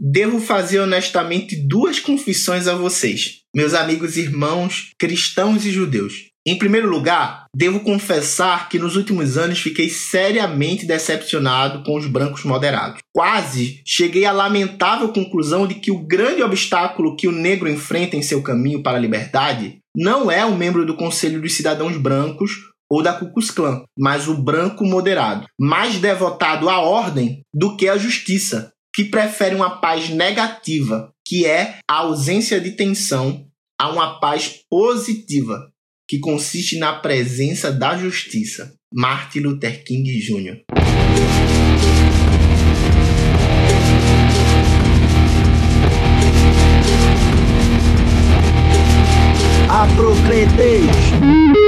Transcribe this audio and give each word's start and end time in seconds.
devo 0.00 0.40
fazer 0.40 0.80
honestamente 0.80 1.54
duas 1.54 2.00
confissões 2.00 2.66
a 2.66 2.74
vocês, 2.74 3.42
meus 3.54 3.74
amigos 3.74 4.16
irmãos 4.16 4.92
cristãos 4.98 5.66
e 5.66 5.70
judeus. 5.70 6.30
Em 6.46 6.56
primeiro 6.56 6.88
lugar, 6.88 7.44
devo 7.54 7.80
confessar 7.80 8.70
que 8.70 8.78
nos 8.78 8.96
últimos 8.96 9.36
anos 9.36 9.60
fiquei 9.60 9.90
seriamente 9.90 10.86
decepcionado 10.86 11.82
com 11.84 11.98
os 11.98 12.06
brancos 12.06 12.44
moderados. 12.44 13.00
Quase 13.14 13.82
cheguei 13.84 14.24
à 14.24 14.32
lamentável 14.32 15.12
conclusão 15.12 15.66
de 15.66 15.74
que 15.74 15.90
o 15.90 16.06
grande 16.06 16.42
obstáculo 16.42 17.14
que 17.14 17.28
o 17.28 17.32
negro 17.32 17.68
enfrenta 17.68 18.16
em 18.16 18.22
seu 18.22 18.42
caminho 18.42 18.82
para 18.82 18.96
a 18.96 19.00
liberdade 19.00 19.80
não 19.94 20.30
é 20.30 20.46
um 20.46 20.56
membro 20.56 20.86
do 20.86 20.96
Conselho 20.96 21.42
dos 21.42 21.52
Cidadãos 21.52 21.98
Brancos 21.98 22.52
ou 22.90 23.02
da 23.02 23.12
Ku 23.12 23.32
Klux 23.32 23.50
Klan, 23.50 23.84
mas 23.96 24.26
o 24.26 24.42
branco 24.42 24.84
moderado, 24.84 25.46
mais 25.58 25.98
devotado 25.98 26.68
à 26.68 26.80
ordem 26.80 27.42
do 27.54 27.76
que 27.76 27.88
à 27.88 27.96
justiça, 27.96 28.69
que 28.92 29.04
prefere 29.04 29.54
uma 29.54 29.80
paz 29.80 30.08
negativa, 30.08 31.12
que 31.24 31.46
é 31.46 31.78
a 31.88 31.98
ausência 31.98 32.60
de 32.60 32.72
tensão, 32.72 33.46
a 33.78 33.90
uma 33.90 34.18
paz 34.18 34.60
positiva, 34.68 35.70
que 36.08 36.18
consiste 36.18 36.78
na 36.78 36.94
presença 36.94 37.70
da 37.70 37.96
justiça. 37.96 38.74
Martin 38.92 39.40
Luther 39.40 39.84
King 39.84 40.10
Jr. 40.18 40.64
Aprocretez! 49.68 51.59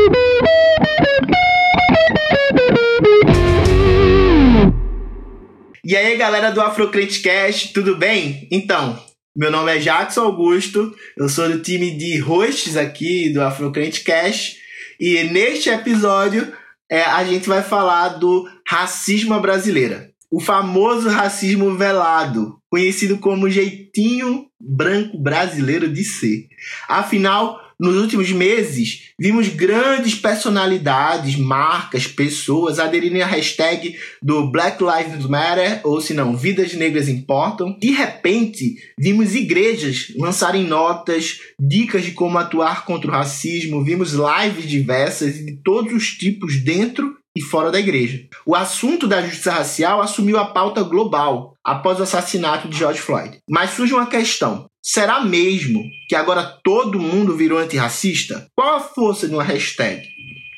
E 5.85 5.97
aí, 5.97 6.17
galera 6.17 6.53
do 6.53 6.61
Afrocrente 6.61 7.21
Cast, 7.21 7.73
tudo 7.73 7.97
bem? 7.97 8.47
Então, 8.53 9.05
meu 9.37 9.51
nome 9.51 9.75
é 9.75 9.81
Jackson 9.81 10.21
Augusto, 10.21 10.95
eu 11.17 11.29
sou 11.29 11.49
do 11.49 11.61
time 11.61 11.91
de 11.91 12.19
hosts 12.19 12.77
aqui 12.77 13.31
do 13.31 13.43
Afrocrente 13.43 14.05
Cash 14.05 14.59
e 15.01 15.25
neste 15.25 15.71
episódio 15.71 16.53
é, 16.89 17.03
a 17.03 17.25
gente 17.25 17.49
vai 17.49 17.65
falar 17.65 18.11
do 18.11 18.49
racismo 18.65 19.41
brasileira, 19.41 20.09
o 20.31 20.39
famoso 20.39 21.09
racismo 21.09 21.77
velado, 21.77 22.59
conhecido 22.71 23.19
como 23.19 23.51
jeitinho 23.51 24.47
branco 24.61 25.19
brasileiro 25.19 25.93
de 25.93 26.05
ser. 26.05 26.47
Afinal, 26.87 27.61
nos 27.83 27.97
últimos 27.97 28.31
meses, 28.31 29.09
vimos 29.19 29.49
grandes 29.49 30.15
personalidades, 30.15 31.35
marcas, 31.35 32.07
pessoas 32.07 32.79
aderirem 32.79 33.23
à 33.23 33.27
hashtag 33.27 33.99
do 34.23 34.47
Black 34.47 34.79
Lives 34.81 35.27
Matter, 35.27 35.81
ou 35.83 36.01
se 36.01 36.15
não, 36.15 36.37
Vidas 36.37 36.75
Negras 36.75 37.09
Importam. 37.09 37.77
De 37.81 37.91
repente, 37.91 38.77
vimos 38.97 39.35
igrejas 39.35 40.13
lançarem 40.17 40.63
notas, 40.63 41.41
dicas 41.59 42.05
de 42.05 42.13
como 42.13 42.39
atuar 42.39 42.85
contra 42.85 43.11
o 43.11 43.13
racismo, 43.13 43.83
vimos 43.83 44.13
lives 44.13 44.71
diversas 44.71 45.45
de 45.45 45.57
todos 45.65 45.93
os 45.93 46.13
tipos 46.13 46.63
dentro 46.63 47.17
e 47.37 47.41
fora 47.41 47.73
da 47.73 47.81
igreja. 47.81 48.25
O 48.47 48.55
assunto 48.55 49.09
da 49.09 49.23
justiça 49.23 49.51
racial 49.51 50.01
assumiu 50.01 50.39
a 50.39 50.45
pauta 50.45 50.83
global 50.83 51.57
após 51.65 51.99
o 51.99 52.03
assassinato 52.03 52.69
de 52.69 52.77
George 52.77 53.01
Floyd. 53.01 53.39
Mas 53.49 53.71
surge 53.71 53.95
uma 53.95 54.07
questão: 54.07 54.67
será 54.83 55.25
mesmo 55.25 55.85
que 56.09 56.15
agora 56.15 56.43
todo 56.65 57.01
mundo 57.01 57.37
virou 57.37 57.59
antirracista? 57.59 58.47
Qual 58.55 58.77
a 58.77 58.81
força 58.81 59.29
de 59.29 59.35
uma 59.35 59.45
hashtag? 59.45 60.07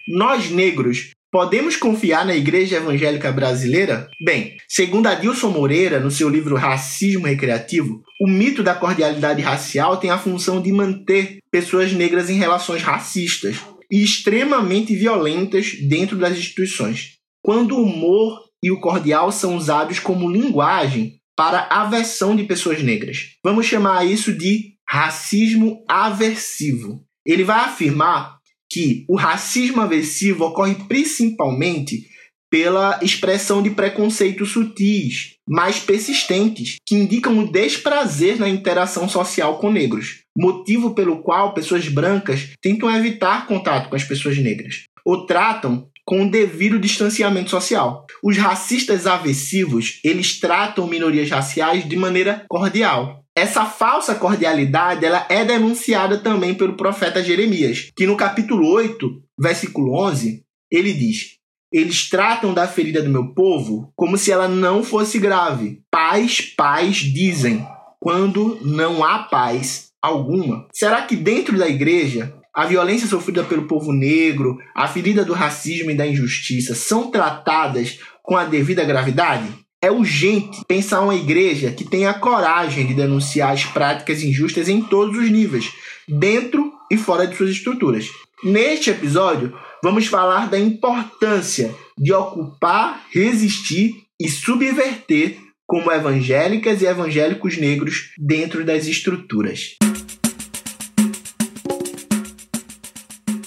Nós 0.08 0.50
negros 0.50 1.12
Podemos 1.34 1.76
confiar 1.76 2.24
na 2.24 2.36
Igreja 2.36 2.76
Evangélica 2.76 3.32
Brasileira? 3.32 4.08
Bem, 4.24 4.56
segundo 4.68 5.08
Adilson 5.08 5.50
Moreira, 5.50 5.98
no 5.98 6.08
seu 6.08 6.28
livro 6.28 6.54
Racismo 6.54 7.26
Recreativo, 7.26 8.04
o 8.20 8.28
mito 8.28 8.62
da 8.62 8.72
cordialidade 8.72 9.42
racial 9.42 9.96
tem 9.96 10.10
a 10.10 10.16
função 10.16 10.62
de 10.62 10.70
manter 10.70 11.38
pessoas 11.50 11.92
negras 11.92 12.30
em 12.30 12.38
relações 12.38 12.82
racistas, 12.82 13.56
e 13.90 14.04
extremamente 14.04 14.94
violentas 14.94 15.72
dentro 15.88 16.16
das 16.16 16.38
instituições, 16.38 17.16
quando 17.42 17.76
o 17.76 17.82
humor 17.82 18.44
e 18.62 18.70
o 18.70 18.80
cordial 18.80 19.32
são 19.32 19.56
usados 19.56 19.98
como 19.98 20.30
linguagem 20.30 21.16
para 21.36 21.66
aversão 21.70 22.36
de 22.36 22.44
pessoas 22.44 22.82
negras. 22.82 23.36
Vamos 23.42 23.66
chamar 23.66 24.06
isso 24.06 24.32
de 24.32 24.74
racismo 24.88 25.84
aversivo. 25.88 27.04
Ele 27.26 27.44
vai 27.44 27.60
afirmar 27.60 28.38
que 28.70 29.04
o 29.08 29.16
racismo 29.16 29.80
aversivo 29.80 30.44
ocorre 30.44 30.74
principalmente 30.86 32.08
pela 32.50 33.00
expressão 33.02 33.60
de 33.60 33.70
preconceitos 33.70 34.50
sutis, 34.50 35.34
mais 35.48 35.80
persistentes, 35.80 36.76
que 36.86 36.94
indicam 36.94 37.36
o 37.38 37.50
desprazer 37.50 38.38
na 38.38 38.48
interação 38.48 39.08
social 39.08 39.58
com 39.58 39.72
negros, 39.72 40.20
motivo 40.38 40.94
pelo 40.94 41.20
qual 41.20 41.52
pessoas 41.52 41.88
brancas 41.88 42.50
tentam 42.60 42.88
evitar 42.96 43.46
contato 43.46 43.88
com 43.88 43.96
as 43.96 44.04
pessoas 44.04 44.38
negras, 44.38 44.84
ou 45.04 45.26
tratam 45.26 45.88
com 46.04 46.22
o 46.22 46.30
devido 46.30 46.78
distanciamento 46.78 47.50
social. 47.50 48.06
Os 48.22 48.36
racistas 48.36 49.06
aversivos, 49.06 50.00
eles 50.04 50.38
tratam 50.38 50.86
minorias 50.86 51.30
raciais 51.30 51.88
de 51.88 51.96
maneira 51.96 52.44
cordial. 52.48 53.24
Essa 53.36 53.64
falsa 53.64 54.14
cordialidade 54.14 55.04
ela 55.04 55.26
é 55.28 55.44
denunciada 55.44 56.18
também 56.18 56.54
pelo 56.54 56.76
profeta 56.76 57.22
Jeremias, 57.22 57.90
que 57.96 58.06
no 58.06 58.16
capítulo 58.16 58.68
8, 58.68 59.22
versículo 59.38 59.92
11, 59.98 60.44
ele 60.70 60.92
diz: 60.92 61.38
eles 61.74 62.08
tratam 62.08 62.54
da 62.54 62.68
ferida 62.68 63.02
do 63.02 63.10
meu 63.10 63.34
povo 63.34 63.92
como 63.96 64.16
se 64.16 64.30
ela 64.30 64.46
não 64.46 64.84
fosse 64.84 65.18
grave. 65.18 65.80
Paz, 65.90 66.40
paz 66.40 66.98
dizem, 66.98 67.66
quando 67.98 68.60
não 68.62 69.02
há 69.02 69.24
paz 69.24 69.88
alguma. 70.00 70.68
Será 70.72 71.02
que 71.02 71.16
dentro 71.16 71.58
da 71.58 71.68
igreja 71.68 72.32
a 72.54 72.66
violência 72.66 73.08
sofrida 73.08 73.42
pelo 73.42 73.66
povo 73.66 73.92
negro, 73.92 74.58
a 74.74 74.86
ferida 74.86 75.24
do 75.24 75.32
racismo 75.32 75.90
e 75.90 75.96
da 75.96 76.06
injustiça 76.06 76.74
são 76.74 77.10
tratadas 77.10 77.98
com 78.22 78.36
a 78.36 78.44
devida 78.44 78.84
gravidade? 78.84 79.48
É 79.82 79.90
urgente 79.90 80.62
pensar 80.66 81.00
uma 81.00 81.16
igreja 81.16 81.72
que 81.72 81.84
tenha 81.84 82.14
coragem 82.14 82.86
de 82.86 82.94
denunciar 82.94 83.52
as 83.52 83.64
práticas 83.64 84.22
injustas 84.22 84.68
em 84.68 84.80
todos 84.80 85.18
os 85.18 85.28
níveis, 85.28 85.72
dentro 86.08 86.72
e 86.90 86.96
fora 86.96 87.26
de 87.26 87.36
suas 87.36 87.50
estruturas. 87.50 88.08
Neste 88.42 88.90
episódio, 88.90 89.52
vamos 89.82 90.06
falar 90.06 90.48
da 90.48 90.58
importância 90.58 91.74
de 91.98 92.12
ocupar, 92.12 93.04
resistir 93.10 94.04
e 94.18 94.28
subverter 94.28 95.38
como 95.66 95.90
evangélicas 95.90 96.82
e 96.82 96.86
evangélicos 96.86 97.58
negros 97.58 98.10
dentro 98.16 98.64
das 98.64 98.86
estruturas. 98.86 99.76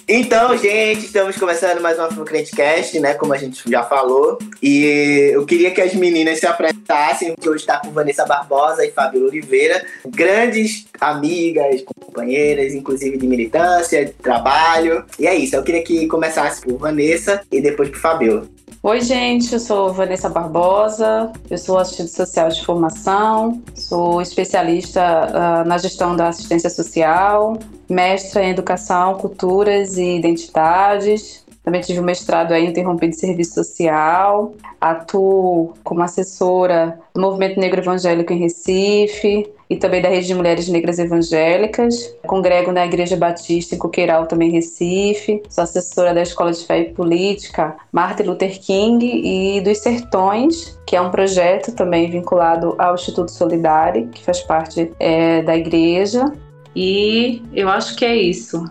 Então, 0.09 0.55
gente, 0.57 1.05
estamos 1.05 1.35
começando 1.35 1.81
mais 1.81 1.99
uma 1.99 2.07
Cast, 2.55 2.97
né? 2.97 3.13
Como 3.15 3.33
a 3.33 3.37
gente 3.37 3.69
já 3.69 3.83
falou. 3.83 4.39
E 4.63 5.31
eu 5.33 5.45
queria 5.45 5.69
que 5.69 5.81
as 5.81 5.93
meninas 5.93 6.39
se 6.39 6.47
apresentassem, 6.47 7.35
que 7.35 7.49
hoje 7.49 7.63
está 7.63 7.81
com 7.81 7.91
Vanessa 7.91 8.25
Barbosa 8.25 8.85
e 8.85 8.91
Fábio 8.91 9.27
Oliveira, 9.27 9.85
grandes 10.07 10.85
amigas, 11.01 11.83
companheiras, 11.93 12.73
inclusive 12.73 13.17
de 13.17 13.27
militância, 13.27 14.05
de 14.05 14.13
trabalho. 14.13 15.03
E 15.19 15.27
é 15.27 15.35
isso, 15.35 15.57
eu 15.57 15.63
queria 15.63 15.83
que 15.83 16.07
começasse 16.07 16.61
por 16.61 16.77
Vanessa 16.77 17.41
e 17.51 17.59
depois 17.59 17.89
por 17.89 17.99
Fabiola. 17.99 18.47
Oi, 18.83 19.01
gente, 19.01 19.51
eu 19.53 19.59
sou 19.59 19.93
Vanessa 19.93 20.29
Barbosa, 20.29 21.31
eu 21.49 21.57
sou 21.57 21.77
assistente 21.77 22.11
social 22.11 22.49
de 22.49 22.63
formação, 22.65 23.61
sou 23.73 24.21
especialista 24.21 25.01
uh, 25.01 25.67
na 25.67 25.77
gestão 25.77 26.15
da 26.15 26.27
assistência 26.27 26.69
social, 26.69 27.57
mestra 27.89 28.43
em 28.43 28.51
educação, 28.51 29.15
culturas 29.15 29.97
e 29.97 30.17
identidades. 30.17 31.46
Também 31.67 31.81
tive 31.81 31.99
um 31.99 32.03
mestrado 32.03 32.53
aí 32.53 32.65
interrompido 32.65 33.11
de 33.11 33.19
serviço 33.19 33.55
social, 33.55 34.53
atuo 34.79 35.73
como 35.83 36.01
assessora 36.01 36.97
do 37.13 37.19
Movimento 37.19 37.59
Negro 37.59 37.81
Evangélico 37.81 38.31
em 38.31 38.39
Recife, 38.39 39.51
e 39.69 39.75
também 39.75 40.01
da 40.01 40.07
Rede 40.07 40.27
de 40.27 40.33
Mulheres 40.33 40.69
Negras 40.69 40.97
Evangélicas. 40.97 42.15
Congrego 42.25 42.71
na 42.71 42.85
Igreja 42.85 43.17
Batista 43.17 43.75
em 43.75 43.77
Coqueiral, 43.77 44.27
também 44.27 44.47
em 44.47 44.53
Recife. 44.53 45.43
Sou 45.49 45.61
assessora 45.61 46.13
da 46.13 46.21
Escola 46.21 46.53
de 46.53 46.65
Fé 46.65 46.79
e 46.79 46.93
Política 46.93 47.75
Martin 47.91 48.23
Luther 48.23 48.61
King 48.61 49.05
e 49.05 49.59
dos 49.59 49.79
Sertões, 49.79 50.79
que 50.85 50.95
é 50.95 51.01
um 51.01 51.11
projeto 51.11 51.73
também 51.73 52.09
vinculado 52.09 52.75
ao 52.77 52.95
Instituto 52.95 53.29
Solidário, 53.29 54.07
que 54.07 54.23
faz 54.23 54.39
parte 54.39 54.89
é, 55.01 55.41
da 55.41 55.57
igreja. 55.57 56.31
E 56.73 57.41
eu 57.53 57.67
acho 57.67 57.93
que 57.97 58.05
é 58.05 58.15
isso. 58.15 58.63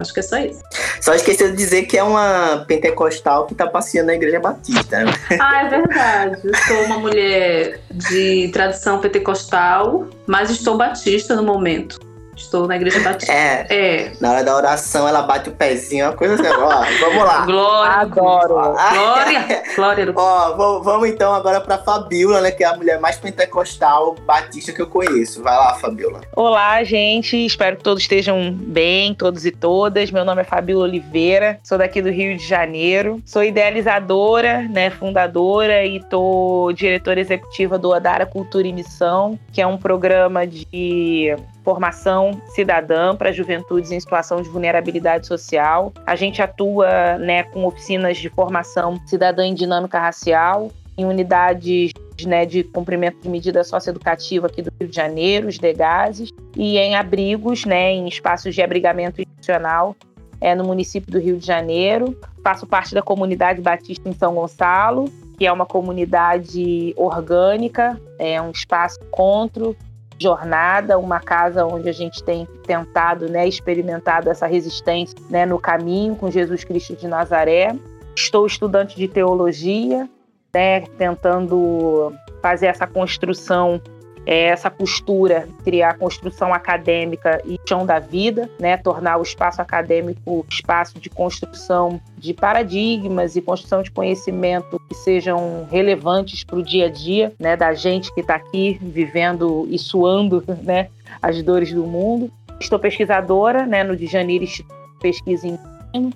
Acho 0.00 0.14
que 0.14 0.20
é 0.20 0.22
só 0.22 0.38
isso. 0.38 0.62
Só 1.00 1.14
esqueci 1.14 1.50
de 1.50 1.56
dizer 1.56 1.82
que 1.82 1.98
é 1.98 2.02
uma 2.02 2.64
pentecostal 2.66 3.46
que 3.46 3.54
tá 3.54 3.66
passeando 3.66 4.08
na 4.08 4.14
igreja 4.14 4.40
batista. 4.40 5.04
Né? 5.04 5.12
Ah, 5.38 5.64
é 5.64 5.68
verdade. 5.68 6.40
Eu 6.42 6.56
sou 6.56 6.84
uma 6.84 6.98
mulher 6.98 7.80
de 7.90 8.48
tradição 8.48 8.98
pentecostal, 8.98 10.08
mas 10.26 10.50
estou 10.50 10.76
batista 10.76 11.36
no 11.36 11.42
momento. 11.42 12.09
Estou 12.36 12.66
na 12.66 12.76
igreja 12.76 13.00
batista. 13.00 13.32
É. 13.32 13.66
é. 13.70 14.12
Na 14.20 14.30
hora 14.30 14.44
da 14.44 14.56
oração, 14.56 15.06
ela 15.06 15.22
bate 15.22 15.48
o 15.48 15.52
pezinho, 15.52 16.06
uma 16.06 16.16
coisa 16.16 16.34
assim. 16.34 16.46
Ó, 16.46 16.84
vamos 17.00 17.24
lá. 17.24 17.44
Glória. 17.44 17.92
Adoro. 17.92 18.54
Glória. 18.54 19.62
Glória. 19.76 20.12
Ó, 20.16 20.80
vamos 20.80 21.08
então 21.08 21.32
agora 21.32 21.60
pra 21.60 21.78
Fabiola, 21.78 22.40
né? 22.40 22.50
Que 22.50 22.64
é 22.64 22.66
a 22.66 22.76
mulher 22.76 22.98
mais 22.98 23.16
pentecostal 23.16 24.14
batista 24.26 24.72
que 24.72 24.80
eu 24.80 24.86
conheço. 24.86 25.42
Vai 25.42 25.56
lá, 25.56 25.74
Fabiola. 25.74 26.20
Olá, 26.34 26.82
gente. 26.84 27.36
Espero 27.36 27.76
que 27.76 27.82
todos 27.82 28.02
estejam 28.02 28.52
bem, 28.52 29.14
todos 29.14 29.44
e 29.44 29.50
todas. 29.50 30.10
Meu 30.10 30.24
nome 30.24 30.42
é 30.42 30.44
Fabiola 30.44 30.84
Oliveira. 30.84 31.60
Sou 31.62 31.78
daqui 31.78 32.00
do 32.00 32.10
Rio 32.10 32.36
de 32.36 32.46
Janeiro. 32.46 33.20
Sou 33.24 33.44
idealizadora, 33.44 34.62
né? 34.62 34.90
Fundadora 34.90 35.84
e 35.84 36.00
tô 36.04 36.72
diretora 36.74 37.20
executiva 37.20 37.78
do 37.78 37.92
Adara 37.92 38.26
Cultura 38.26 38.66
e 38.66 38.72
Missão, 38.72 39.38
que 39.52 39.60
é 39.60 39.66
um 39.66 39.76
programa 39.76 40.46
de 40.46 41.36
formação 41.70 42.42
cidadã 42.48 43.14
para 43.14 43.30
juventudes 43.30 43.92
em 43.92 44.00
situação 44.00 44.42
de 44.42 44.48
vulnerabilidade 44.48 45.28
social. 45.28 45.92
A 46.04 46.16
gente 46.16 46.42
atua 46.42 47.16
né, 47.16 47.44
com 47.44 47.64
oficinas 47.64 48.16
de 48.16 48.28
formação 48.28 49.00
cidadã 49.06 49.46
em 49.46 49.54
dinâmica 49.54 50.00
racial, 50.00 50.72
em 50.98 51.04
unidades 51.04 51.92
né, 52.26 52.44
de 52.44 52.64
cumprimento 52.64 53.20
de 53.22 53.28
medida 53.28 53.62
socioeducativa 53.62 54.48
aqui 54.48 54.62
do 54.62 54.72
Rio 54.80 54.90
de 54.90 54.96
Janeiro, 54.96 55.46
os 55.46 55.58
DEGASES, 55.58 56.30
e 56.56 56.76
em 56.76 56.96
abrigos, 56.96 57.64
né, 57.64 57.92
em 57.92 58.08
espaços 58.08 58.52
de 58.52 58.60
abrigamento 58.60 59.20
institucional 59.20 59.94
é, 60.40 60.52
no 60.56 60.64
município 60.64 61.12
do 61.12 61.20
Rio 61.20 61.38
de 61.38 61.46
Janeiro. 61.46 62.18
Faço 62.42 62.66
parte 62.66 62.96
da 62.96 63.02
comunidade 63.02 63.62
Batista 63.62 64.08
em 64.08 64.12
São 64.12 64.34
Gonçalo, 64.34 65.04
que 65.38 65.46
é 65.46 65.52
uma 65.52 65.66
comunidade 65.66 66.92
orgânica, 66.96 67.96
é 68.18 68.42
um 68.42 68.50
espaço 68.50 68.98
encontro 69.06 69.76
jornada, 70.20 70.98
uma 70.98 71.18
casa 71.18 71.64
onde 71.64 71.88
a 71.88 71.92
gente 71.92 72.22
tem 72.22 72.46
tentado, 72.66 73.28
né, 73.28 73.48
experimentado 73.48 74.28
essa 74.28 74.46
resistência, 74.46 75.16
né, 75.30 75.46
no 75.46 75.58
caminho 75.58 76.14
com 76.14 76.30
Jesus 76.30 76.62
Cristo 76.62 76.94
de 76.94 77.08
Nazaré. 77.08 77.74
Estou 78.14 78.46
estudante 78.46 78.96
de 78.96 79.08
teologia, 79.08 80.08
né, 80.52 80.82
tentando 80.98 82.12
fazer 82.42 82.66
essa 82.66 82.86
construção 82.86 83.80
é 84.30 84.44
essa 84.44 84.70
postura, 84.70 85.48
criar 85.64 85.98
construção 85.98 86.54
acadêmica 86.54 87.42
e 87.44 87.58
chão 87.68 87.84
da 87.84 87.98
vida, 87.98 88.48
né? 88.60 88.76
tornar 88.76 89.16
o 89.16 89.22
espaço 89.22 89.60
acadêmico 89.60 90.46
espaço 90.48 91.00
de 91.00 91.10
construção 91.10 92.00
de 92.16 92.32
paradigmas 92.32 93.34
e 93.34 93.42
construção 93.42 93.82
de 93.82 93.90
conhecimento 93.90 94.80
que 94.88 94.94
sejam 94.94 95.66
relevantes 95.68 96.44
para 96.44 96.60
o 96.60 96.62
dia 96.62 96.86
a 96.86 96.88
dia 96.88 97.32
né? 97.40 97.56
da 97.56 97.74
gente 97.74 98.14
que 98.14 98.20
está 98.20 98.36
aqui 98.36 98.78
vivendo 98.80 99.66
e 99.68 99.76
suando 99.76 100.44
né? 100.62 100.88
as 101.20 101.42
dores 101.42 101.72
do 101.72 101.82
mundo. 101.82 102.30
Estou 102.60 102.78
pesquisadora 102.78 103.66
né? 103.66 103.82
no 103.82 103.98
Janeiro 103.98 104.44
Instituto 104.44 104.92
de 104.92 104.98
Pesquisa 105.00 105.48
em 105.92 106.10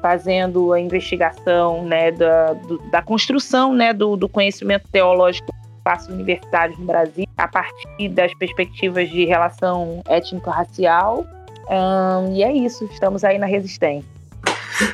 fazendo 0.00 0.72
a 0.72 0.78
investigação 0.78 1.82
né, 1.84 2.12
da, 2.12 2.52
do, 2.52 2.78
da 2.90 3.02
construção 3.02 3.74
né, 3.74 3.92
do, 3.92 4.14
do 4.14 4.28
conhecimento 4.28 4.86
teológico 4.92 5.55
espaços 5.86 6.08
universitários 6.08 6.76
no 6.78 6.86
Brasil, 6.86 7.26
a 7.36 7.46
partir 7.46 8.08
das 8.08 8.34
perspectivas 8.34 9.08
de 9.08 9.24
relação 9.24 10.02
étnico-racial. 10.08 11.24
Um, 11.70 12.34
e 12.34 12.42
é 12.42 12.52
isso, 12.52 12.84
estamos 12.92 13.22
aí 13.22 13.38
na 13.38 13.46
resistência. 13.46 14.08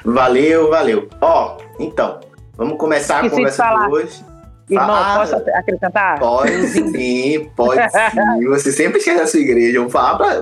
Valeu, 0.05 0.69
valeu. 0.71 1.09
Ó, 1.21 1.57
oh, 1.57 1.83
então, 1.83 2.21
vamos 2.57 2.77
começar 2.77 3.25
a 3.25 3.31
conversa 3.31 3.65
de 3.65 3.93
hoje. 3.93 4.25
Irmão, 4.71 4.95
ah, 4.95 5.17
posso 5.19 5.37
acrescentar? 5.37 6.19
Pode 6.19 6.69
sim, 6.69 7.51
pode 7.57 7.83
sim. 7.91 8.47
Você 8.49 8.71
sempre 8.73 8.99
esquece 8.99 9.21
a 9.21 9.27
sua 9.27 9.41
igreja. 9.41 9.79
Eu 9.79 9.91
falo 9.91 10.19
pra... 10.19 10.41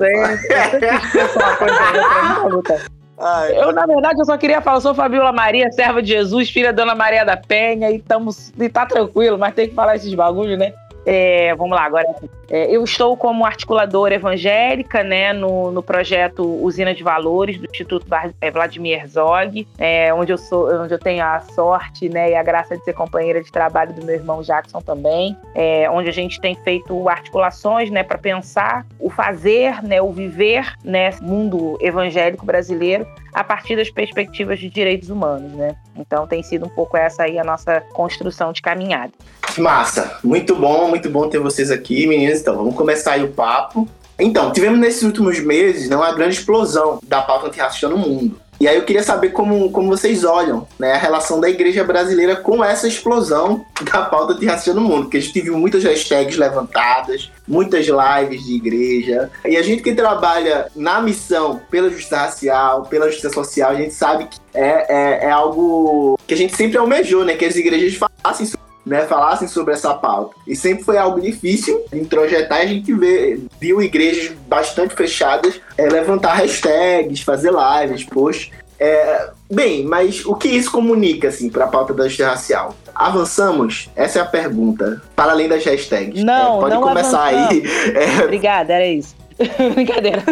Ai. 3.20 3.56
Eu, 3.56 3.72
na 3.72 3.86
verdade, 3.86 4.18
eu 4.18 4.24
só 4.24 4.38
queria 4.38 4.62
falar, 4.62 4.80
sou 4.80 4.94
Fabiola 4.94 5.30
Maria, 5.30 5.70
serva 5.70 6.02
de 6.02 6.08
Jesus, 6.08 6.48
filha 6.48 6.72
da 6.72 6.82
Dona 6.82 6.94
Maria 6.94 7.24
da 7.24 7.36
Penha, 7.36 7.90
e, 7.90 7.98
tamo, 7.98 8.30
e 8.58 8.68
tá 8.68 8.86
tranquilo, 8.86 9.38
mas 9.38 9.54
tem 9.54 9.68
que 9.68 9.74
falar 9.74 9.96
esses 9.96 10.14
bagulhos, 10.14 10.58
né? 10.58 10.72
É, 11.04 11.54
vamos 11.54 11.76
lá, 11.76 11.84
agora. 11.84 12.06
É, 12.48 12.74
eu 12.74 12.82
estou 12.82 13.16
como 13.16 13.44
articuladora 13.44 14.14
evangélica 14.14 15.02
né, 15.02 15.32
no, 15.32 15.70
no 15.70 15.82
projeto 15.82 16.44
Usina 16.62 16.92
de 16.92 17.02
Valores 17.02 17.58
do 17.58 17.66
Instituto 17.66 18.06
é, 18.40 18.50
Vladimir 18.50 18.98
Herzog, 18.98 19.66
é, 19.78 20.12
onde, 20.12 20.32
eu 20.32 20.38
sou, 20.38 20.68
onde 20.82 20.92
eu 20.92 20.98
tenho 20.98 21.24
a 21.24 21.40
sorte 21.40 22.08
né, 22.08 22.30
e 22.30 22.34
a 22.34 22.42
graça 22.42 22.76
de 22.76 22.84
ser 22.84 22.92
companheira 22.92 23.42
de 23.42 23.50
trabalho 23.52 23.92
do 23.92 24.04
meu 24.04 24.16
irmão 24.16 24.42
Jackson 24.42 24.80
também, 24.80 25.36
é, 25.54 25.88
onde 25.90 26.08
a 26.08 26.12
gente 26.12 26.40
tem 26.40 26.56
feito 26.56 27.08
articulações 27.08 27.90
né, 27.90 28.02
para 28.02 28.18
pensar 28.18 28.84
o 28.98 29.08
fazer, 29.08 29.82
né, 29.82 30.02
o 30.02 30.10
viver 30.10 30.74
né, 30.84 31.10
mundo 31.22 31.78
evangélico 31.80 32.44
brasileiro 32.44 33.06
a 33.32 33.44
partir 33.44 33.76
das 33.76 33.90
perspectivas 33.90 34.58
de 34.58 34.68
direitos 34.68 35.10
humanos. 35.10 35.52
Né? 35.52 35.76
Então 35.96 36.26
tem 36.26 36.42
sido 36.42 36.66
um 36.66 36.68
pouco 36.68 36.96
essa 36.96 37.24
aí 37.24 37.38
a 37.38 37.44
nossa 37.44 37.80
construção 37.92 38.52
de 38.52 38.62
caminhada. 38.62 39.12
Massa, 39.58 40.18
muito 40.22 40.54
bom, 40.54 40.88
muito 40.88 41.10
bom 41.10 41.28
ter 41.28 41.38
vocês 41.38 41.70
aqui, 41.70 42.06
meninas. 42.06 42.40
Então, 42.40 42.56
vamos 42.56 42.74
começar 42.74 43.12
aí 43.12 43.24
o 43.24 43.32
papo. 43.32 43.88
Então, 44.18 44.52
tivemos 44.52 44.78
nesses 44.78 45.02
últimos 45.02 45.40
meses 45.40 45.88
né, 45.88 45.96
uma 45.96 46.12
grande 46.12 46.36
explosão 46.36 47.00
da 47.02 47.22
pauta 47.22 47.48
antirracista 47.48 47.88
no 47.88 47.96
mundo. 47.96 48.38
E 48.60 48.68
aí 48.68 48.76
eu 48.76 48.84
queria 48.84 49.02
saber 49.02 49.30
como, 49.30 49.70
como 49.70 49.88
vocês 49.88 50.22
olham 50.22 50.68
né, 50.78 50.92
a 50.92 50.98
relação 50.98 51.40
da 51.40 51.48
igreja 51.48 51.82
brasileira 51.82 52.36
com 52.36 52.62
essa 52.62 52.86
explosão 52.86 53.64
da 53.90 54.02
pauta 54.02 54.34
antirracista 54.34 54.74
no 54.74 54.82
mundo. 54.82 55.04
Porque 55.04 55.16
a 55.16 55.20
gente 55.20 55.40
viu 55.40 55.56
muitas 55.56 55.82
hashtags 55.82 56.36
levantadas, 56.36 57.32
muitas 57.48 57.86
lives 57.86 58.44
de 58.44 58.54
igreja. 58.54 59.30
E 59.46 59.56
a 59.56 59.62
gente 59.62 59.82
que 59.82 59.94
trabalha 59.94 60.66
na 60.76 61.00
missão 61.00 61.62
pela 61.70 61.88
justiça 61.88 62.18
racial, 62.18 62.82
pela 62.82 63.06
justiça 63.06 63.30
social, 63.30 63.70
a 63.70 63.76
gente 63.76 63.94
sabe 63.94 64.26
que 64.26 64.38
é, 64.52 65.24
é, 65.24 65.24
é 65.24 65.30
algo 65.30 66.18
que 66.26 66.34
a 66.34 66.36
gente 66.36 66.54
sempre 66.54 66.76
almejou, 66.76 67.24
né? 67.24 67.36
Que 67.36 67.46
as 67.46 67.56
igrejas 67.56 67.94
falassem 67.94 68.44
né, 68.84 69.06
falassem 69.06 69.46
sobre 69.46 69.74
essa 69.74 69.94
pauta. 69.94 70.34
E 70.46 70.56
sempre 70.56 70.84
foi 70.84 70.96
algo 70.96 71.20
difícil 71.20 71.84
de 71.92 72.00
introjetar. 72.00 72.60
A 72.60 72.66
gente 72.66 72.92
vê, 72.92 73.38
viu 73.60 73.82
igrejas 73.82 74.32
bastante 74.48 74.94
fechadas 74.94 75.60
é, 75.76 75.88
levantar 75.88 76.34
hashtags, 76.34 77.20
fazer 77.20 77.52
lives, 77.52 78.04
posts. 78.04 78.50
É, 78.78 79.30
bem, 79.50 79.84
mas 79.84 80.24
o 80.24 80.34
que 80.34 80.48
isso 80.48 80.72
comunica 80.72 81.28
assim, 81.28 81.50
para 81.50 81.66
a 81.66 81.68
pauta 81.68 81.92
da 81.92 82.04
justiça 82.04 82.30
racial? 82.30 82.74
Avançamos? 82.94 83.90
Essa 83.94 84.20
é 84.20 84.22
a 84.22 84.26
pergunta. 84.26 85.02
Para 85.14 85.32
além 85.32 85.48
das 85.48 85.64
hashtags. 85.64 86.24
Não, 86.24 86.56
é, 86.56 86.60
pode 86.60 86.74
não 86.74 86.82
começar 86.82 87.24
aí. 87.24 87.62
É... 87.94 88.24
Obrigada, 88.24 88.72
era 88.72 88.86
isso. 88.86 89.14
Brincadeira. 89.74 90.22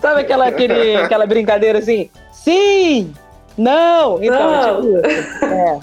Sabe 0.00 0.20
aquela, 0.20 0.48
aquele, 0.48 0.96
aquela 0.96 1.26
brincadeira 1.26 1.78
assim? 1.78 2.10
Sim! 2.32 3.12
Não! 3.56 4.22
Então, 4.22 4.82
não. 4.82 5.02
Tipo, 5.02 5.44
é. 5.44 5.80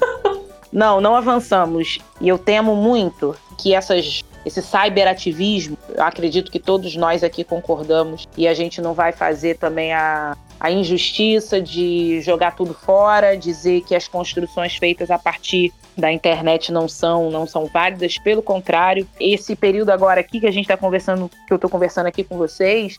não, 0.72 1.02
não 1.02 1.16
avançamos. 1.16 2.00
E 2.22 2.28
eu 2.28 2.38
temo 2.38 2.76
muito 2.76 3.36
que 3.58 3.74
essas 3.74 4.24
esse 4.46 4.62
cyberativismo, 4.62 5.78
eu 5.96 6.04
acredito 6.04 6.52
que 6.52 6.60
todos 6.60 6.96
nós 6.96 7.24
aqui 7.24 7.44
concordamos 7.44 8.28
e 8.36 8.48
a 8.48 8.54
gente 8.54 8.82
não 8.82 8.94
vai 8.94 9.12
fazer 9.14 9.58
também 9.58 9.94
a, 9.94 10.36
a 10.60 10.72
injustiça 10.72 11.62
de 11.62 12.22
jogar 12.22 12.56
tudo 12.56 12.74
fora, 12.74 13.38
dizer 13.38 13.82
que 13.82 13.96
as 13.96 14.08
construções 14.08 14.76
feitas 14.76 15.10
a 15.10 15.18
partir 15.18 15.72
da 15.98 16.12
internet 16.12 16.72
não 16.72 16.88
são 16.90 17.30
não 17.30 17.48
são 17.48 17.68
válidas, 17.68 18.18
pelo 18.18 18.42
contrário, 18.42 19.08
esse 19.20 19.56
período 19.56 19.92
agora 19.92 20.20
aqui 20.20 20.40
que 20.40 20.48
a 20.48 20.52
gente 20.52 20.66
está 20.66 20.76
conversando, 20.76 21.30
que 21.48 21.54
eu 21.54 21.56
estou 21.56 21.70
conversando 21.70 22.08
aqui 22.08 22.24
com 22.24 22.38
vocês, 22.38 22.98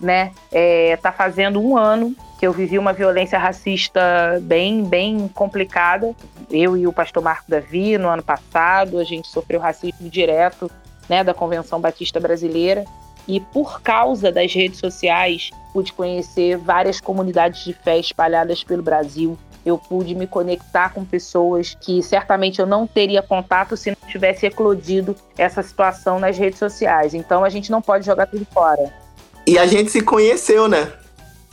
né, 0.00 0.32
é, 0.52 0.96
tá 0.96 1.10
fazendo 1.12 1.60
um 1.60 1.76
ano 1.76 2.14
que 2.38 2.46
eu 2.46 2.52
vivi 2.52 2.78
uma 2.78 2.92
violência 2.92 3.38
racista 3.38 4.00
bem, 4.42 4.84
bem 4.84 5.28
complicada. 5.28 6.14
Eu 6.50 6.76
e 6.76 6.86
o 6.86 6.92
pastor 6.92 7.22
Marco 7.22 7.50
Davi, 7.50 7.96
no 7.96 8.08
ano 8.08 8.22
passado, 8.22 8.98
a 8.98 9.04
gente 9.04 9.26
sofreu 9.28 9.58
racismo 9.58 10.08
direto 10.08 10.70
né, 11.08 11.24
da 11.24 11.32
Convenção 11.32 11.80
Batista 11.80 12.20
Brasileira. 12.20 12.84
E 13.26 13.40
por 13.40 13.80
causa 13.80 14.30
das 14.30 14.52
redes 14.54 14.78
sociais, 14.78 15.50
pude 15.72 15.92
conhecer 15.92 16.56
várias 16.58 17.00
comunidades 17.00 17.64
de 17.64 17.72
fé 17.72 17.98
espalhadas 17.98 18.62
pelo 18.62 18.82
Brasil. 18.82 19.36
Eu 19.64 19.76
pude 19.78 20.14
me 20.14 20.28
conectar 20.28 20.90
com 20.90 21.04
pessoas 21.04 21.76
que 21.80 22.00
certamente 22.02 22.60
eu 22.60 22.66
não 22.66 22.86
teria 22.86 23.20
contato 23.20 23.76
se 23.76 23.90
não 23.90 24.08
tivesse 24.08 24.46
eclodido 24.46 25.16
essa 25.36 25.62
situação 25.62 26.20
nas 26.20 26.38
redes 26.38 26.58
sociais. 26.58 27.14
Então 27.14 27.42
a 27.42 27.48
gente 27.48 27.70
não 27.70 27.82
pode 27.82 28.06
jogar 28.06 28.26
tudo 28.26 28.46
fora. 28.52 29.05
E 29.46 29.58
a 29.58 29.66
gente 29.66 29.90
se 29.90 30.00
conheceu, 30.00 30.66
né? 30.66 30.92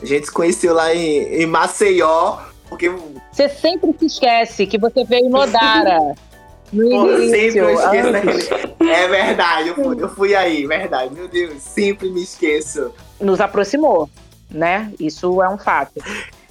A 0.02 0.06
gente 0.06 0.26
se 0.26 0.32
conheceu 0.32 0.74
lá 0.74 0.94
em, 0.94 1.42
em 1.42 1.46
Maceió, 1.46 2.40
porque. 2.68 2.92
Você 3.32 3.48
sempre 3.50 3.94
se 4.00 4.06
esquece 4.06 4.66
que 4.66 4.78
você 4.78 5.04
veio 5.04 5.30
no 5.30 5.40
Odara. 5.40 6.00
No 6.74 6.90
Pô, 6.90 7.18
sempre 7.30 7.60
eu 7.60 7.70
esqueço 7.70 8.12
daquele... 8.12 8.92
É 8.92 9.08
verdade, 9.08 9.70
eu 9.70 9.76
fui, 9.76 10.04
eu 10.04 10.10
fui 10.10 10.36
aí, 10.36 10.66
verdade. 10.66 11.14
Meu 11.14 11.28
Deus, 11.28 11.62
sempre 11.62 12.10
me 12.10 12.24
esqueço. 12.24 12.92
Nos 13.22 13.40
aproximou, 13.40 14.10
né? 14.50 14.92
Isso 15.00 15.40
é 15.44 15.48
um 15.48 15.58
fato. 15.60 16.04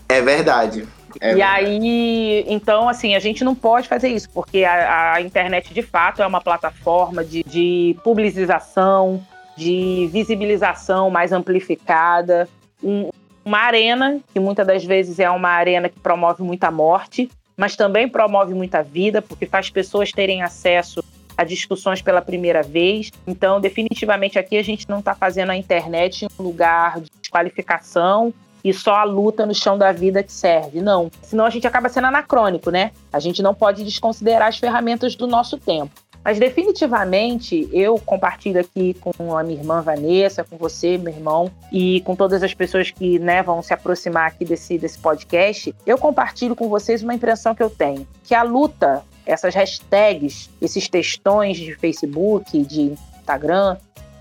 É 0.09 0.21
verdade. 0.21 0.87
É 1.21 1.33
e 1.33 1.35
verdade. 1.35 1.67
aí, 1.67 2.45
então, 2.47 2.89
assim, 2.89 3.17
a 3.17 3.19
gente 3.19 3.43
não 3.43 3.57
pode 3.57 3.89
fazer 3.89 4.11
isso, 4.11 4.31
porque 4.31 4.63
a, 4.63 5.15
a 5.15 5.21
internet 5.21 5.75
de 5.75 5.83
fato 5.83 6.23
é 6.23 6.27
uma 6.27 6.41
plataforma 6.41 7.25
de, 7.25 7.43
de 7.43 7.97
publicização, 8.05 9.27
de 9.57 10.09
visibilização 10.13 11.11
mais 11.11 11.33
amplificada, 11.33 12.49
um, 12.83 13.11
uma 13.45 13.59
arena 13.59 14.21
que 14.33 14.41
muitas 14.41 14.67
das 14.67 14.85
vezes 14.85 15.19
é 15.19 15.31
uma 15.31 15.49
arena 15.49 15.89
que 15.89 15.99
promove 15.99 16.43
muita 16.43 16.71
morte, 16.71 17.31
mas 17.57 17.77
também 17.77 18.09
promove 18.09 18.55
muita 18.55 18.83
vida, 18.83 19.21
porque 19.21 19.47
faz 19.47 19.71
pessoas 19.71 20.11
terem 20.11 20.43
acesso 20.43 21.03
a 21.37 21.45
discussões 21.45 22.03
pela 22.03 22.21
primeira 22.21 22.63
vez. 22.63 23.11
Então, 23.27 23.61
definitivamente 23.61 24.39
aqui 24.39 24.57
a 24.57 24.63
gente 24.63 24.89
não 24.89 25.01
está 25.01 25.15
fazendo 25.15 25.51
a 25.51 25.57
internet 25.57 26.27
um 26.39 26.43
lugar 26.43 27.01
de 27.01 27.11
desqualificação 27.21 28.33
e 28.65 28.73
só 28.73 28.95
a 28.95 29.05
luta 29.05 29.45
no 29.45 29.55
chão 29.55 29.77
da 29.77 29.93
vida 29.93 30.23
que 30.23 30.33
serve. 30.33 30.81
Não. 30.81 31.11
Senão 31.23 31.45
a 31.45 31.51
gente 31.51 31.67
acaba 31.67 31.89
sendo 31.89 32.07
anacrônico, 32.07 32.71
né? 32.71 32.93
A 33.13 33.19
gente 33.19 33.43
não 33.43 33.55
pode 33.55 33.85
desconsiderar 33.85 34.49
as 34.49 34.59
ferramentas 34.59 35.17
do 35.17 35.27
nosso 35.27 35.59
tempo. 35.59 35.91
Mas 36.25 36.39
definitivamente 36.39 37.69
eu 37.73 37.99
compartilho 37.99 38.61
aqui 38.61 38.95
com 38.95 39.37
a 39.37 39.43
minha 39.43 39.59
irmã 39.59 39.81
Vanessa, 39.83 40.45
com 40.45 40.57
você, 40.57 40.97
meu 40.97 41.13
irmão, 41.13 41.51
e 41.71 42.01
com 42.03 42.15
todas 42.15 42.43
as 42.43 42.55
pessoas 42.55 42.91
que 42.91 43.19
né, 43.19 43.43
vão 43.43 43.61
se 43.63 43.75
aproximar 43.75 44.29
aqui 44.29 44.45
desse, 44.45 44.79
desse 44.79 44.99
podcast. 44.99 45.75
Eu 45.85 45.99
compartilho 45.99 46.55
com 46.55 46.69
vocês 46.69 47.03
uma 47.03 47.15
impressão 47.15 47.55
que 47.55 47.63
eu 47.63 47.71
tenho: 47.71 48.07
que 48.25 48.35
a 48.35 48.43
luta, 48.43 49.03
essas 49.27 49.55
hashtags, 49.55 50.49
esses 50.61 50.89
textões 50.89 51.57
de 51.57 51.75
Facebook, 51.75 52.63
de 52.65 52.95
Instagram, 53.19 53.77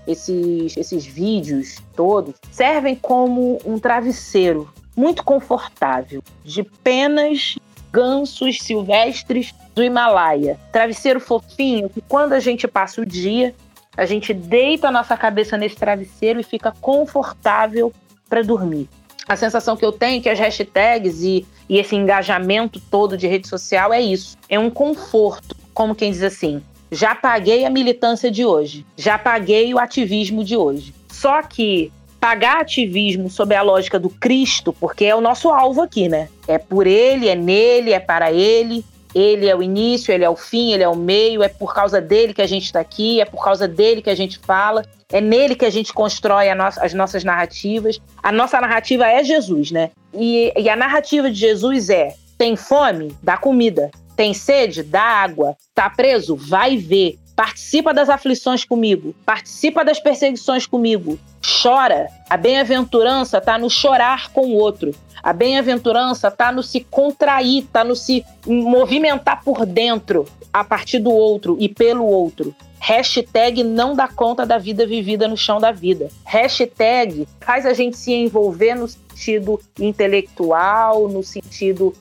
esses, 0.06 0.76
esses 0.76 1.06
vídeos 1.06 1.76
todos, 1.94 2.34
servem 2.50 2.96
como 2.96 3.58
um 3.64 3.78
travesseiro 3.78 4.68
muito 4.96 5.24
confortável 5.24 6.22
de 6.44 6.62
penas 6.62 7.56
gansos 7.92 8.58
silvestres 8.58 9.54
do 9.74 9.84
Himalaia. 9.84 10.58
Travesseiro 10.72 11.20
fofinho 11.20 11.90
que 11.90 12.00
quando 12.00 12.32
a 12.32 12.40
gente 12.40 12.66
passa 12.66 13.02
o 13.02 13.06
dia, 13.06 13.54
a 13.96 14.06
gente 14.06 14.32
deita 14.32 14.88
a 14.88 14.90
nossa 14.90 15.16
cabeça 15.16 15.58
nesse 15.58 15.76
travesseiro 15.76 16.40
e 16.40 16.42
fica 16.42 16.72
confortável 16.80 17.92
para 18.28 18.42
dormir. 18.42 18.88
A 19.28 19.36
sensação 19.36 19.76
que 19.76 19.84
eu 19.84 19.92
tenho 19.92 20.18
é 20.18 20.22
que 20.22 20.28
as 20.28 20.38
hashtags 20.38 21.22
e, 21.22 21.46
e 21.68 21.78
esse 21.78 21.94
engajamento 21.94 22.80
todo 22.90 23.16
de 23.16 23.26
rede 23.26 23.46
social 23.46 23.92
é 23.92 24.00
isso. 24.00 24.36
É 24.48 24.58
um 24.58 24.70
conforto, 24.70 25.54
como 25.74 25.94
quem 25.94 26.10
diz 26.10 26.22
assim, 26.22 26.62
já 26.90 27.14
paguei 27.14 27.64
a 27.64 27.70
militância 27.70 28.30
de 28.30 28.44
hoje, 28.44 28.84
já 28.96 29.18
paguei 29.18 29.72
o 29.72 29.78
ativismo 29.78 30.42
de 30.42 30.56
hoje. 30.56 30.94
Só 31.08 31.42
que 31.42 31.92
pagar 32.22 32.60
ativismo 32.60 33.28
sob 33.28 33.52
a 33.52 33.62
lógica 33.62 33.98
do 33.98 34.08
Cristo, 34.08 34.72
porque 34.72 35.04
é 35.04 35.12
o 35.12 35.20
nosso 35.20 35.48
alvo 35.48 35.82
aqui, 35.82 36.08
né? 36.08 36.28
É 36.46 36.56
por 36.56 36.86
ele, 36.86 37.28
é 37.28 37.34
nele, 37.34 37.92
é 37.92 37.98
para 37.98 38.30
ele. 38.30 38.84
Ele 39.12 39.48
é 39.48 39.56
o 39.56 39.60
início, 39.60 40.14
ele 40.14 40.24
é 40.24 40.30
o 40.30 40.36
fim, 40.36 40.72
ele 40.72 40.84
é 40.84 40.88
o 40.88 40.94
meio, 40.94 41.42
é 41.42 41.48
por 41.48 41.74
causa 41.74 42.00
dele 42.00 42.32
que 42.32 42.40
a 42.40 42.46
gente 42.46 42.64
está 42.66 42.78
aqui, 42.78 43.20
é 43.20 43.24
por 43.24 43.42
causa 43.44 43.66
dele 43.66 44.00
que 44.00 44.08
a 44.08 44.14
gente 44.14 44.38
fala, 44.38 44.86
é 45.10 45.20
nele 45.20 45.56
que 45.56 45.66
a 45.66 45.70
gente 45.70 45.92
constrói 45.92 46.46
as 46.48 46.94
nossas 46.94 47.24
narrativas. 47.24 48.00
A 48.22 48.30
nossa 48.30 48.60
narrativa 48.60 49.04
é 49.04 49.24
Jesus, 49.24 49.72
né? 49.72 49.90
E, 50.14 50.52
e 50.56 50.68
a 50.68 50.76
narrativa 50.76 51.28
de 51.28 51.38
Jesus 51.38 51.90
é: 51.90 52.14
tem 52.38 52.54
fome? 52.54 53.14
Dá 53.20 53.36
comida. 53.36 53.90
Tem 54.14 54.32
sede? 54.32 54.84
Dá 54.84 55.02
água. 55.02 55.56
Tá 55.74 55.90
preso? 55.90 56.36
Vai 56.36 56.76
ver. 56.76 57.18
Participa 57.34 57.94
das 57.94 58.08
aflições 58.08 58.64
comigo. 58.64 59.14
Participa 59.24 59.84
das 59.84 59.98
perseguições 59.98 60.66
comigo. 60.66 61.18
Chora. 61.62 62.08
A 62.28 62.36
bem-aventurança 62.36 63.38
está 63.38 63.58
no 63.58 63.70
chorar 63.70 64.30
com 64.32 64.46
o 64.48 64.54
outro. 64.54 64.94
A 65.22 65.32
bem-aventurança 65.32 66.28
está 66.28 66.50
no 66.50 66.62
se 66.62 66.80
contrair, 66.80 67.64
está 67.64 67.84
no 67.84 67.94
se 67.94 68.24
movimentar 68.44 69.42
por 69.44 69.64
dentro, 69.64 70.26
a 70.52 70.64
partir 70.64 70.98
do 70.98 71.10
outro 71.10 71.56
e 71.60 71.68
pelo 71.68 72.04
outro. 72.04 72.54
Hashtag 72.80 73.62
não 73.62 73.94
dá 73.94 74.08
conta 74.08 74.44
da 74.44 74.58
vida 74.58 74.84
vivida 74.84 75.28
no 75.28 75.36
chão 75.36 75.60
da 75.60 75.70
vida. 75.70 76.08
Hashtag 76.24 77.28
faz 77.40 77.64
a 77.64 77.72
gente 77.72 77.96
se 77.96 78.12
envolver 78.12 78.74
no 78.74 78.88
sentido 78.88 79.60
intelectual, 79.78 81.08
no 81.08 81.22
sentido 81.22 81.94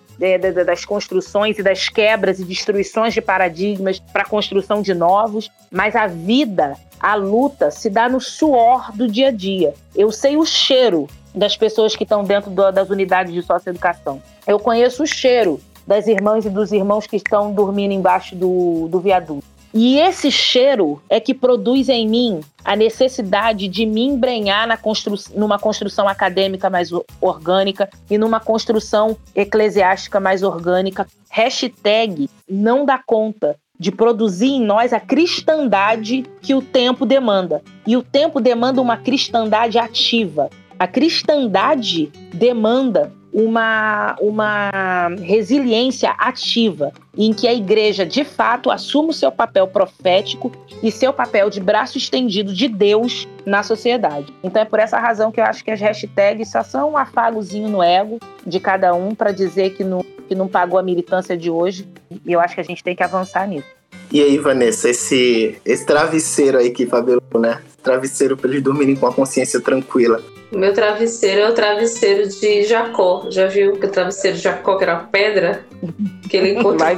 das 0.65 0.85
construções 0.85 1.57
e 1.57 1.63
das 1.63 1.89
quebras 1.89 2.39
e 2.39 2.43
destruições 2.43 3.13
de 3.13 3.21
paradigmas 3.21 3.99
para 3.99 4.21
a 4.21 4.25
construção 4.25 4.81
de 4.81 4.93
novos, 4.93 5.49
mas 5.71 5.95
a 5.95 6.07
vida, 6.07 6.77
a 6.99 7.15
luta 7.15 7.71
se 7.71 7.89
dá 7.89 8.07
no 8.07 8.21
suor 8.21 8.91
do 8.91 9.07
dia 9.07 9.29
a 9.29 9.31
dia. 9.31 9.73
Eu 9.95 10.11
sei 10.11 10.37
o 10.37 10.45
cheiro 10.45 11.07
das 11.33 11.57
pessoas 11.57 11.95
que 11.95 12.03
estão 12.03 12.23
dentro 12.23 12.51
das 12.51 12.89
unidades 12.89 13.33
de 13.33 13.41
socioeducação. 13.41 14.21
Eu 14.45 14.59
conheço 14.59 15.03
o 15.03 15.07
cheiro 15.07 15.59
das 15.87 16.07
irmãs 16.07 16.45
e 16.45 16.49
dos 16.49 16.71
irmãos 16.71 17.07
que 17.07 17.15
estão 17.15 17.53
dormindo 17.53 17.93
embaixo 17.93 18.35
do, 18.35 18.87
do 18.87 18.99
viaduto. 18.99 19.50
E 19.73 19.97
esse 19.97 20.29
cheiro 20.29 21.01
é 21.09 21.19
que 21.19 21.33
produz 21.33 21.87
em 21.87 22.07
mim 22.07 22.41
a 22.63 22.75
necessidade 22.75 23.67
de 23.67 23.85
me 23.85 24.01
embrenhar 24.01 24.67
na 24.67 24.75
constru 24.75 25.15
numa 25.33 25.57
construção 25.57 26.07
acadêmica 26.07 26.69
mais 26.69 26.89
orgânica 27.21 27.89
e 28.09 28.17
numa 28.17 28.39
construção 28.39 29.15
eclesiástica 29.33 30.19
mais 30.19 30.43
orgânica. 30.43 31.07
Hashtag 31.29 32.29
não 32.49 32.85
dá 32.85 32.97
conta 32.97 33.57
de 33.79 33.91
produzir 33.91 34.49
em 34.49 34.61
nós 34.61 34.93
a 34.93 34.99
cristandade 34.99 36.23
que 36.41 36.53
o 36.53 36.61
tempo 36.61 37.05
demanda. 37.05 37.63
E 37.87 37.95
o 37.95 38.03
tempo 38.03 38.39
demanda 38.39 38.81
uma 38.81 38.97
cristandade 38.97 39.79
ativa. 39.79 40.49
A 40.77 40.85
cristandade 40.85 42.11
demanda 42.33 43.11
uma, 43.33 44.15
uma 44.19 44.69
resiliência 45.21 46.11
ativa, 46.17 46.91
em 47.17 47.33
que 47.33 47.47
a 47.47 47.53
igreja, 47.53 48.05
de 48.05 48.23
fato, 48.23 48.69
assume 48.69 49.09
o 49.09 49.13
seu 49.13 49.31
papel 49.31 49.67
profético 49.67 50.51
e 50.83 50.91
seu 50.91 51.13
papel 51.13 51.49
de 51.49 51.59
braço 51.59 51.97
estendido 51.97 52.53
de 52.53 52.67
Deus 52.67 53.27
na 53.45 53.63
sociedade. 53.63 54.33
Então 54.43 54.61
é 54.61 54.65
por 54.65 54.79
essa 54.79 54.99
razão 54.99 55.31
que 55.31 55.39
eu 55.39 55.45
acho 55.45 55.63
que 55.63 55.71
as 55.71 55.79
hashtags 55.79 56.51
só 56.51 56.63
são 56.63 56.91
um 56.91 56.97
afagozinho 56.97 57.69
no 57.69 57.81
ego 57.81 58.19
de 58.45 58.59
cada 58.59 58.93
um 58.93 59.15
para 59.15 59.31
dizer 59.31 59.75
que 59.75 59.83
não, 59.83 60.03
que 60.27 60.35
não 60.35 60.47
pagou 60.47 60.79
a 60.79 60.83
militância 60.83 61.37
de 61.37 61.49
hoje. 61.49 61.87
E 62.25 62.31
eu 62.31 62.39
acho 62.39 62.55
que 62.55 62.61
a 62.61 62.65
gente 62.65 62.83
tem 62.83 62.95
que 62.95 63.03
avançar 63.03 63.47
nisso. 63.47 63.67
E 64.11 64.21
aí, 64.21 64.37
Vanessa, 64.37 64.89
esse, 64.89 65.57
esse 65.65 65.85
travesseiro 65.85 66.57
aí 66.57 66.69
que 66.71 66.85
Fabelo, 66.85 67.21
né? 67.39 67.61
Travesseiro 67.81 68.35
para 68.35 68.49
eles 68.49 68.61
dormirem 68.61 68.95
com 68.95 69.07
a 69.07 69.13
consciência 69.13 69.61
tranquila. 69.61 70.21
O 70.51 70.57
meu 70.57 70.73
travesseiro 70.73 71.41
é 71.41 71.49
o 71.49 71.53
travesseiro 71.53 72.27
de 72.27 72.63
Jacó. 72.63 73.27
Já 73.29 73.45
viu 73.47 73.77
que 73.77 73.85
o 73.85 73.89
travesseiro 73.89 74.35
de 74.35 74.43
Jacó, 74.43 74.77
que 74.77 74.83
era 74.83 74.97
pedra? 74.97 75.63
Que 76.29 76.35
ele 76.37 76.49
encontrou. 76.59 76.81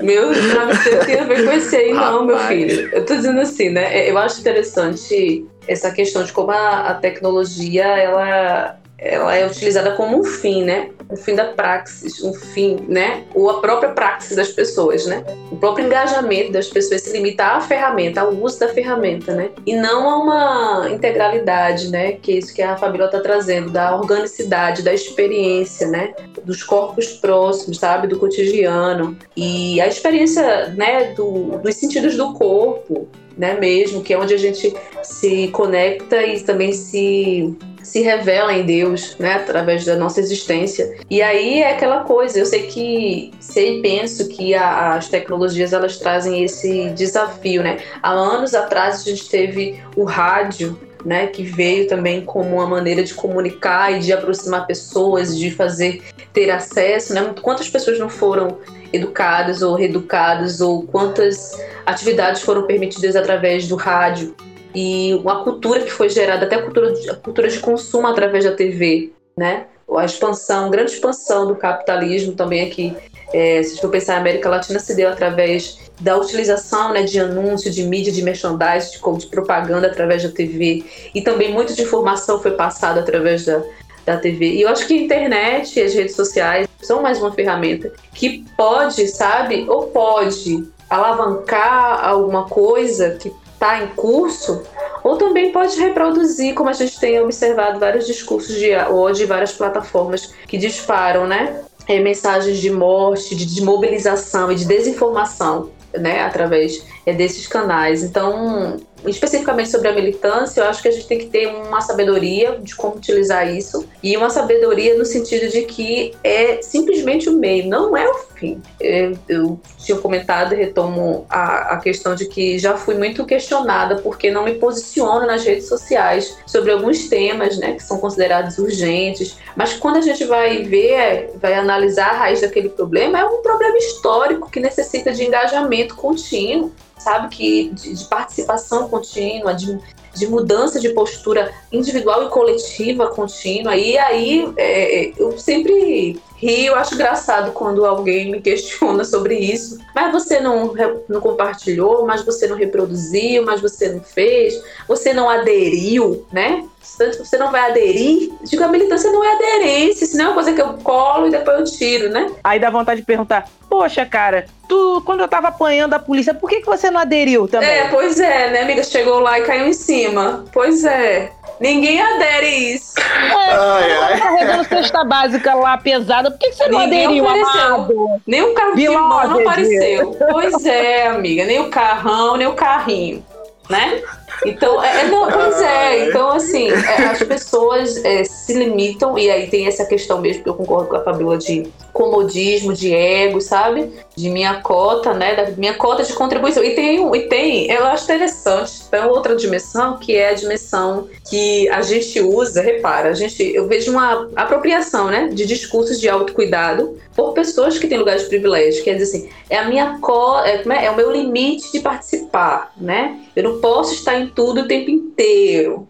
meu 0.00 0.30
travesseiro 0.50 1.04
tem 1.04 1.18
a 1.18 1.24
ver 1.24 1.44
com 1.44 1.52
esse 1.52 1.76
aí, 1.76 1.92
não, 1.92 2.24
meu 2.24 2.38
filho. 2.38 2.88
Eu 2.92 3.04
tô 3.04 3.16
dizendo 3.16 3.40
assim, 3.40 3.70
né? 3.70 4.08
Eu 4.08 4.16
acho 4.16 4.40
interessante 4.40 5.44
essa 5.66 5.90
questão 5.90 6.22
de 6.22 6.32
como 6.32 6.52
a, 6.52 6.90
a 6.90 6.94
tecnologia 6.94 7.84
ela 7.84 8.79
ela 9.00 9.34
é 9.34 9.46
utilizada 9.46 9.92
como 9.92 10.18
um 10.18 10.24
fim, 10.24 10.62
né? 10.62 10.90
Um 11.10 11.16
fim 11.16 11.34
da 11.34 11.46
praxis, 11.46 12.22
um 12.22 12.34
fim, 12.34 12.84
né? 12.86 13.24
Ou 13.34 13.48
a 13.48 13.60
própria 13.60 13.90
praxis 13.90 14.36
das 14.36 14.50
pessoas, 14.50 15.06
né? 15.06 15.24
O 15.50 15.56
próprio 15.56 15.86
engajamento 15.86 16.52
das 16.52 16.68
pessoas 16.68 17.00
se 17.00 17.12
limita 17.12 17.44
à 17.44 17.60
ferramenta, 17.60 18.20
ao 18.20 18.32
uso 18.32 18.60
da 18.60 18.68
ferramenta, 18.68 19.34
né? 19.34 19.50
E 19.66 19.74
não 19.74 20.08
a 20.08 20.16
uma 20.18 20.90
integralidade, 20.90 21.88
né? 21.88 22.12
Que 22.12 22.32
é 22.32 22.34
isso 22.36 22.54
que 22.54 22.60
a 22.60 22.76
Fabíola 22.76 23.06
está 23.06 23.20
trazendo, 23.20 23.70
da 23.70 23.96
organicidade, 23.96 24.82
da 24.82 24.92
experiência, 24.92 25.88
né? 25.88 26.12
Dos 26.44 26.62
corpos 26.62 27.14
próximos, 27.14 27.78
sabe? 27.78 28.06
Do 28.06 28.18
cotidiano. 28.18 29.16
E 29.34 29.80
a 29.80 29.86
experiência, 29.88 30.68
né? 30.76 31.14
Do, 31.14 31.58
dos 31.58 31.74
sentidos 31.74 32.16
do 32.16 32.34
corpo, 32.34 33.08
né? 33.36 33.58
Mesmo, 33.58 34.02
que 34.02 34.12
é 34.12 34.18
onde 34.18 34.34
a 34.34 34.38
gente 34.38 34.74
se 35.02 35.48
conecta 35.48 36.22
e 36.24 36.40
também 36.40 36.72
se 36.72 37.56
se 37.82 38.02
revela 38.02 38.52
em 38.52 38.64
Deus, 38.64 39.16
né, 39.18 39.34
através 39.34 39.84
da 39.84 39.96
nossa 39.96 40.20
existência. 40.20 40.96
E 41.08 41.22
aí 41.22 41.60
é 41.60 41.72
aquela 41.72 42.04
coisa, 42.04 42.38
eu 42.38 42.46
sei 42.46 42.64
que 42.64 43.32
sei 43.40 43.78
e 43.78 43.82
penso 43.82 44.28
que 44.28 44.54
a, 44.54 44.94
as 44.94 45.08
tecnologias 45.08 45.72
elas 45.72 45.96
trazem 45.96 46.44
esse 46.44 46.90
desafio, 46.90 47.62
né? 47.62 47.78
Há 48.02 48.10
anos 48.10 48.54
atrás 48.54 49.00
a 49.00 49.10
gente 49.10 49.28
teve 49.28 49.82
o 49.96 50.04
rádio, 50.04 50.78
né, 51.04 51.26
que 51.28 51.42
veio 51.42 51.88
também 51.88 52.24
como 52.24 52.56
uma 52.56 52.66
maneira 52.66 53.02
de 53.02 53.14
comunicar 53.14 53.92
e 53.92 54.00
de 54.00 54.12
aproximar 54.12 54.66
pessoas, 54.66 55.36
de 55.36 55.50
fazer 55.50 56.02
ter 56.32 56.50
acesso, 56.50 57.14
né? 57.14 57.34
Quantas 57.40 57.68
pessoas 57.68 57.98
não 57.98 58.08
foram 58.08 58.58
educadas 58.92 59.62
ou 59.62 59.74
reeducadas 59.74 60.60
ou 60.60 60.82
quantas 60.82 61.58
atividades 61.86 62.42
foram 62.42 62.66
permitidas 62.66 63.16
através 63.16 63.68
do 63.68 63.76
rádio 63.76 64.34
e 64.74 65.14
uma 65.14 65.42
cultura 65.42 65.80
que 65.80 65.90
foi 65.90 66.08
gerada, 66.08 66.46
até 66.46 66.56
a 66.56 66.62
cultura, 66.62 66.92
a 67.10 67.14
cultura 67.14 67.48
de 67.48 67.58
consumo 67.58 68.06
através 68.06 68.44
da 68.44 68.52
TV, 68.52 69.12
né? 69.36 69.66
A 69.96 70.04
expansão, 70.04 70.70
grande 70.70 70.92
expansão 70.92 71.48
do 71.48 71.56
capitalismo 71.56 72.34
também 72.34 72.62
aqui, 72.62 72.96
é, 73.32 73.62
se 73.62 73.80
for 73.80 73.90
pensar, 73.90 74.14
a 74.14 74.18
América 74.18 74.48
Latina 74.48 74.78
se 74.78 74.94
deu 74.94 75.08
através 75.08 75.78
da 76.00 76.16
utilização 76.16 76.92
né, 76.92 77.02
de 77.02 77.18
anúncio, 77.18 77.70
de 77.70 77.82
mídia, 77.84 78.12
de 78.12 78.22
merchandising, 78.22 78.90
de, 78.92 79.18
de 79.18 79.26
propaganda 79.26 79.86
através 79.86 80.22
da 80.22 80.28
TV. 80.28 80.84
E 81.14 81.20
também 81.22 81.52
muito 81.52 81.74
de 81.74 81.82
informação 81.82 82.40
foi 82.40 82.52
passada 82.52 83.00
através 83.00 83.44
da, 83.44 83.62
da 84.10 84.16
TV. 84.18 84.46
E 84.46 84.62
eu 84.62 84.68
acho 84.68 84.86
que 84.86 84.94
a 84.94 85.02
internet 85.02 85.78
e 85.78 85.82
as 85.82 85.94
redes 85.94 86.16
sociais 86.16 86.68
são 86.82 87.02
mais 87.02 87.18
uma 87.18 87.32
ferramenta 87.32 87.92
que 88.14 88.44
pode, 88.56 89.06
sabe, 89.08 89.66
ou 89.68 89.88
pode 89.88 90.68
alavancar 90.88 92.04
alguma 92.04 92.46
coisa 92.46 93.10
que 93.10 93.32
está 93.54 93.82
em 93.82 93.88
curso, 93.88 94.62
ou 95.04 95.16
também 95.16 95.52
pode 95.52 95.78
reproduzir, 95.78 96.54
como 96.54 96.70
a 96.70 96.72
gente 96.72 96.98
tem 96.98 97.20
observado 97.20 97.78
vários 97.78 98.06
discursos 98.06 98.56
de 98.56 98.74
hoje, 98.74 99.26
várias 99.26 99.52
plataformas 99.52 100.32
que 100.48 100.56
disparam, 100.56 101.26
né? 101.26 101.60
É, 101.86 102.00
mensagens 102.00 102.58
de 102.58 102.70
morte, 102.70 103.34
de 103.34 103.44
desmobilização 103.44 104.50
e 104.50 104.54
de 104.54 104.64
desinformação, 104.64 105.70
né? 105.94 106.22
Através 106.22 106.84
é, 107.04 107.12
desses 107.12 107.46
canais. 107.46 108.02
Então, 108.02 108.78
especificamente 109.06 109.70
sobre 109.70 109.88
a 109.88 109.92
militância, 109.92 110.60
eu 110.60 110.66
acho 110.66 110.82
que 110.82 110.88
a 110.88 110.90
gente 110.90 111.06
tem 111.06 111.18
que 111.18 111.26
ter 111.26 111.46
uma 111.46 111.80
sabedoria 111.80 112.58
de 112.60 112.74
como 112.74 112.96
utilizar 112.96 113.52
isso 113.54 113.86
e 114.02 114.16
uma 114.16 114.30
sabedoria 114.30 114.96
no 114.96 115.04
sentido 115.04 115.50
de 115.50 115.62
que 115.62 116.14
é 116.22 116.60
simplesmente 116.62 117.28
o 117.28 117.32
meio, 117.32 117.66
não 117.66 117.96
é 117.96 118.08
o 118.08 118.14
fim. 118.34 118.60
Eu, 118.80 119.18
eu 119.28 119.60
tinha 119.78 119.98
comentado 119.98 120.54
e 120.54 120.56
retomo 120.56 121.26
a, 121.28 121.74
a, 121.74 121.76
questão 121.78 122.14
de 122.14 122.26
que 122.26 122.58
já 122.58 122.76
fui 122.76 122.94
muito 122.94 123.24
questionada 123.24 123.96
porque 123.96 124.30
não 124.30 124.44
me 124.44 124.54
posiciono 124.54 125.26
nas 125.26 125.44
redes 125.44 125.68
sociais 125.68 126.36
sobre 126.46 126.70
alguns 126.70 127.08
temas, 127.08 127.58
né, 127.58 127.72
que 127.72 127.82
são 127.82 127.98
considerados 127.98 128.58
urgentes, 128.58 129.36
mas 129.54 129.74
quando 129.74 129.96
a 129.96 130.00
gente 130.00 130.24
vai 130.24 130.62
ver, 130.62 131.30
vai 131.36 131.54
analisar 131.54 132.10
a 132.10 132.18
raiz 132.18 132.40
daquele 132.40 132.68
problema, 132.68 133.18
é 133.18 133.24
um 133.24 133.42
problema 133.42 133.76
histórico 133.78 134.50
que 134.50 134.60
necessita 134.60 135.12
de 135.12 135.24
engajamento 135.24 135.94
contínuo 135.94 136.72
sabe? 137.02 137.34
Que 137.34 137.70
de, 137.70 137.94
de 137.94 138.04
participação 138.04 138.88
contínua, 138.88 139.54
de, 139.54 139.78
de 140.14 140.26
mudança 140.26 140.78
de 140.78 140.90
postura 140.90 141.52
individual 141.72 142.24
e 142.24 142.28
coletiva 142.28 143.08
contínua. 143.08 143.76
E 143.76 143.96
aí 143.98 144.52
é, 144.56 145.12
eu 145.16 145.38
sempre 145.38 146.20
rio, 146.36 146.74
acho 146.74 146.94
engraçado 146.94 147.52
quando 147.52 147.84
alguém 147.84 148.30
me 148.30 148.40
questiona 148.40 149.04
sobre 149.04 149.36
isso. 149.36 149.78
Mas 149.94 150.12
você 150.12 150.40
não, 150.40 150.72
não 151.08 151.20
compartilhou, 151.20 152.06
mas 152.06 152.24
você 152.24 152.46
não 152.46 152.56
reproduziu, 152.56 153.44
mas 153.44 153.60
você 153.60 153.92
não 153.92 154.00
fez, 154.00 154.60
você 154.88 155.12
não 155.12 155.28
aderiu, 155.28 156.24
né? 156.32 156.66
Você 156.82 157.36
não 157.36 157.50
vai 157.50 157.70
aderir. 157.70 158.32
Digo, 158.42 158.64
a 158.64 158.68
militância 158.68 159.10
não 159.12 159.22
é 159.24 159.34
aderência, 159.34 160.06
senão 160.06 160.24
é 160.24 160.28
uma 160.28 160.34
coisa 160.34 160.52
que 160.52 160.60
eu 160.60 160.74
colo 160.82 161.26
e 161.28 161.30
depois 161.30 161.58
eu 161.58 161.64
tiro, 161.64 162.10
né? 162.10 162.30
Aí 162.42 162.58
dá 162.58 162.70
vontade 162.70 163.00
de 163.00 163.06
perguntar: 163.06 163.48
Poxa, 163.68 164.04
cara, 164.06 164.46
tu, 164.68 165.02
quando 165.04 165.20
eu 165.20 165.28
tava 165.28 165.48
apanhando 165.48 165.94
a 165.94 165.98
polícia, 165.98 166.34
por 166.34 166.48
que, 166.48 166.60
que 166.60 166.66
você 166.66 166.90
não 166.90 167.00
aderiu 167.00 167.46
também? 167.46 167.68
É, 167.68 167.88
pois 167.88 168.18
é, 168.18 168.50
né, 168.50 168.62
amiga? 168.62 168.82
Chegou 168.82 169.20
lá 169.20 169.38
e 169.38 169.42
caiu 169.42 169.66
em 169.66 169.72
cima. 169.72 170.44
Pois 170.52 170.84
é. 170.84 171.30
Ninguém 171.60 172.00
adere 172.00 172.46
isso. 172.74 172.94
É, 172.98 173.52
ai, 173.52 173.92
ai. 173.92 174.18
carregando 174.18 174.64
cesta 174.64 175.04
básica 175.04 175.54
lá 175.54 175.76
pesada, 175.76 176.30
por 176.30 176.38
que, 176.38 176.48
que 176.48 176.56
você 176.56 176.68
não 176.68 176.80
Ninguém 176.80 177.04
aderiu, 177.04 177.28
apareceu. 177.28 177.74
amado? 177.74 178.20
Nem 178.26 178.42
o 178.42 178.54
carro 178.54 178.74
de 178.74 178.88
mão 178.88 179.28
não 179.28 179.40
apareceu. 179.40 180.16
Pois 180.30 180.64
é, 180.64 181.08
amiga. 181.08 181.44
Nem 181.44 181.60
o 181.60 181.68
carrão, 181.68 182.36
nem 182.38 182.46
o 182.46 182.54
carrinho, 182.54 183.24
né? 183.68 184.02
Então, 184.44 184.82
é, 184.82 185.02
é, 185.02 185.08
não, 185.08 185.30
pois 185.30 185.60
é, 185.60 186.08
então 186.08 186.30
assim, 186.30 186.70
é, 186.70 187.04
as 187.04 187.22
pessoas 187.22 188.02
é, 188.04 188.24
se 188.24 188.54
limitam, 188.54 189.18
e 189.18 189.30
aí 189.30 189.48
tem 189.48 189.66
essa 189.66 189.84
questão 189.84 190.20
mesmo, 190.20 190.42
que 190.42 190.48
eu 190.48 190.54
concordo 190.54 190.88
com 190.88 190.96
a 190.96 191.02
Fabiola, 191.02 191.38
de 191.38 191.70
comodismo, 191.92 192.72
de 192.72 192.94
ego, 192.94 193.40
sabe? 193.40 193.90
De 194.16 194.28
minha 194.28 194.60
cota, 194.60 195.14
né? 195.14 195.34
Da 195.34 195.50
minha 195.52 195.74
cota 195.74 196.02
de 196.02 196.12
contribuição. 196.12 196.62
E 196.62 196.74
tem, 196.74 197.14
e 197.14 197.20
tem 197.28 197.70
eu 197.70 197.84
acho 197.86 198.04
interessante, 198.04 198.88
tem 198.90 199.04
outra 199.04 199.34
dimensão, 199.36 199.98
que 199.98 200.14
é 200.16 200.30
a 200.30 200.34
dimensão 200.34 201.08
que 201.28 201.68
a 201.68 201.82
gente 201.82 202.20
usa, 202.20 202.62
repara, 202.62 203.10
a 203.10 203.14
gente, 203.14 203.42
eu 203.54 203.66
vejo 203.66 203.90
uma 203.90 204.28
apropriação, 204.36 205.08
né? 205.10 205.28
De 205.28 205.46
discursos 205.46 206.00
de 206.00 206.08
autocuidado 206.08 206.98
por 207.14 207.32
pessoas 207.32 207.78
que 207.78 207.86
têm 207.86 207.98
lugares 207.98 208.22
de 208.22 208.28
privilégio. 208.28 208.84
Quer 208.84 208.96
dizer 208.96 209.16
assim, 209.16 209.30
é 209.48 209.58
a 209.58 209.68
minha 209.68 209.98
cota, 209.98 210.48
é, 210.48 210.62
é, 210.66 210.84
é 210.86 210.90
o 210.90 210.96
meu 210.96 211.10
limite 211.10 211.72
de 211.72 211.80
participar, 211.80 212.72
né? 212.76 213.20
Eu 213.34 213.44
não 213.44 213.60
posso 213.60 213.94
estar 213.94 214.18
em 214.18 214.28
tudo 214.28 214.62
o 214.62 214.68
tempo 214.68 214.90
inteiro. 214.90 215.88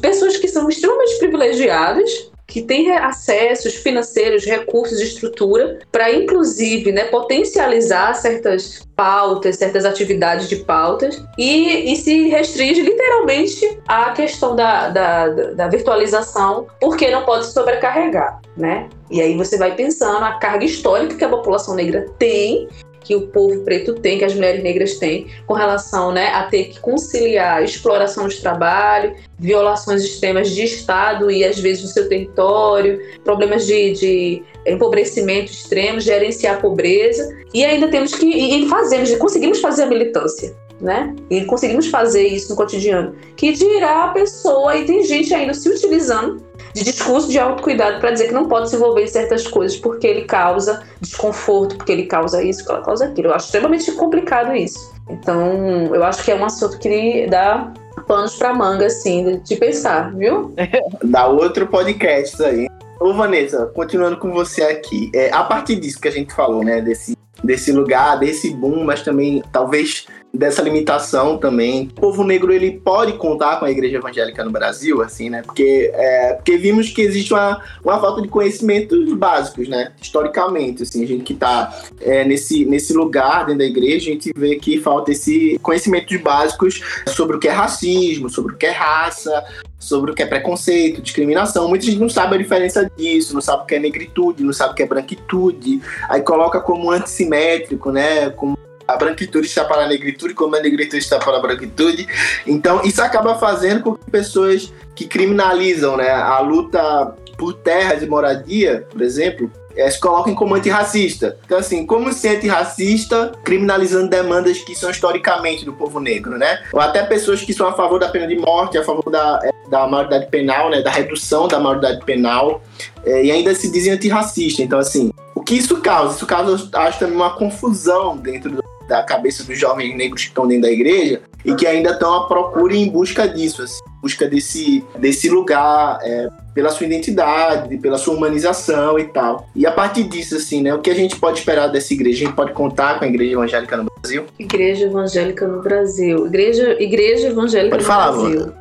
Pessoas 0.00 0.36
que 0.36 0.48
são 0.48 0.68
extremamente 0.68 1.18
privilegiadas, 1.18 2.30
que 2.46 2.62
têm 2.62 2.90
acessos 2.92 3.74
financeiros, 3.74 4.44
recursos, 4.44 5.00
estrutura 5.00 5.78
para, 5.90 6.12
inclusive, 6.12 6.92
né, 6.92 7.04
potencializar 7.04 8.14
certas 8.14 8.86
pautas, 8.94 9.56
certas 9.56 9.84
atividades 9.84 10.48
de 10.48 10.56
pautas 10.56 11.22
e, 11.38 11.92
e 11.92 11.96
se 11.96 12.28
restringe 12.28 12.82
literalmente 12.82 13.78
à 13.88 14.10
questão 14.12 14.54
da, 14.54 14.88
da, 14.88 15.28
da 15.28 15.68
virtualização, 15.68 16.66
porque 16.80 17.10
não 17.10 17.24
pode 17.24 17.46
sobrecarregar, 17.46 18.40
né? 18.56 18.88
E 19.10 19.20
aí 19.20 19.36
você 19.36 19.58
vai 19.58 19.74
pensando 19.74 20.24
a 20.24 20.32
carga 20.38 20.64
histórica 20.64 21.14
que 21.14 21.24
a 21.24 21.28
população 21.28 21.74
negra 21.74 22.06
tem 22.18 22.68
que 23.04 23.14
o 23.14 23.28
povo 23.28 23.60
preto 23.60 23.94
tem, 23.94 24.18
que 24.18 24.24
as 24.24 24.34
mulheres 24.34 24.62
negras 24.62 24.94
têm, 24.94 25.28
com 25.46 25.54
relação 25.54 26.10
né, 26.10 26.28
a 26.28 26.44
ter 26.44 26.64
que 26.64 26.80
conciliar 26.80 27.62
exploração 27.62 28.26
de 28.26 28.40
trabalho, 28.40 29.14
violações 29.38 30.02
extremas 30.02 30.50
de 30.50 30.64
Estado 30.64 31.30
e 31.30 31.44
às 31.44 31.58
vezes 31.58 31.82
do 31.82 31.88
seu 31.88 32.08
território, 32.08 32.98
problemas 33.22 33.66
de, 33.66 33.92
de 33.92 34.42
empobrecimento 34.66 35.52
extremo, 35.52 36.00
gerenciar 36.00 36.56
a 36.56 36.60
pobreza, 36.60 37.28
e 37.52 37.64
ainda 37.64 37.88
temos 37.88 38.14
que, 38.14 38.26
e 38.26 38.68
fazemos, 38.68 39.14
conseguimos 39.16 39.60
fazer 39.60 39.82
a 39.82 39.86
militância. 39.86 40.63
Né? 40.80 41.14
E 41.30 41.44
conseguimos 41.44 41.86
fazer 41.86 42.26
isso 42.26 42.50
no 42.50 42.56
cotidiano. 42.56 43.14
Que 43.36 43.52
dirá 43.52 44.04
a 44.04 44.08
pessoa, 44.08 44.76
e 44.76 44.84
tem 44.84 45.04
gente 45.04 45.32
ainda 45.32 45.54
se 45.54 45.68
utilizando 45.68 46.42
de 46.74 46.82
discurso 46.82 47.28
de 47.28 47.38
autocuidado 47.38 48.00
para 48.00 48.10
dizer 48.10 48.26
que 48.26 48.34
não 48.34 48.48
pode 48.48 48.68
se 48.68 48.76
envolver 48.76 49.04
em 49.04 49.06
certas 49.06 49.46
coisas 49.46 49.76
porque 49.78 50.06
ele 50.06 50.22
causa 50.22 50.82
desconforto, 51.00 51.76
porque 51.76 51.92
ele 51.92 52.06
causa 52.06 52.42
isso, 52.42 52.64
causa 52.64 53.06
aquilo. 53.06 53.28
Eu 53.28 53.34
acho 53.34 53.46
extremamente 53.46 53.90
complicado 53.92 54.54
isso. 54.54 54.92
Então, 55.08 55.94
eu 55.94 56.02
acho 56.04 56.24
que 56.24 56.30
é 56.30 56.34
um 56.34 56.44
assunto 56.44 56.78
que 56.78 57.26
dá 57.28 57.72
panos 58.06 58.34
para 58.36 58.52
manga, 58.52 58.86
assim, 58.86 59.40
de 59.44 59.56
pensar, 59.56 60.14
viu? 60.14 60.52
dá 61.04 61.26
outro 61.28 61.66
podcast 61.66 62.42
aí. 62.42 62.68
Ô, 63.00 63.12
Vanessa, 63.12 63.66
continuando 63.66 64.16
com 64.16 64.32
você 64.32 64.62
aqui, 64.62 65.10
é, 65.14 65.30
a 65.32 65.44
partir 65.44 65.76
disso 65.76 66.00
que 66.00 66.08
a 66.08 66.12
gente 66.12 66.32
falou, 66.32 66.64
né, 66.64 66.80
desse, 66.80 67.16
desse 67.42 67.72
lugar, 67.72 68.18
desse 68.18 68.50
boom, 68.50 68.84
mas 68.84 69.02
também 69.02 69.42
talvez 69.52 70.06
dessa 70.34 70.60
limitação 70.60 71.38
também. 71.38 71.88
O 71.96 72.00
povo 72.00 72.24
negro 72.24 72.52
ele 72.52 72.72
pode 72.72 73.12
contar 73.12 73.58
com 73.58 73.64
a 73.64 73.70
igreja 73.70 73.98
evangélica 73.98 74.44
no 74.44 74.50
Brasil, 74.50 75.00
assim, 75.00 75.30
né? 75.30 75.42
Porque, 75.42 75.92
é, 75.94 76.34
porque 76.34 76.56
vimos 76.56 76.90
que 76.90 77.02
existe 77.02 77.32
uma, 77.32 77.62
uma 77.84 78.00
falta 78.00 78.20
de 78.20 78.28
conhecimentos 78.28 79.12
básicos, 79.14 79.68
né? 79.68 79.92
Historicamente, 80.02 80.82
assim, 80.82 81.04
a 81.04 81.06
gente 81.06 81.22
que 81.22 81.34
está 81.34 81.72
é, 82.00 82.24
nesse, 82.24 82.64
nesse 82.64 82.92
lugar 82.92 83.46
dentro 83.46 83.58
da 83.58 83.64
igreja, 83.64 84.10
a 84.10 84.12
gente 84.12 84.32
vê 84.36 84.56
que 84.56 84.80
falta 84.80 85.12
esse 85.12 85.58
conhecimentos 85.62 86.16
básicos 86.20 86.80
sobre 87.06 87.36
o 87.36 87.38
que 87.38 87.48
é 87.48 87.52
racismo, 87.52 88.28
sobre 88.28 88.54
o 88.54 88.56
que 88.56 88.66
é 88.66 88.72
raça, 88.72 89.44
sobre 89.78 90.10
o 90.10 90.14
que 90.14 90.22
é 90.22 90.26
preconceito, 90.26 91.00
discriminação. 91.00 91.68
Muita 91.68 91.84
gente 91.84 91.98
não 91.98 92.08
sabe 92.08 92.34
a 92.34 92.38
diferença 92.38 92.90
disso, 92.96 93.34
não 93.34 93.40
sabe 93.40 93.62
o 93.62 93.66
que 93.66 93.74
é 93.74 93.78
negritude, 93.78 94.42
não 94.42 94.52
sabe 94.52 94.72
o 94.72 94.74
que 94.74 94.82
é 94.82 94.86
branquitude, 94.86 95.80
aí 96.08 96.22
coloca 96.22 96.60
como 96.60 96.90
antissimétrico, 96.90 97.92
né? 97.92 98.30
Como 98.30 98.63
a 98.86 98.96
branquitude 98.96 99.46
está 99.46 99.64
para 99.64 99.84
a 99.84 99.88
negritude, 99.88 100.34
como 100.34 100.56
a 100.56 100.60
negritude 100.60 100.98
está 100.98 101.18
para 101.18 101.36
a 101.36 101.40
branquitude. 101.40 102.06
Então, 102.46 102.82
isso 102.84 103.02
acaba 103.02 103.34
fazendo 103.36 103.82
com 103.82 103.94
que 103.94 104.10
pessoas 104.10 104.72
que 104.94 105.06
criminalizam 105.06 105.96
né, 105.96 106.10
a 106.10 106.40
luta 106.40 107.14
por 107.36 107.54
terras 107.54 108.02
e 108.02 108.06
moradia, 108.06 108.86
por 108.90 109.02
exemplo, 109.02 109.50
é, 109.76 109.90
se 109.90 109.98
coloquem 109.98 110.34
como 110.34 110.54
antirracista. 110.54 111.36
Então, 111.44 111.58
assim, 111.58 111.84
como 111.84 112.12
ser 112.12 112.36
antirracista 112.36 113.32
criminalizando 113.42 114.08
demandas 114.08 114.58
que 114.58 114.74
são 114.74 114.90
historicamente 114.90 115.64
do 115.64 115.72
povo 115.72 115.98
negro, 115.98 116.38
né? 116.38 116.62
Ou 116.72 116.80
até 116.80 117.02
pessoas 117.02 117.42
que 117.42 117.52
são 117.52 117.66
a 117.66 117.72
favor 117.72 117.98
da 117.98 118.08
pena 118.08 118.26
de 118.26 118.36
morte, 118.36 118.78
a 118.78 118.84
favor 118.84 119.10
da, 119.10 119.40
é, 119.42 119.68
da 119.68 119.86
maioridade 119.86 120.28
penal, 120.30 120.70
né? 120.70 120.80
Da 120.80 120.90
redução 120.90 121.48
da 121.48 121.58
maioridade 121.58 122.04
penal, 122.04 122.62
é, 123.04 123.24
e 123.24 123.30
ainda 123.30 123.54
se 123.54 123.70
dizem 123.70 123.92
antirracista. 123.92 124.62
Então, 124.62 124.78
assim, 124.78 125.10
o 125.34 125.42
que 125.42 125.54
isso 125.54 125.80
causa? 125.80 126.16
Isso 126.16 126.26
causa, 126.26 126.68
acho, 126.72 126.98
também 126.98 127.16
uma 127.16 127.36
confusão 127.36 128.16
dentro 128.16 128.50
do 128.50 128.62
da 128.88 129.02
cabeça 129.02 129.44
dos 129.44 129.58
jovens 129.58 129.96
negros 129.96 130.22
que 130.22 130.28
estão 130.28 130.46
dentro 130.46 130.62
da 130.62 130.70
igreja 130.70 131.22
e 131.44 131.54
que 131.54 131.66
ainda 131.66 131.90
estão 131.90 132.14
à 132.14 132.26
procura 132.26 132.74
em 132.74 132.88
busca 132.88 133.28
disso, 133.28 133.62
assim, 133.62 133.80
busca 134.00 134.26
desse, 134.26 134.84
desse 134.98 135.28
lugar 135.28 135.98
é, 136.02 136.28
pela 136.54 136.70
sua 136.70 136.86
identidade, 136.86 137.76
pela 137.78 137.98
sua 137.98 138.14
humanização 138.14 138.98
e 138.98 139.04
tal. 139.04 139.48
E 139.54 139.66
a 139.66 139.72
partir 139.72 140.04
disso, 140.04 140.36
assim, 140.36 140.62
né, 140.62 140.74
o 140.74 140.80
que 140.80 140.90
a 140.90 140.94
gente 140.94 141.16
pode 141.16 141.38
esperar 141.38 141.68
dessa 141.68 141.92
igreja? 141.92 142.22
A 142.22 142.26
gente 142.26 142.36
pode 142.36 142.52
contar 142.52 142.98
com 142.98 143.04
a 143.04 143.08
igreja 143.08 143.32
evangélica 143.32 143.76
no 143.76 143.86
Brasil? 144.00 144.24
Igreja 144.38 144.86
evangélica 144.86 145.46
no 145.46 145.60
Brasil. 145.62 146.26
Igreja, 146.26 146.82
igreja 146.82 147.28
evangélica 147.28 147.76
pode 147.76 147.82
no 147.82 147.88
falar, 147.88 148.12
Brasil. 148.12 148.52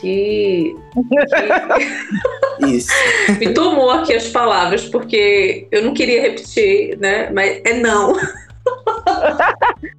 Que, 0.00 0.74
que... 2.60 2.66
Isso. 2.66 2.92
Me 3.38 3.52
tomou 3.52 3.90
aqui 3.90 4.14
as 4.14 4.28
palavras, 4.28 4.84
porque 4.86 5.66
eu 5.70 5.82
não 5.82 5.94
queria 5.94 6.20
repetir, 6.20 6.98
né? 6.98 7.30
Mas 7.30 7.60
é 7.64 7.74
não. 7.74 8.14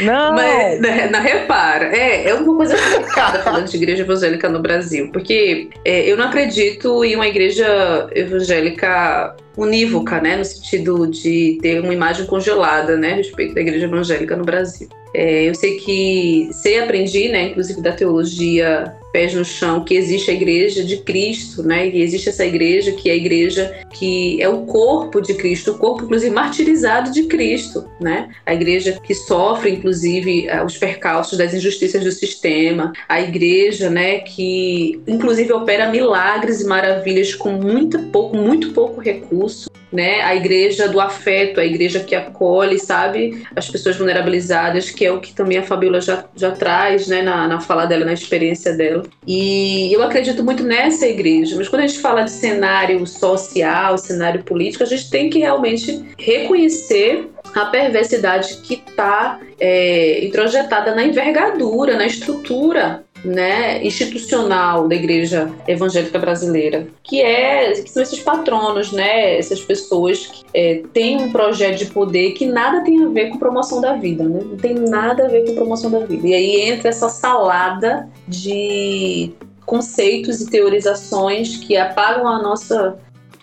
Não! 0.00 0.34
Mas, 0.34 0.80
na, 0.80 1.10
na, 1.10 1.18
repara, 1.18 1.86
é, 1.86 2.28
é 2.28 2.34
uma 2.34 2.56
coisa 2.56 2.76
complicada 2.76 3.40
falando 3.42 3.66
de 3.66 3.76
igreja 3.76 4.02
evangélica 4.02 4.48
no 4.48 4.60
Brasil, 4.60 5.10
porque 5.12 5.70
é, 5.84 6.08
eu 6.08 6.16
não 6.16 6.26
acredito 6.26 7.04
em 7.04 7.16
uma 7.16 7.26
igreja 7.26 8.08
evangélica 8.14 9.34
unívoca, 9.56 10.20
né, 10.20 10.36
no 10.36 10.44
sentido 10.44 11.08
de 11.08 11.58
ter 11.60 11.80
uma 11.80 11.92
imagem 11.92 12.24
congelada, 12.26 12.96
né, 12.96 13.14
a 13.14 13.16
respeito 13.16 13.54
da 13.54 13.60
igreja 13.60 13.86
evangélica 13.86 14.36
no 14.36 14.44
Brasil. 14.44 14.88
É, 15.12 15.44
eu 15.44 15.54
sei 15.54 15.76
que 15.78 16.48
sei 16.52 16.78
aprendi, 16.78 17.28
né, 17.28 17.48
inclusive 17.48 17.82
da 17.82 17.92
teologia 17.92 18.94
pés 19.12 19.34
no 19.34 19.44
chão, 19.44 19.84
que 19.84 19.94
existe 19.94 20.30
a 20.30 20.34
igreja 20.34 20.84
de 20.84 20.98
Cristo, 20.98 21.62
né? 21.62 21.88
E 21.88 22.02
existe 22.02 22.28
essa 22.28 22.44
igreja 22.44 22.92
que 22.92 23.08
é 23.08 23.12
a 23.12 23.16
igreja 23.16 23.74
que 23.92 24.40
é 24.40 24.48
o 24.48 24.62
corpo 24.62 25.20
de 25.20 25.34
Cristo, 25.34 25.72
o 25.72 25.78
corpo 25.78 26.04
inclusive 26.04 26.34
martirizado 26.34 27.10
de 27.10 27.24
Cristo, 27.24 27.88
né? 28.00 28.28
A 28.44 28.54
igreja 28.54 28.98
que 29.02 29.14
sofre 29.14 29.70
inclusive 29.70 30.46
eh, 30.48 30.64
os 30.64 30.76
percalços 30.76 31.38
das 31.38 31.54
injustiças 31.54 32.04
do 32.04 32.12
sistema, 32.12 32.92
a 33.08 33.20
igreja, 33.20 33.90
né, 33.90 34.18
que 34.20 35.00
inclusive 35.06 35.52
opera 35.52 35.90
milagres 35.90 36.60
e 36.60 36.66
maravilhas 36.66 37.34
com 37.34 37.50
muito 37.50 37.98
pouco, 38.10 38.36
muito 38.36 38.72
pouco 38.72 39.00
recurso, 39.00 39.68
né? 39.92 40.20
A 40.22 40.34
igreja 40.34 40.88
do 40.88 41.00
afeto, 41.00 41.60
a 41.60 41.64
igreja 41.64 42.00
que 42.00 42.14
acolhe, 42.14 42.78
sabe, 42.78 43.42
as 43.56 43.68
pessoas 43.68 43.96
vulnerabilizadas, 43.96 44.90
que 44.90 45.04
é 45.04 45.12
o 45.12 45.20
que 45.20 45.32
também 45.32 45.58
a 45.58 45.62
Fabiola 45.62 46.00
já, 46.00 46.24
já 46.36 46.50
traz, 46.50 47.08
né, 47.08 47.22
na, 47.22 47.48
na 47.48 47.60
fala 47.60 47.86
dela, 47.86 48.04
na 48.04 48.12
experiência 48.12 48.74
dela. 48.74 48.97
E 49.26 49.92
eu 49.92 50.02
acredito 50.02 50.42
muito 50.44 50.62
nessa 50.62 51.06
igreja, 51.06 51.56
mas 51.56 51.68
quando 51.68 51.82
a 51.82 51.86
gente 51.86 52.00
fala 52.00 52.22
de 52.22 52.30
cenário 52.30 53.06
social, 53.06 53.98
cenário 53.98 54.42
político, 54.42 54.82
a 54.82 54.86
gente 54.86 55.10
tem 55.10 55.30
que 55.30 55.38
realmente 55.38 56.04
reconhecer 56.18 57.28
a 57.54 57.66
perversidade 57.66 58.58
que 58.58 58.74
está 58.74 59.40
é, 59.58 60.24
introjetada 60.24 60.94
na 60.94 61.04
envergadura, 61.04 61.96
na 61.96 62.06
estrutura 62.06 63.04
né, 63.24 63.84
institucional 63.84 64.88
da 64.88 64.94
Igreja 64.94 65.50
Evangélica 65.66 66.18
Brasileira, 66.18 66.86
que 67.02 67.20
é 67.20 67.72
que 67.72 67.90
são 67.90 68.02
esses 68.02 68.20
patronos, 68.20 68.92
né, 68.92 69.38
essas 69.38 69.60
pessoas 69.60 70.26
que 70.26 70.44
é, 70.54 70.82
têm 70.92 71.16
um 71.16 71.32
projeto 71.32 71.78
de 71.78 71.86
poder 71.86 72.32
que 72.32 72.46
nada 72.46 72.82
tem 72.82 73.02
a 73.04 73.08
ver 73.08 73.30
com 73.30 73.38
promoção 73.38 73.80
da 73.80 73.94
vida, 73.94 74.24
né, 74.24 74.40
não 74.44 74.56
tem 74.56 74.74
nada 74.74 75.26
a 75.26 75.28
ver 75.28 75.46
com 75.46 75.54
promoção 75.54 75.90
da 75.90 76.00
vida. 76.00 76.26
E 76.26 76.34
aí 76.34 76.60
entra 76.70 76.88
essa 76.88 77.08
salada 77.08 78.08
de 78.26 79.32
conceitos 79.66 80.40
e 80.40 80.50
teorizações 80.50 81.56
que 81.56 81.76
apagam 81.76 82.26
a 82.26 82.42
nossa 82.42 82.98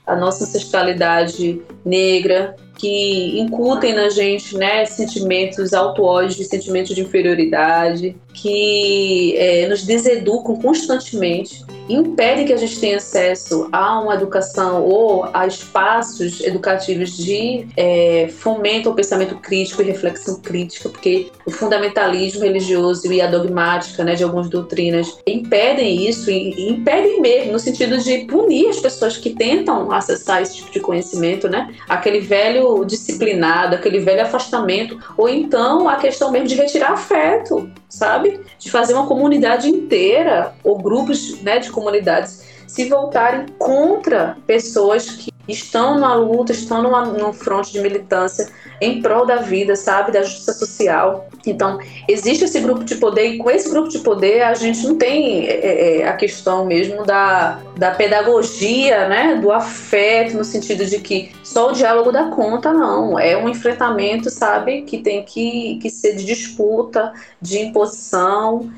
a 0.05 0.15
nossa 0.15 0.43
ancestralidade 0.43 1.59
negra, 1.83 2.55
que 2.77 3.39
incutem 3.39 3.93
na 3.93 4.09
gente 4.09 4.55
né, 4.55 4.85
sentimentos 4.85 5.73
auto-ódio, 5.73 6.43
sentimentos 6.43 6.95
de 6.95 7.01
inferioridade, 7.01 8.15
que 8.35 9.35
é, 9.37 9.67
nos 9.67 9.83
deseducam 9.83 10.55
constantemente 10.57 11.65
impede 11.87 12.45
que 12.45 12.53
a 12.53 12.57
gente 12.57 12.79
tenha 12.79 12.97
acesso 12.97 13.69
a 13.71 13.99
uma 13.99 14.15
educação 14.15 14.83
ou 14.83 15.29
a 15.33 15.45
espaços 15.45 16.41
educativos 16.41 17.15
de 17.15 17.67
é, 17.77 18.27
fomento 18.39 18.89
ao 18.89 18.95
pensamento 18.95 19.35
crítico 19.35 19.81
e 19.81 19.85
reflexão 19.85 20.39
crítica, 20.41 20.89
porque 20.89 21.31
o 21.45 21.51
fundamentalismo 21.51 22.41
religioso 22.41 23.11
e 23.11 23.21
a 23.21 23.27
dogmática 23.27 24.03
né, 24.03 24.15
de 24.15 24.23
algumas 24.23 24.49
doutrinas 24.49 25.17
impedem 25.27 26.07
isso 26.07 26.29
e, 26.31 26.69
impedem 26.69 27.21
mesmo, 27.21 27.53
no 27.53 27.59
sentido 27.59 27.97
de 27.97 28.19
punir 28.25 28.69
as 28.69 28.79
pessoas 28.79 29.17
que 29.17 29.31
tentam 29.31 29.91
acessar 29.91 30.41
esse 30.41 30.57
tipo 30.57 30.71
de 30.71 30.79
conhecimento, 30.79 31.47
né? 31.47 31.73
aquele 31.87 32.19
velho 32.19 32.83
disciplinado, 32.85 33.75
aquele 33.75 33.99
velho 33.99 34.23
afastamento, 34.23 34.99
ou 35.17 35.29
então 35.29 35.87
a 35.87 35.95
questão 35.97 36.31
mesmo 36.31 36.47
de 36.47 36.55
retirar 36.55 36.93
afeto, 36.93 37.69
sabe? 37.95 38.41
De 38.59 38.69
fazer 38.69 38.93
uma 38.93 39.07
comunidade 39.07 39.69
inteira 39.69 40.53
ou 40.63 40.77
grupos 40.77 41.41
né, 41.41 41.59
de 41.59 41.71
comunidades 41.71 42.45
se 42.67 42.89
voltarem 42.89 43.45
contra 43.57 44.37
pessoas 44.45 45.09
que 45.11 45.34
estão 45.47 45.99
na 45.99 46.13
luta, 46.13 46.51
estão 46.51 46.81
numa, 46.81 47.05
num 47.05 47.33
fronte 47.33 47.71
de 47.71 47.79
militância 47.79 48.49
em 48.81 49.01
prol 49.01 49.25
da 49.25 49.37
vida, 49.37 49.75
sabe, 49.75 50.11
da 50.11 50.23
justiça 50.23 50.53
social. 50.53 51.29
Então, 51.45 51.79
existe 52.07 52.45
esse 52.45 52.59
grupo 52.59 52.83
de 52.83 52.95
poder 52.95 53.27
e 53.27 53.37
com 53.37 53.49
esse 53.49 53.69
grupo 53.69 53.87
de 53.87 53.99
poder 53.99 54.41
a 54.41 54.53
gente 54.53 54.85
não 54.85 54.95
tem 54.95 55.47
é, 55.47 55.99
é, 55.99 56.07
a 56.07 56.13
questão 56.13 56.65
mesmo 56.65 57.05
da, 57.05 57.59
da 57.77 57.91
pedagogia, 57.91 59.07
né, 59.07 59.35
do 59.35 59.51
afeto, 59.51 60.35
no 60.35 60.43
sentido 60.43 60.85
de 60.85 60.99
que 60.99 61.31
só 61.43 61.69
o 61.69 61.73
diálogo 61.73 62.11
dá 62.11 62.25
conta, 62.25 62.73
não. 62.73 63.19
É 63.19 63.37
um 63.37 63.47
enfrentamento, 63.47 64.29
sabe, 64.29 64.81
que 64.81 64.97
tem 64.97 65.23
que, 65.23 65.77
que 65.81 65.89
ser 65.89 66.15
de 66.15 66.25
disputa, 66.25 67.13
de 67.41 67.59
imposição 67.59 68.71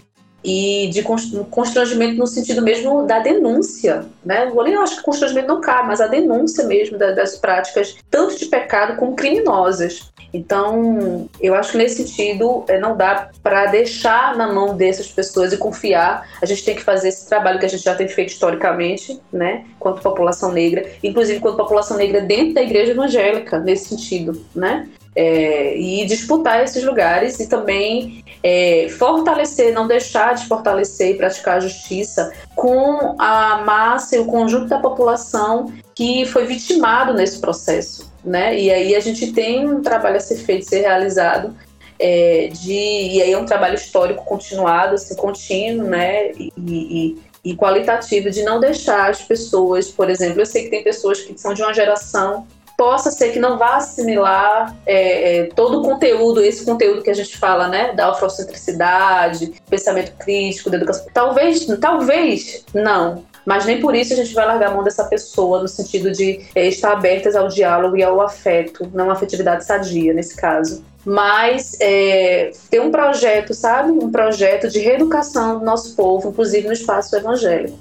e 0.43 0.89
de 0.91 1.03
constrangimento 1.03 2.17
no 2.17 2.27
sentido 2.27 2.61
mesmo 2.61 3.05
da 3.05 3.19
denúncia, 3.19 4.05
né? 4.23 4.49
Eu 4.53 4.81
acho 4.81 4.97
que 4.97 5.03
constrangimento 5.03 5.47
não 5.47 5.61
cabe, 5.61 5.87
mas 5.87 5.99
a 5.99 6.07
denúncia 6.07 6.65
mesmo 6.65 6.97
das 6.97 7.37
práticas, 7.37 7.95
tanto 8.09 8.37
de 8.37 8.45
pecado 8.45 8.97
como 8.97 9.15
criminosas. 9.15 10.11
Então, 10.33 11.29
eu 11.39 11.55
acho 11.55 11.71
que 11.71 11.77
nesse 11.77 12.03
sentido 12.03 12.63
é, 12.67 12.79
não 12.79 12.95
dá 12.95 13.29
para 13.41 13.67
deixar 13.67 14.35
na 14.35 14.51
mão 14.51 14.75
dessas 14.75 15.07
pessoas 15.07 15.53
e 15.53 15.57
confiar. 15.57 16.27
A 16.41 16.45
gente 16.45 16.63
tem 16.63 16.75
que 16.75 16.83
fazer 16.83 17.09
esse 17.09 17.27
trabalho 17.27 17.59
que 17.59 17.65
a 17.65 17.69
gente 17.69 17.83
já 17.83 17.95
tem 17.95 18.07
feito 18.07 18.29
historicamente, 18.29 19.19
né, 19.31 19.65
quanto 19.79 20.01
população 20.01 20.51
negra, 20.51 20.85
inclusive 21.01 21.39
quanto 21.39 21.57
população 21.57 21.97
negra 21.97 22.21
dentro 22.21 22.53
da 22.53 22.61
igreja 22.61 22.91
evangélica, 22.91 23.59
nesse 23.59 23.89
sentido, 23.89 24.45
né? 24.53 24.87
É, 25.19 25.75
e 25.75 26.05
disputar 26.05 26.63
esses 26.63 26.83
lugares 26.83 27.39
e 27.39 27.47
também 27.47 28.23
é, 28.43 28.87
fortalecer, 28.99 29.73
não 29.73 29.87
deixar 29.87 30.35
de 30.35 30.45
fortalecer 30.45 31.15
e 31.15 31.17
praticar 31.17 31.57
a 31.57 31.59
justiça 31.59 32.31
com 32.55 33.15
a 33.17 33.63
massa 33.65 34.15
e 34.15 34.19
o 34.19 34.25
conjunto 34.25 34.67
da 34.67 34.77
população 34.77 35.73
que 35.95 36.23
foi 36.27 36.45
vitimado 36.45 37.15
nesse 37.15 37.39
processo. 37.39 38.13
Né? 38.23 38.59
E 38.59 38.71
aí 38.71 38.95
a 38.95 38.99
gente 38.99 39.31
tem 39.31 39.67
um 39.67 39.81
trabalho 39.81 40.17
a 40.17 40.19
ser 40.19 40.37
feito, 40.37 40.69
ser 40.69 40.81
realizado, 40.81 41.55
é, 41.99 42.49
de, 42.53 42.73
e 42.73 43.21
aí 43.21 43.31
é 43.31 43.37
um 43.37 43.45
trabalho 43.45 43.73
histórico 43.73 44.23
continuado, 44.23 44.93
assim, 44.93 45.15
contínuo, 45.15 45.87
né? 45.87 46.31
E, 46.33 46.53
e, 46.55 47.17
e 47.43 47.55
qualitativo, 47.55 48.29
de 48.29 48.43
não 48.43 48.59
deixar 48.59 49.09
as 49.09 49.23
pessoas, 49.23 49.89
por 49.89 50.09
exemplo, 50.09 50.41
eu 50.41 50.45
sei 50.45 50.65
que 50.65 50.69
tem 50.69 50.83
pessoas 50.83 51.21
que 51.21 51.35
são 51.39 51.53
de 51.53 51.63
uma 51.63 51.73
geração 51.73 52.45
possa 52.77 53.09
ser 53.09 53.31
que 53.31 53.39
não 53.39 53.57
vá 53.57 53.77
assimilar 53.77 54.75
é, 54.85 55.39
é, 55.39 55.43
todo 55.45 55.79
o 55.79 55.81
conteúdo, 55.81 56.43
esse 56.43 56.63
conteúdo 56.63 57.01
que 57.01 57.09
a 57.09 57.13
gente 57.13 57.35
fala, 57.35 57.67
né, 57.67 57.91
da 57.93 58.11
afrocentricidade, 58.11 59.51
pensamento 59.67 60.15
crítico, 60.17 60.69
da 60.69 60.77
educação. 60.77 61.07
Talvez, 61.11 61.65
talvez 61.81 62.63
não. 62.75 63.25
Mas 63.43 63.65
nem 63.65 63.81
por 63.81 63.95
isso 63.95 64.13
a 64.13 64.15
gente 64.15 64.33
vai 64.33 64.45
largar 64.45 64.69
a 64.69 64.73
mão 64.75 64.83
dessa 64.83 65.05
pessoa, 65.05 65.61
no 65.61 65.67
sentido 65.67 66.11
de 66.11 66.45
é, 66.53 66.67
estar 66.67 66.91
abertas 66.91 67.35
ao 67.35 67.47
diálogo 67.47 67.97
e 67.97 68.03
ao 68.03 68.21
afeto, 68.21 68.89
não 68.93 69.09
afetividade 69.09 69.65
sadia, 69.65 70.13
nesse 70.13 70.35
caso 70.35 70.85
mas 71.09 71.77
é, 71.79 72.51
ter 72.69 72.81
um 72.81 72.91
projeto, 72.91 73.53
sabe? 73.53 73.91
Um 73.91 74.11
projeto 74.11 74.67
de 74.69 74.79
reeducação 74.79 75.59
do 75.59 75.63
nosso 75.63 75.95
povo, 75.95 76.27
inclusive 76.27 76.67
no 76.67 76.73
espaço 76.73 77.15
evangélico. 77.15 77.79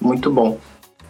Muito 0.00 0.30
bom. 0.30 0.56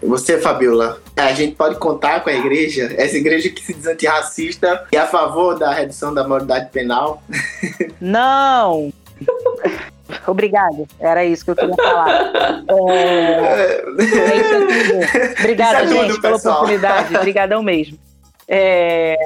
Você, 0.03 0.39
Fabiola, 0.39 1.01
a 1.17 1.33
gente 1.33 1.55
pode 1.55 1.77
contar 1.79 2.21
com 2.21 2.31
a 2.31 2.35
igreja, 2.35 2.95
essa 2.97 3.17
igreja 3.17 3.49
que 3.49 3.63
se 3.63 3.75
diz 3.75 3.87
antirracista 3.87 4.87
e 4.93 4.97
a 4.97 5.07
favor 5.07 5.59
da 5.59 5.73
redução 5.73 6.13
da 6.13 6.27
moralidade 6.27 6.71
penal? 6.71 7.23
Não! 8.01 8.93
Obrigada, 10.27 10.85
era 11.01 11.25
isso 11.25 11.45
que 11.45 11.51
eu 11.51 11.57
queria 11.57 11.75
falar. 11.75 12.33
É... 12.69 12.75
é 13.59 13.85
Obrigada, 15.41 15.83
é 15.83 15.87
gente, 15.87 16.21
pela 16.21 16.37
oportunidade. 16.37 17.17
Obrigadão 17.17 17.63
mesmo. 17.63 17.99
É... 18.47 19.17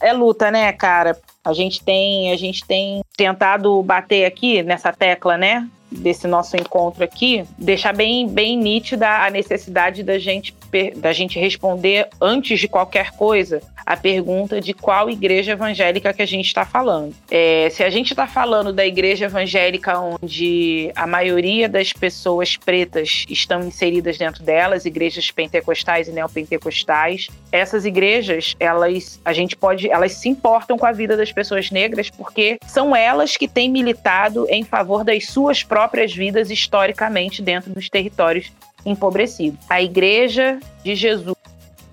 é 0.00 0.12
luta, 0.12 0.50
né, 0.50 0.72
cara? 0.72 1.16
A 1.44 1.52
gente 1.52 1.82
tem, 1.82 2.32
a 2.32 2.36
gente 2.36 2.66
tem 2.66 3.02
tentado 3.16 3.82
bater 3.82 4.26
aqui 4.26 4.62
nessa 4.62 4.92
tecla, 4.92 5.38
né? 5.38 5.66
Desse 5.90 6.26
nosso 6.26 6.56
encontro 6.56 7.02
aqui, 7.02 7.44
deixar 7.56 7.94
bem, 7.94 8.28
bem 8.28 8.56
nítida 8.56 9.08
a 9.24 9.30
necessidade 9.30 10.02
da 10.02 10.18
gente, 10.18 10.54
da 10.96 11.12
gente 11.12 11.38
responder, 11.38 12.08
antes 12.20 12.60
de 12.60 12.68
qualquer 12.68 13.12
coisa, 13.12 13.60
a 13.84 13.96
pergunta 13.96 14.60
de 14.60 14.74
qual 14.74 15.08
igreja 15.08 15.52
evangélica 15.52 16.12
que 16.12 16.20
a 16.20 16.26
gente 16.26 16.46
está 16.46 16.64
falando. 16.64 17.14
É, 17.30 17.70
se 17.70 17.82
a 17.82 17.88
gente 17.88 18.12
está 18.12 18.26
falando 18.26 18.70
da 18.70 18.86
igreja 18.86 19.24
evangélica 19.24 19.98
onde 19.98 20.92
a 20.94 21.06
maioria 21.06 21.68
das 21.68 21.92
pessoas 21.92 22.56
pretas 22.56 23.24
estão 23.30 23.62
inseridas 23.62 24.18
dentro 24.18 24.42
delas, 24.42 24.84
igrejas 24.84 25.30
pentecostais 25.30 26.06
e 26.06 26.12
neopentecostais, 26.12 27.28
essas 27.50 27.86
igrejas, 27.86 28.54
elas, 28.60 29.18
a 29.24 29.32
gente 29.32 29.56
pode, 29.56 29.90
elas 29.90 30.12
se 30.12 30.28
importam 30.28 30.76
com 30.76 30.84
a 30.84 30.92
vida 30.92 31.16
das 31.16 31.32
pessoas 31.32 31.70
negras 31.70 32.10
porque 32.10 32.58
são 32.66 32.94
elas 32.94 33.38
que 33.38 33.48
têm 33.48 33.70
militado 33.70 34.46
em 34.50 34.64
favor 34.64 35.02
das 35.02 35.26
suas 35.26 35.62
próprias 35.62 35.77
próprias 35.78 36.12
vidas 36.12 36.50
historicamente 36.50 37.40
dentro 37.40 37.72
dos 37.72 37.88
territórios 37.88 38.52
empobrecidos. 38.84 39.60
A 39.68 39.80
Igreja 39.80 40.58
de 40.82 40.96
Jesus 40.96 41.37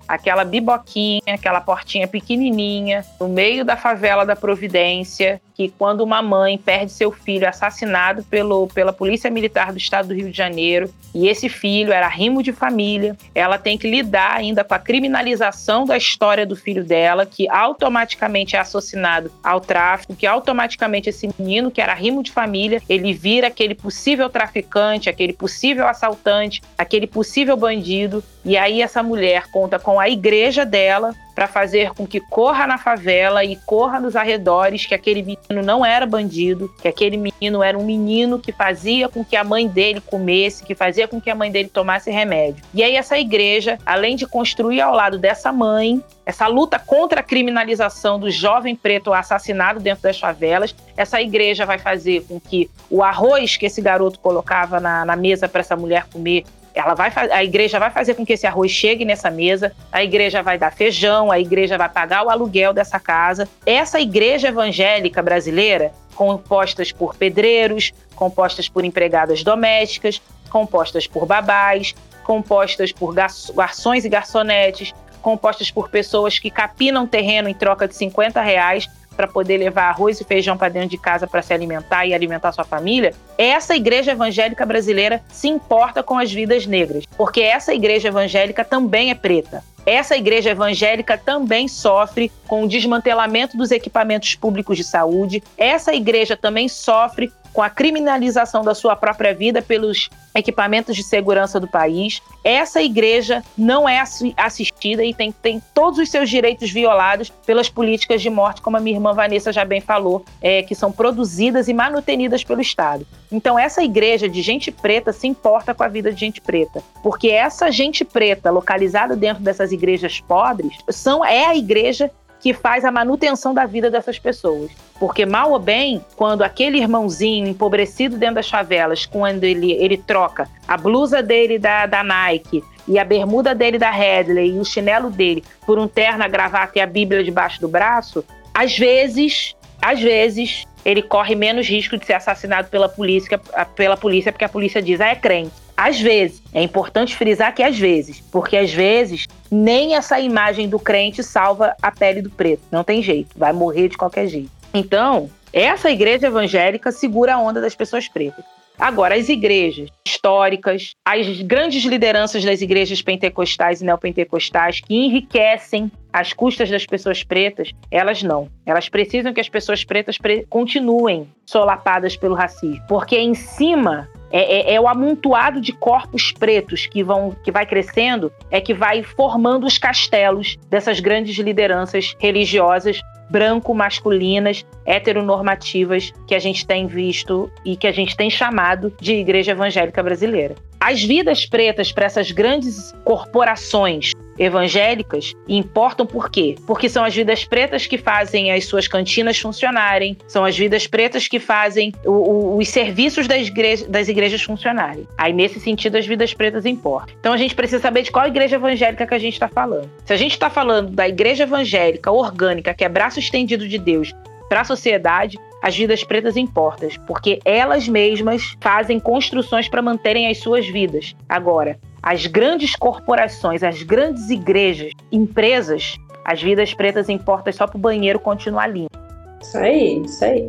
aquela 0.06 0.44
biboquinha, 0.44 1.34
aquela 1.34 1.60
portinha 1.60 2.06
pequenininha, 2.06 3.04
no 3.20 3.28
meio 3.28 3.64
da 3.64 3.76
favela 3.76 4.24
da 4.24 4.36
Providência, 4.36 5.40
que 5.56 5.72
quando 5.78 6.02
uma 6.02 6.20
mãe 6.20 6.58
perde 6.58 6.92
seu 6.92 7.10
filho 7.10 7.48
assassinado 7.48 8.22
pelo, 8.24 8.66
pela 8.68 8.92
Polícia 8.92 9.30
Militar 9.30 9.72
do 9.72 9.78
Estado 9.78 10.08
do 10.08 10.14
Rio 10.14 10.30
de 10.30 10.36
Janeiro, 10.36 10.92
e 11.14 11.28
esse 11.28 11.48
filho 11.48 11.92
era 11.92 12.08
rimo 12.08 12.42
de 12.42 12.52
família, 12.52 13.16
ela 13.34 13.56
tem 13.56 13.78
que 13.78 13.90
lidar 13.90 14.36
ainda 14.36 14.62
com 14.62 14.74
a 14.74 14.78
criminalização 14.78 15.86
da 15.86 15.96
história 15.96 16.44
do 16.44 16.54
filho 16.54 16.84
dela, 16.84 17.24
que 17.24 17.48
automaticamente 17.48 18.54
é 18.54 18.58
assassinado 18.58 19.32
ao 19.42 19.58
tráfico, 19.58 20.14
que 20.14 20.26
automaticamente 20.26 21.08
esse 21.08 21.28
menino, 21.38 21.70
que 21.70 21.80
era 21.80 21.94
rimo 21.94 22.22
de 22.22 22.30
família, 22.30 22.82
ele 22.86 23.14
vira 23.14 23.46
aquele 23.46 23.74
possível 23.74 24.28
traficante, 24.28 25.08
aquele 25.08 25.32
possível 25.32 25.88
assaltante, 25.88 26.62
aquele 26.76 27.06
possível 27.06 27.56
bandido, 27.56 28.22
e 28.44 28.58
aí 28.58 28.82
essa 28.82 29.02
mulher 29.02 29.46
conta 29.50 29.78
com 29.78 29.95
a 30.00 30.08
igreja 30.08 30.64
dela 30.64 31.14
para 31.36 31.46
fazer 31.46 31.92
com 31.92 32.06
que 32.06 32.18
corra 32.18 32.66
na 32.66 32.78
favela 32.78 33.44
e 33.44 33.56
corra 33.56 34.00
nos 34.00 34.16
arredores 34.16 34.86
que 34.86 34.94
aquele 34.94 35.22
menino 35.22 35.62
não 35.62 35.84
era 35.84 36.06
bandido, 36.06 36.74
que 36.80 36.88
aquele 36.88 37.18
menino 37.18 37.62
era 37.62 37.76
um 37.76 37.84
menino 37.84 38.38
que 38.38 38.52
fazia 38.52 39.06
com 39.06 39.22
que 39.22 39.36
a 39.36 39.44
mãe 39.44 39.68
dele 39.68 40.00
comesse, 40.00 40.64
que 40.64 40.74
fazia 40.74 41.06
com 41.06 41.20
que 41.20 41.28
a 41.28 41.34
mãe 41.34 41.52
dele 41.52 41.68
tomasse 41.68 42.10
remédio. 42.10 42.64
E 42.72 42.82
aí 42.82 42.96
essa 42.96 43.18
igreja, 43.18 43.78
além 43.84 44.16
de 44.16 44.26
construir 44.26 44.80
ao 44.80 44.94
lado 44.94 45.18
dessa 45.18 45.52
mãe 45.52 46.02
essa 46.24 46.48
luta 46.48 46.76
contra 46.76 47.20
a 47.20 47.22
criminalização 47.22 48.18
do 48.18 48.28
jovem 48.30 48.74
preto 48.74 49.12
assassinado 49.12 49.78
dentro 49.78 50.02
das 50.02 50.18
favelas, 50.18 50.74
essa 50.96 51.22
igreja 51.22 51.64
vai 51.64 51.78
fazer 51.78 52.24
com 52.26 52.40
que 52.40 52.68
o 52.90 53.00
arroz 53.00 53.56
que 53.56 53.66
esse 53.66 53.80
garoto 53.80 54.18
colocava 54.18 54.80
na, 54.80 55.04
na 55.04 55.14
mesa 55.14 55.48
para 55.48 55.60
essa 55.60 55.76
mulher 55.76 56.06
comer 56.12 56.44
ela 56.76 56.92
vai, 56.92 57.10
a 57.32 57.42
igreja 57.42 57.78
vai 57.78 57.90
fazer 57.90 58.14
com 58.14 58.24
que 58.24 58.34
esse 58.34 58.46
arroz 58.46 58.70
chegue 58.70 59.02
nessa 59.02 59.30
mesa, 59.30 59.72
a 59.90 60.04
igreja 60.04 60.42
vai 60.42 60.58
dar 60.58 60.70
feijão, 60.70 61.32
a 61.32 61.40
igreja 61.40 61.78
vai 61.78 61.88
pagar 61.88 62.22
o 62.26 62.28
aluguel 62.28 62.74
dessa 62.74 63.00
casa. 63.00 63.48
Essa 63.64 63.98
igreja 63.98 64.48
evangélica 64.48 65.22
brasileira, 65.22 65.90
compostas 66.14 66.92
por 66.92 67.16
pedreiros, 67.16 67.92
compostas 68.14 68.68
por 68.68 68.84
empregadas 68.84 69.42
domésticas, 69.42 70.20
compostas 70.50 71.06
por 71.06 71.24
babás, 71.24 71.94
compostas 72.24 72.92
por 72.92 73.14
garçons 73.14 74.04
e 74.04 74.08
garçonetes, 74.10 74.92
compostas 75.22 75.70
por 75.70 75.88
pessoas 75.88 76.38
que 76.38 76.50
capinam 76.50 77.06
terreno 77.06 77.48
em 77.48 77.54
troca 77.54 77.88
de 77.88 77.96
50 77.96 78.40
reais 78.42 78.86
para 79.16 79.26
poder 79.26 79.56
levar 79.56 79.88
arroz 79.88 80.20
e 80.20 80.24
feijão 80.24 80.56
para 80.56 80.68
dentro 80.68 80.90
de 80.90 80.98
casa 80.98 81.26
para 81.26 81.42
se 81.42 81.52
alimentar 81.52 82.06
e 82.06 82.14
alimentar 82.14 82.52
sua 82.52 82.64
família, 82.64 83.14
essa 83.38 83.74
igreja 83.74 84.12
evangélica 84.12 84.66
brasileira 84.66 85.22
se 85.28 85.48
importa 85.48 86.02
com 86.02 86.18
as 86.18 86.32
vidas 86.32 86.66
negras, 86.66 87.04
porque 87.16 87.40
essa 87.40 87.74
igreja 87.74 88.08
evangélica 88.08 88.64
também 88.64 89.10
é 89.10 89.14
preta. 89.14 89.64
Essa 89.86 90.16
igreja 90.16 90.50
evangélica 90.50 91.16
também 91.16 91.68
sofre 91.68 92.32
com 92.48 92.64
o 92.64 92.68
desmantelamento 92.68 93.56
dos 93.56 93.70
equipamentos 93.70 94.34
públicos 94.34 94.76
de 94.76 94.82
saúde. 94.82 95.40
Essa 95.56 95.94
igreja 95.94 96.36
também 96.36 96.68
sofre 96.68 97.32
com 97.56 97.62
a 97.62 97.70
criminalização 97.70 98.62
da 98.62 98.74
sua 98.74 98.94
própria 98.94 99.32
vida 99.32 99.62
pelos 99.62 100.10
equipamentos 100.34 100.94
de 100.94 101.02
segurança 101.02 101.58
do 101.58 101.66
país. 101.66 102.20
Essa 102.44 102.82
igreja 102.82 103.42
não 103.56 103.88
é 103.88 104.04
assistida 104.36 105.02
e 105.02 105.14
tem, 105.14 105.32
tem 105.32 105.62
todos 105.72 105.98
os 105.98 106.10
seus 106.10 106.28
direitos 106.28 106.70
violados 106.70 107.30
pelas 107.46 107.70
políticas 107.70 108.20
de 108.20 108.28
morte, 108.28 108.60
como 108.60 108.76
a 108.76 108.80
minha 108.80 108.94
irmã 108.94 109.14
Vanessa 109.14 109.54
já 109.54 109.64
bem 109.64 109.80
falou, 109.80 110.22
é, 110.42 110.62
que 110.64 110.74
são 110.74 110.92
produzidas 110.92 111.66
e 111.66 111.72
manutenidas 111.72 112.44
pelo 112.44 112.60
Estado. 112.60 113.06
Então, 113.32 113.58
essa 113.58 113.82
igreja 113.82 114.28
de 114.28 114.42
gente 114.42 114.70
preta 114.70 115.10
se 115.10 115.26
importa 115.26 115.72
com 115.72 115.82
a 115.82 115.88
vida 115.88 116.12
de 116.12 116.20
gente 116.20 116.42
preta, 116.42 116.82
porque 117.02 117.28
essa 117.28 117.72
gente 117.72 118.04
preta 118.04 118.50
localizada 118.50 119.16
dentro 119.16 119.42
dessas 119.42 119.72
igrejas 119.72 120.20
pobres 120.20 120.76
são, 120.90 121.24
é 121.24 121.46
a 121.46 121.56
igreja 121.56 122.10
que 122.40 122.52
faz 122.54 122.84
a 122.84 122.90
manutenção 122.90 123.52
da 123.52 123.64
vida 123.64 123.90
dessas 123.90 124.18
pessoas. 124.18 124.70
Porque, 124.98 125.26
mal 125.26 125.52
ou 125.52 125.58
bem, 125.58 126.02
quando 126.16 126.42
aquele 126.42 126.78
irmãozinho 126.78 127.48
empobrecido 127.48 128.16
dentro 128.16 128.36
das 128.36 128.48
favelas, 128.48 129.04
quando 129.04 129.44
ele, 129.44 129.72
ele 129.72 129.96
troca 129.98 130.48
a 130.66 130.76
blusa 130.76 131.22
dele 131.22 131.58
da, 131.58 131.86
da 131.86 132.02
Nike 132.02 132.64
e 132.88 132.98
a 132.98 133.04
bermuda 133.04 133.54
dele 133.54 133.78
da 133.78 133.90
Headley 133.90 134.56
e 134.56 134.58
o 134.58 134.64
chinelo 134.64 135.10
dele 135.10 135.44
por 135.66 135.78
um 135.78 135.86
terno, 135.86 136.24
a 136.24 136.28
gravata 136.28 136.78
e 136.78 136.80
a 136.80 136.86
Bíblia 136.86 137.22
debaixo 137.22 137.60
do 137.60 137.68
braço, 137.68 138.24
às 138.54 138.76
vezes, 138.78 139.54
às 139.82 140.00
vezes, 140.00 140.64
ele 140.84 141.02
corre 141.02 141.34
menos 141.34 141.68
risco 141.68 141.98
de 141.98 142.06
ser 142.06 142.14
assassinado 142.14 142.68
pela 142.68 142.88
polícia, 142.88 143.38
pela 143.74 143.96
polícia 143.96 144.32
porque 144.32 144.44
a 144.44 144.48
polícia 144.48 144.80
diz, 144.80 145.00
ah, 145.00 145.08
é 145.08 145.16
crente. 145.16 145.65
Às 145.76 146.00
vezes, 146.00 146.42
é 146.54 146.62
importante 146.62 147.14
frisar 147.14 147.54
que 147.54 147.62
às 147.62 147.78
vezes, 147.78 148.20
porque 148.32 148.56
às 148.56 148.72
vezes 148.72 149.26
nem 149.50 149.94
essa 149.94 150.18
imagem 150.18 150.68
do 150.68 150.78
crente 150.78 151.22
salva 151.22 151.76
a 151.82 151.92
pele 151.92 152.22
do 152.22 152.30
preto. 152.30 152.62
Não 152.70 152.82
tem 152.82 153.02
jeito, 153.02 153.30
vai 153.36 153.52
morrer 153.52 153.88
de 153.88 153.96
qualquer 153.96 154.26
jeito. 154.26 154.50
Então, 154.72 155.28
essa 155.52 155.90
igreja 155.90 156.28
evangélica 156.28 156.90
segura 156.90 157.34
a 157.34 157.38
onda 157.38 157.60
das 157.60 157.74
pessoas 157.74 158.08
pretas. 158.08 158.44
Agora, 158.78 159.14
as 159.14 159.28
igrejas 159.28 159.88
históricas, 160.06 160.92
as 161.04 161.40
grandes 161.42 161.82
lideranças 161.84 162.44
das 162.44 162.60
igrejas 162.60 163.00
pentecostais 163.00 163.80
e 163.80 163.84
neopentecostais 163.84 164.80
que 164.80 164.94
enriquecem 164.94 165.90
às 166.12 166.32
custas 166.32 166.68
das 166.68 166.84
pessoas 166.84 167.22
pretas, 167.22 167.70
elas 167.90 168.22
não. 168.22 168.50
Elas 168.66 168.88
precisam 168.88 169.32
que 169.32 169.40
as 169.40 169.48
pessoas 169.48 169.82
pretas 169.82 170.18
pre 170.18 170.44
continuem 170.50 171.28
solapadas 171.46 172.16
pelo 172.16 172.34
racismo, 172.34 172.82
porque 172.86 173.18
em 173.18 173.34
cima 173.34 174.08
é, 174.30 174.72
é, 174.72 174.74
é, 174.74 174.80
o 174.80 174.88
amontoado 174.88 175.60
de 175.60 175.72
corpos 175.72 176.32
pretos 176.32 176.86
que 176.86 177.02
vão 177.02 177.34
que 177.44 177.52
vai 177.52 177.66
crescendo, 177.66 178.32
é 178.50 178.60
que 178.60 178.74
vai 178.74 179.02
formando 179.02 179.66
os 179.66 179.78
castelos 179.78 180.56
dessas 180.68 181.00
grandes 181.00 181.36
lideranças 181.38 182.16
religiosas 182.18 183.00
branco-masculinas, 183.28 184.64
heteronormativas 184.84 186.12
que 186.26 186.34
a 186.34 186.38
gente 186.38 186.66
tem 186.66 186.86
visto 186.86 187.50
e 187.64 187.76
que 187.76 187.86
a 187.86 187.92
gente 187.92 188.16
tem 188.16 188.30
chamado 188.30 188.92
de 189.00 189.14
igreja 189.14 189.52
evangélica 189.52 190.02
brasileira. 190.02 190.54
As 190.78 191.02
vidas 191.02 191.44
pretas 191.44 191.90
para 191.90 192.06
essas 192.06 192.30
grandes 192.30 192.92
corporações 193.04 194.12
evangélicas 194.38 195.34
importam 195.48 196.06
por 196.06 196.30
quê? 196.30 196.56
Porque 196.66 196.88
são 196.88 197.04
as 197.04 197.14
vidas 197.14 197.44
pretas 197.44 197.86
que 197.86 197.98
fazem 197.98 198.52
as 198.52 198.64
suas 198.64 198.88
cantinas 198.88 199.38
funcionarem, 199.38 200.16
são 200.26 200.44
as 200.44 200.56
vidas 200.56 200.86
pretas 200.86 201.28
que 201.28 201.38
fazem 201.38 201.92
o, 202.04 202.10
o, 202.10 202.58
os 202.58 202.68
serviços 202.68 203.26
das, 203.26 203.48
igreja, 203.48 203.86
das 203.88 204.08
igrejas 204.08 204.42
funcionarem. 204.42 205.06
Aí, 205.16 205.32
nesse 205.32 205.60
sentido, 205.60 205.96
as 205.96 206.06
vidas 206.06 206.34
pretas 206.34 206.66
importam. 206.66 207.14
Então, 207.18 207.32
a 207.32 207.36
gente 207.36 207.54
precisa 207.54 207.80
saber 207.80 208.02
de 208.02 208.10
qual 208.10 208.26
igreja 208.26 208.56
evangélica 208.56 209.06
que 209.06 209.14
a 209.14 209.18
gente 209.18 209.34
está 209.34 209.48
falando. 209.48 209.90
Se 210.04 210.12
a 210.12 210.16
gente 210.16 210.32
está 210.32 210.50
falando 210.50 210.90
da 210.90 211.08
igreja 211.08 211.44
evangélica 211.44 212.10
orgânica, 212.10 212.74
que 212.74 212.84
é 212.84 212.88
braço 212.88 213.18
estendido 213.18 213.68
de 213.68 213.78
Deus 213.78 214.12
para 214.48 214.60
a 214.60 214.64
sociedade, 214.64 215.38
as 215.62 215.76
vidas 215.76 216.04
pretas 216.04 216.36
importam, 216.36 216.88
porque 217.06 217.40
elas 217.44 217.88
mesmas 217.88 218.56
fazem 218.60 219.00
construções 219.00 219.68
para 219.68 219.82
manterem 219.82 220.28
as 220.28 220.38
suas 220.38 220.66
vidas. 220.66 221.16
Agora, 221.28 221.78
as 222.06 222.24
grandes 222.24 222.76
corporações, 222.76 223.64
as 223.64 223.82
grandes 223.82 224.30
igrejas, 224.30 224.92
empresas, 225.10 225.96
as 226.24 226.40
vidas 226.40 226.72
pretas 226.72 227.08
importam 227.08 227.52
só 227.52 227.66
para 227.66 227.76
o 227.76 227.80
banheiro 227.80 228.20
continuar 228.20 228.68
limpo. 228.68 228.96
Isso 229.42 229.58
aí, 229.58 230.02
isso 230.04 230.24
aí. 230.24 230.48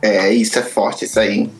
É, 0.00 0.32
isso 0.32 0.56
é 0.56 0.62
forte, 0.62 1.04
isso 1.04 1.18
aí. 1.18 1.50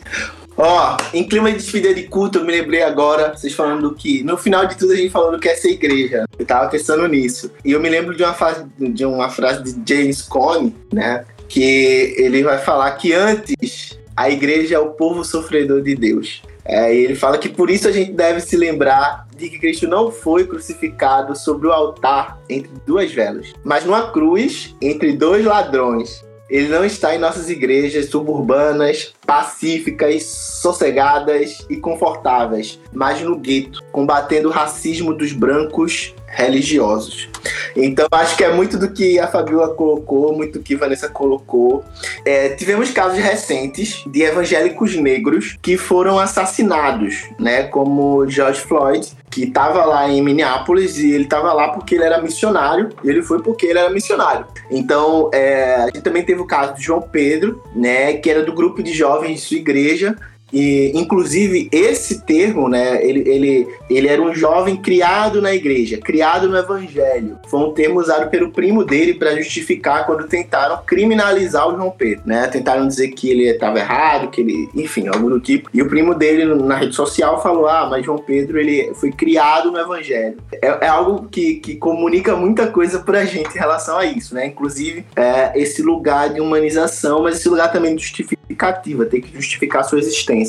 Ó, 0.55 0.95
em 1.13 1.27
clima 1.27 1.51
de 1.51 1.57
despedida 1.57 1.93
de 1.93 2.03
culto, 2.03 2.37
eu 2.37 2.45
me 2.45 2.51
lembrei 2.53 2.81
agora, 2.81 3.35
vocês 3.35 3.53
falando 3.53 3.93
que 3.93 4.23
no 4.23 4.37
final 4.37 4.65
de 4.67 4.77
tudo 4.77 4.93
a 4.93 4.95
gente 4.95 5.09
falando 5.09 5.37
que 5.37 5.49
é 5.49 5.55
ser 5.55 5.71
igreja. 5.71 6.23
Eu 6.39 6.45
tava 6.45 6.69
pensando 6.69 7.05
nisso. 7.05 7.51
E 7.65 7.73
eu 7.73 7.81
me 7.81 7.89
lembro 7.89 8.15
de 8.15 8.23
uma 8.23 8.33
frase 8.33 8.65
de, 8.79 9.05
uma 9.05 9.29
frase 9.29 9.63
de 9.63 9.93
James 9.93 10.21
Cone, 10.21 10.73
né? 10.93 11.25
que 11.49 12.15
ele 12.17 12.41
vai 12.41 12.57
falar 12.57 12.89
que 12.91 13.11
antes 13.11 13.99
a 14.15 14.29
igreja 14.29 14.75
é 14.75 14.79
o 14.79 14.91
povo 14.91 15.25
sofredor 15.25 15.81
de 15.81 15.93
Deus. 15.93 16.41
É, 16.65 16.93
e 16.93 17.05
ele 17.05 17.15
fala 17.15 17.37
que 17.37 17.47
por 17.47 17.69
isso 17.69 17.87
a 17.87 17.91
gente 17.91 18.11
deve 18.11 18.39
se 18.41 18.57
lembrar 18.57 19.27
de 19.37 19.49
que 19.49 19.59
Cristo 19.59 19.87
não 19.87 20.11
foi 20.11 20.47
crucificado 20.47 21.35
sobre 21.35 21.67
o 21.67 21.71
altar 21.71 22.39
entre 22.49 22.71
duas 22.85 23.11
velas, 23.13 23.53
mas 23.63 23.85
numa 23.85 24.11
cruz 24.11 24.75
entre 24.81 25.13
dois 25.13 25.45
ladrões. 25.45 26.25
Ele 26.47 26.67
não 26.67 26.85
está 26.85 27.15
em 27.15 27.17
nossas 27.17 27.49
igrejas 27.49 28.07
suburbanas, 28.09 29.13
pacíficas, 29.25 30.23
sossegadas 30.23 31.65
e 31.69 31.77
confortáveis, 31.77 32.79
mas 32.93 33.19
no 33.21 33.35
gueto, 33.35 33.83
combatendo 33.91 34.49
o 34.49 34.51
racismo 34.51 35.11
dos 35.11 35.33
brancos 35.33 36.13
religiosos. 36.35 37.29
Então 37.75 38.07
acho 38.11 38.35
que 38.35 38.43
é 38.43 38.51
muito 38.51 38.77
do 38.77 38.91
que 38.91 39.19
a 39.19 39.27
Fabiola 39.27 39.73
colocou, 39.73 40.35
muito 40.35 40.59
do 40.59 40.63
que 40.63 40.75
Vanessa 40.75 41.09
colocou. 41.09 41.83
É, 42.25 42.49
tivemos 42.49 42.91
casos 42.91 43.17
recentes 43.19 44.03
de 44.05 44.21
evangélicos 44.21 44.95
negros 44.95 45.57
que 45.61 45.77
foram 45.77 46.19
assassinados, 46.19 47.23
né? 47.39 47.63
Como 47.63 48.27
George 48.29 48.61
Floyd, 48.61 49.07
que 49.29 49.43
estava 49.43 49.85
lá 49.85 50.09
em 50.09 50.21
Minneapolis 50.21 50.97
e 50.97 51.11
ele 51.11 51.23
estava 51.23 51.53
lá 51.53 51.69
porque 51.69 51.95
ele 51.95 52.03
era 52.03 52.21
missionário 52.21 52.89
e 53.03 53.09
ele 53.09 53.21
foi 53.21 53.41
porque 53.41 53.65
ele 53.65 53.79
era 53.79 53.89
missionário. 53.89 54.45
Então 54.69 55.29
é, 55.33 55.75
a 55.75 55.85
gente 55.85 56.01
também 56.01 56.23
teve 56.23 56.41
o 56.41 56.47
caso 56.47 56.75
de 56.75 56.83
João 56.83 57.01
Pedro, 57.01 57.63
né? 57.73 58.13
Que 58.13 58.29
era 58.29 58.43
do 58.43 58.53
grupo 58.53 58.83
de 58.83 58.91
jovens 58.91 59.39
de 59.39 59.45
sua 59.45 59.57
igreja 59.57 60.15
E, 60.55 60.93
inclusive, 60.95 61.67
esse 61.69 62.21
termo, 62.21 62.69
né, 62.69 63.05
ele, 63.05 63.29
ele, 63.29 63.67
ele 63.89 64.07
era 64.07 64.21
um 64.21 64.33
jovem 64.33 64.77
criado 64.77 65.41
na 65.41 65.53
igreja, 65.53 65.97
criado 65.97 66.47
no 66.47 66.57
evangelho. 66.57 67.37
Foi 67.49 67.59
um 67.59 67.73
termo 67.73 67.99
usado 67.99 68.29
pelo 68.29 68.49
primo 68.51 68.85
dele 68.85 69.15
para 69.15 69.35
justificar 69.35 70.05
quando 70.05 70.29
tentaram 70.29 70.79
criminalizar 70.85 71.67
o 71.67 71.75
João 71.75 71.91
Pedro, 71.91 72.23
né? 72.25 72.47
Tentaram 72.47 72.87
dizer 72.87 73.09
que 73.09 73.29
ele 73.29 73.49
estava 73.49 73.79
errado, 73.79 74.29
que 74.29 74.39
ele, 74.39 74.69
enfim, 74.73 75.09
algo 75.09 75.29
do 75.29 75.41
tipo. 75.41 75.69
E 75.73 75.81
o 75.81 75.89
primo 75.89 76.15
dele 76.15 76.45
na 76.45 76.77
rede 76.77 76.95
social 76.95 77.43
falou: 77.43 77.67
"Ah, 77.67 77.87
mas 77.89 78.05
João 78.05 78.17
Pedro 78.17 78.57
ele 78.57 78.93
foi 78.95 79.11
criado 79.11 79.69
no 79.69 79.77
evangelho". 79.77 80.37
É, 80.53 80.85
é 80.85 80.87
algo 80.87 81.27
que, 81.29 81.55
que 81.55 81.75
comunica 81.75 82.33
muita 82.33 82.67
coisa 82.67 82.99
pra 82.99 83.25
gente 83.25 83.53
em 83.53 83.59
relação 83.59 83.97
a 83.97 84.05
isso, 84.05 84.33
né? 84.33 84.45
Inclusive, 84.45 85.05
é, 85.17 85.51
esse 85.59 85.81
lugar 85.81 86.33
de 86.33 86.39
humanização, 86.39 87.23
mas 87.23 87.35
esse 87.35 87.49
lugar 87.49 87.73
também 87.73 87.93
de 87.93 88.03
justificativa, 88.03 89.05
tem 89.05 89.19
que 89.19 89.33
justificar 89.33 89.83
sua 89.83 89.99
existência. 89.99 90.44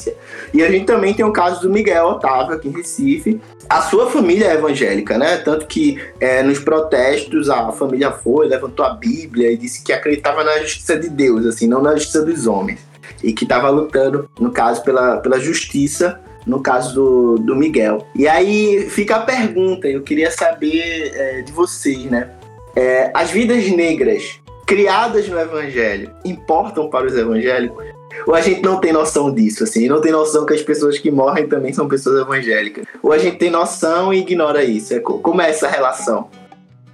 E 0.52 0.62
a 0.62 0.70
gente 0.70 0.84
também 0.84 1.14
tem 1.14 1.24
o 1.24 1.32
caso 1.32 1.62
do 1.62 1.70
Miguel 1.70 2.06
Otávio 2.06 2.54
aqui 2.54 2.68
em 2.68 2.72
Recife. 2.72 3.40
A 3.68 3.82
sua 3.82 4.10
família 4.10 4.46
é 4.46 4.54
evangélica, 4.54 5.18
né? 5.18 5.38
Tanto 5.38 5.66
que 5.66 6.00
é, 6.20 6.42
nos 6.42 6.58
protestos 6.58 7.50
a 7.50 7.72
família 7.72 8.12
foi, 8.12 8.46
levantou 8.48 8.84
a 8.84 8.90
Bíblia 8.90 9.50
e 9.50 9.56
disse 9.56 9.82
que 9.82 9.92
acreditava 9.92 10.44
na 10.44 10.58
justiça 10.58 10.96
de 10.96 11.08
Deus, 11.08 11.46
assim, 11.46 11.66
não 11.66 11.82
na 11.82 11.94
justiça 11.94 12.22
dos 12.22 12.46
homens. 12.46 12.80
E 13.22 13.32
que 13.32 13.44
estava 13.44 13.70
lutando, 13.70 14.28
no 14.38 14.50
caso, 14.50 14.82
pela, 14.82 15.18
pela 15.18 15.40
justiça 15.40 16.20
no 16.46 16.60
caso 16.60 16.94
do, 16.94 17.38
do 17.38 17.56
Miguel. 17.56 18.06
E 18.14 18.28
aí 18.28 18.88
fica 18.88 19.16
a 19.16 19.20
pergunta, 19.20 19.88
eu 19.88 20.02
queria 20.02 20.30
saber 20.30 21.12
é, 21.14 21.42
de 21.42 21.50
vocês, 21.50 22.04
né? 22.04 22.30
É, 22.74 23.10
as 23.12 23.30
vidas 23.30 23.68
negras 23.70 24.38
criadas 24.66 25.28
no 25.28 25.38
evangelho 25.38 26.10
importam 26.24 26.90
para 26.90 27.06
os 27.06 27.16
evangélicos? 27.16 27.84
Ou 28.26 28.34
a 28.34 28.40
gente 28.40 28.62
não 28.62 28.80
tem 28.80 28.92
noção 28.92 29.32
disso, 29.32 29.64
assim, 29.64 29.88
não 29.88 30.00
tem 30.00 30.12
noção 30.12 30.44
que 30.46 30.54
as 30.54 30.62
pessoas 30.62 30.98
que 30.98 31.10
morrem 31.10 31.48
também 31.48 31.72
são 31.72 31.88
pessoas 31.88 32.20
evangélicas? 32.20 32.84
Ou 33.02 33.12
a 33.12 33.18
gente 33.18 33.36
tem 33.36 33.50
noção 33.50 34.12
e 34.12 34.18
ignora 34.18 34.64
isso? 34.64 34.94
É, 34.94 35.00
como 35.00 35.40
é 35.40 35.50
essa 35.50 35.68
relação? 35.68 36.28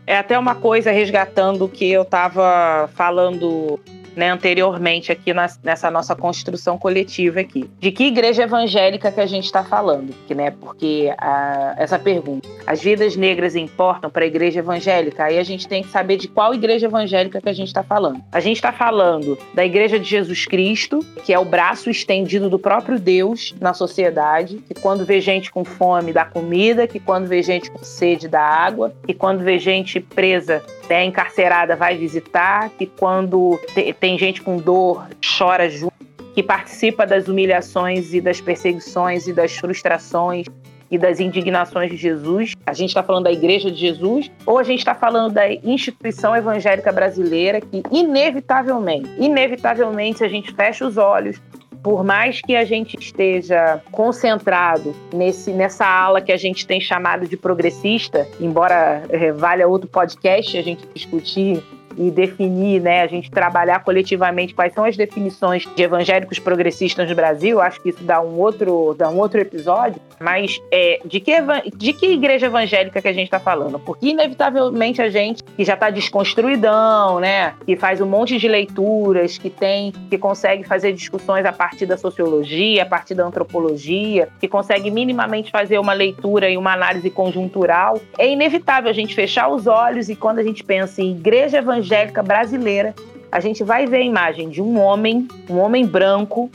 É 0.06 0.16
até 0.16 0.38
uma 0.38 0.54
coisa 0.54 0.90
resgatando 0.90 1.68
que 1.68 1.90
eu 1.90 2.02
estava 2.02 2.90
falando 2.94 3.78
né, 4.16 4.30
anteriormente 4.30 5.12
aqui 5.12 5.32
na, 5.32 5.46
nessa 5.62 5.90
nossa 5.90 6.14
construção 6.14 6.78
coletiva 6.78 7.40
aqui. 7.40 7.68
De 7.78 7.90
que 7.90 8.04
igreja 8.04 8.42
evangélica 8.44 9.10
que 9.10 9.20
a 9.20 9.26
gente 9.26 9.44
está 9.44 9.64
falando? 9.64 10.14
Que, 10.26 10.34
né, 10.34 10.50
porque 10.50 11.12
a, 11.18 11.74
essa 11.78 11.98
pergunta, 11.98 12.48
as 12.66 12.82
vidas 12.82 13.16
negras 13.16 13.56
importam 13.56 14.10
para 14.10 14.24
a 14.24 14.26
igreja 14.26 14.60
evangélica? 14.60 15.24
Aí 15.24 15.38
a 15.38 15.42
gente 15.42 15.66
tem 15.66 15.82
que 15.82 15.88
saber 15.88 16.16
de 16.16 16.28
qual 16.28 16.54
igreja 16.54 16.86
evangélica 16.86 17.40
que 17.40 17.48
a 17.48 17.52
gente 17.52 17.68
está 17.68 17.82
falando. 17.82 18.22
A 18.30 18.40
gente 18.40 18.56
está 18.56 18.72
falando 18.72 19.38
da 19.54 19.64
igreja 19.64 19.98
de 19.98 20.08
Jesus 20.08 20.46
Cristo, 20.46 21.00
que 21.24 21.32
é 21.32 21.38
o 21.38 21.44
braço 21.44 21.90
estendido 21.90 22.48
do 22.48 22.58
próprio 22.58 22.98
Deus 22.98 23.54
na 23.60 23.74
sociedade, 23.74 24.58
que 24.68 24.74
quando 24.74 25.04
vê 25.04 25.20
gente 25.20 25.50
com 25.50 25.64
fome 25.64 26.12
dá 26.12 26.24
comida, 26.24 26.86
que 26.86 27.00
quando 27.00 27.26
vê 27.26 27.42
gente 27.42 27.70
com 27.70 27.82
sede 27.82 28.28
dá 28.28 28.42
água, 28.42 28.92
que 29.06 29.14
quando 29.14 29.40
vê 29.40 29.58
gente 29.58 30.00
presa 30.00 30.62
né, 30.92 31.04
encarcerada 31.04 31.74
vai 31.74 31.96
visitar, 31.96 32.68
que 32.76 32.84
quando 32.84 33.58
tem 33.98 34.18
gente 34.18 34.42
com 34.42 34.58
dor 34.58 35.08
chora 35.38 35.70
junto, 35.70 35.94
que 36.34 36.42
participa 36.42 37.06
das 37.06 37.28
humilhações 37.28 38.12
e 38.12 38.20
das 38.20 38.42
perseguições 38.42 39.26
e 39.26 39.32
das 39.32 39.56
frustrações 39.56 40.46
e 40.90 40.98
das 40.98 41.18
indignações 41.18 41.90
de 41.90 41.96
Jesus. 41.96 42.52
A 42.66 42.74
gente 42.74 42.90
está 42.90 43.02
falando 43.02 43.24
da 43.24 43.32
Igreja 43.32 43.70
de 43.70 43.78
Jesus 43.78 44.30
ou 44.44 44.58
a 44.58 44.62
gente 44.62 44.80
está 44.80 44.94
falando 44.94 45.32
da 45.32 45.50
instituição 45.50 46.36
evangélica 46.36 46.92
brasileira 46.92 47.58
que 47.62 47.82
inevitavelmente, 47.90 49.08
inevitavelmente, 49.18 50.18
se 50.18 50.24
a 50.24 50.28
gente 50.28 50.52
fecha 50.52 50.86
os 50.86 50.98
olhos 50.98 51.40
por 51.82 52.04
mais 52.04 52.40
que 52.40 52.54
a 52.54 52.64
gente 52.64 52.96
esteja 52.98 53.80
concentrado 53.90 54.94
nesse, 55.12 55.50
nessa 55.50 55.84
ala 55.84 56.20
que 56.20 56.32
a 56.32 56.36
gente 56.36 56.66
tem 56.66 56.80
chamado 56.80 57.26
de 57.26 57.36
progressista, 57.36 58.28
embora 58.40 59.02
é, 59.08 59.32
valha 59.32 59.66
outro 59.66 59.88
podcast 59.88 60.56
a 60.56 60.62
gente 60.62 60.86
discutir 60.94 61.62
e 61.96 62.10
definir, 62.10 62.80
né, 62.80 63.02
a 63.02 63.06
gente 63.06 63.30
trabalhar 63.30 63.82
coletivamente 63.84 64.54
quais 64.54 64.72
são 64.72 64.84
as 64.84 64.96
definições 64.96 65.66
de 65.74 65.82
evangélicos 65.82 66.38
progressistas 66.38 67.08
no 67.08 67.14
Brasil, 67.14 67.60
acho 67.60 67.80
que 67.80 67.90
isso 67.90 68.02
dá 68.02 68.20
um 68.20 68.38
outro, 68.38 68.94
dá 68.96 69.10
um 69.10 69.18
outro 69.18 69.40
episódio, 69.40 70.00
mas 70.22 70.62
é, 70.70 71.00
de, 71.04 71.20
que, 71.20 71.32
de 71.76 71.92
que 71.92 72.06
igreja 72.06 72.46
evangélica 72.46 73.02
que 73.02 73.08
a 73.08 73.12
gente 73.12 73.24
está 73.24 73.40
falando? 73.40 73.78
Porque 73.78 74.08
inevitavelmente 74.08 75.02
a 75.02 75.08
gente 75.08 75.42
que 75.42 75.64
já 75.64 75.74
está 75.74 75.90
desconstruidão, 75.90 77.18
né, 77.18 77.54
que 77.66 77.76
faz 77.76 78.00
um 78.00 78.06
monte 78.06 78.38
de 78.38 78.46
leituras, 78.46 79.36
que 79.36 79.50
tem, 79.50 79.92
que 80.08 80.16
consegue 80.16 80.64
fazer 80.64 80.92
discussões 80.92 81.44
a 81.44 81.52
partir 81.52 81.86
da 81.86 81.96
sociologia, 81.96 82.84
a 82.84 82.86
partir 82.86 83.14
da 83.14 83.24
antropologia, 83.24 84.28
que 84.40 84.46
consegue 84.46 84.90
minimamente 84.90 85.50
fazer 85.50 85.78
uma 85.78 85.92
leitura 85.92 86.48
e 86.48 86.56
uma 86.56 86.72
análise 86.72 87.10
conjuntural, 87.10 88.00
é 88.16 88.30
inevitável 88.30 88.88
a 88.88 88.94
gente 88.94 89.14
fechar 89.14 89.48
os 89.48 89.66
olhos 89.66 90.08
e 90.08 90.14
quando 90.14 90.38
a 90.38 90.42
gente 90.42 90.62
pensa 90.62 91.02
em 91.02 91.10
igreja 91.10 91.58
evangélica 91.58 92.22
brasileira, 92.22 92.94
a 93.30 93.40
gente 93.40 93.64
vai 93.64 93.86
ver 93.86 93.96
a 93.96 94.02
imagem 94.02 94.48
de 94.48 94.62
um 94.62 94.78
homem, 94.78 95.26
um 95.50 95.58
homem 95.58 95.84
branco, 95.84 96.50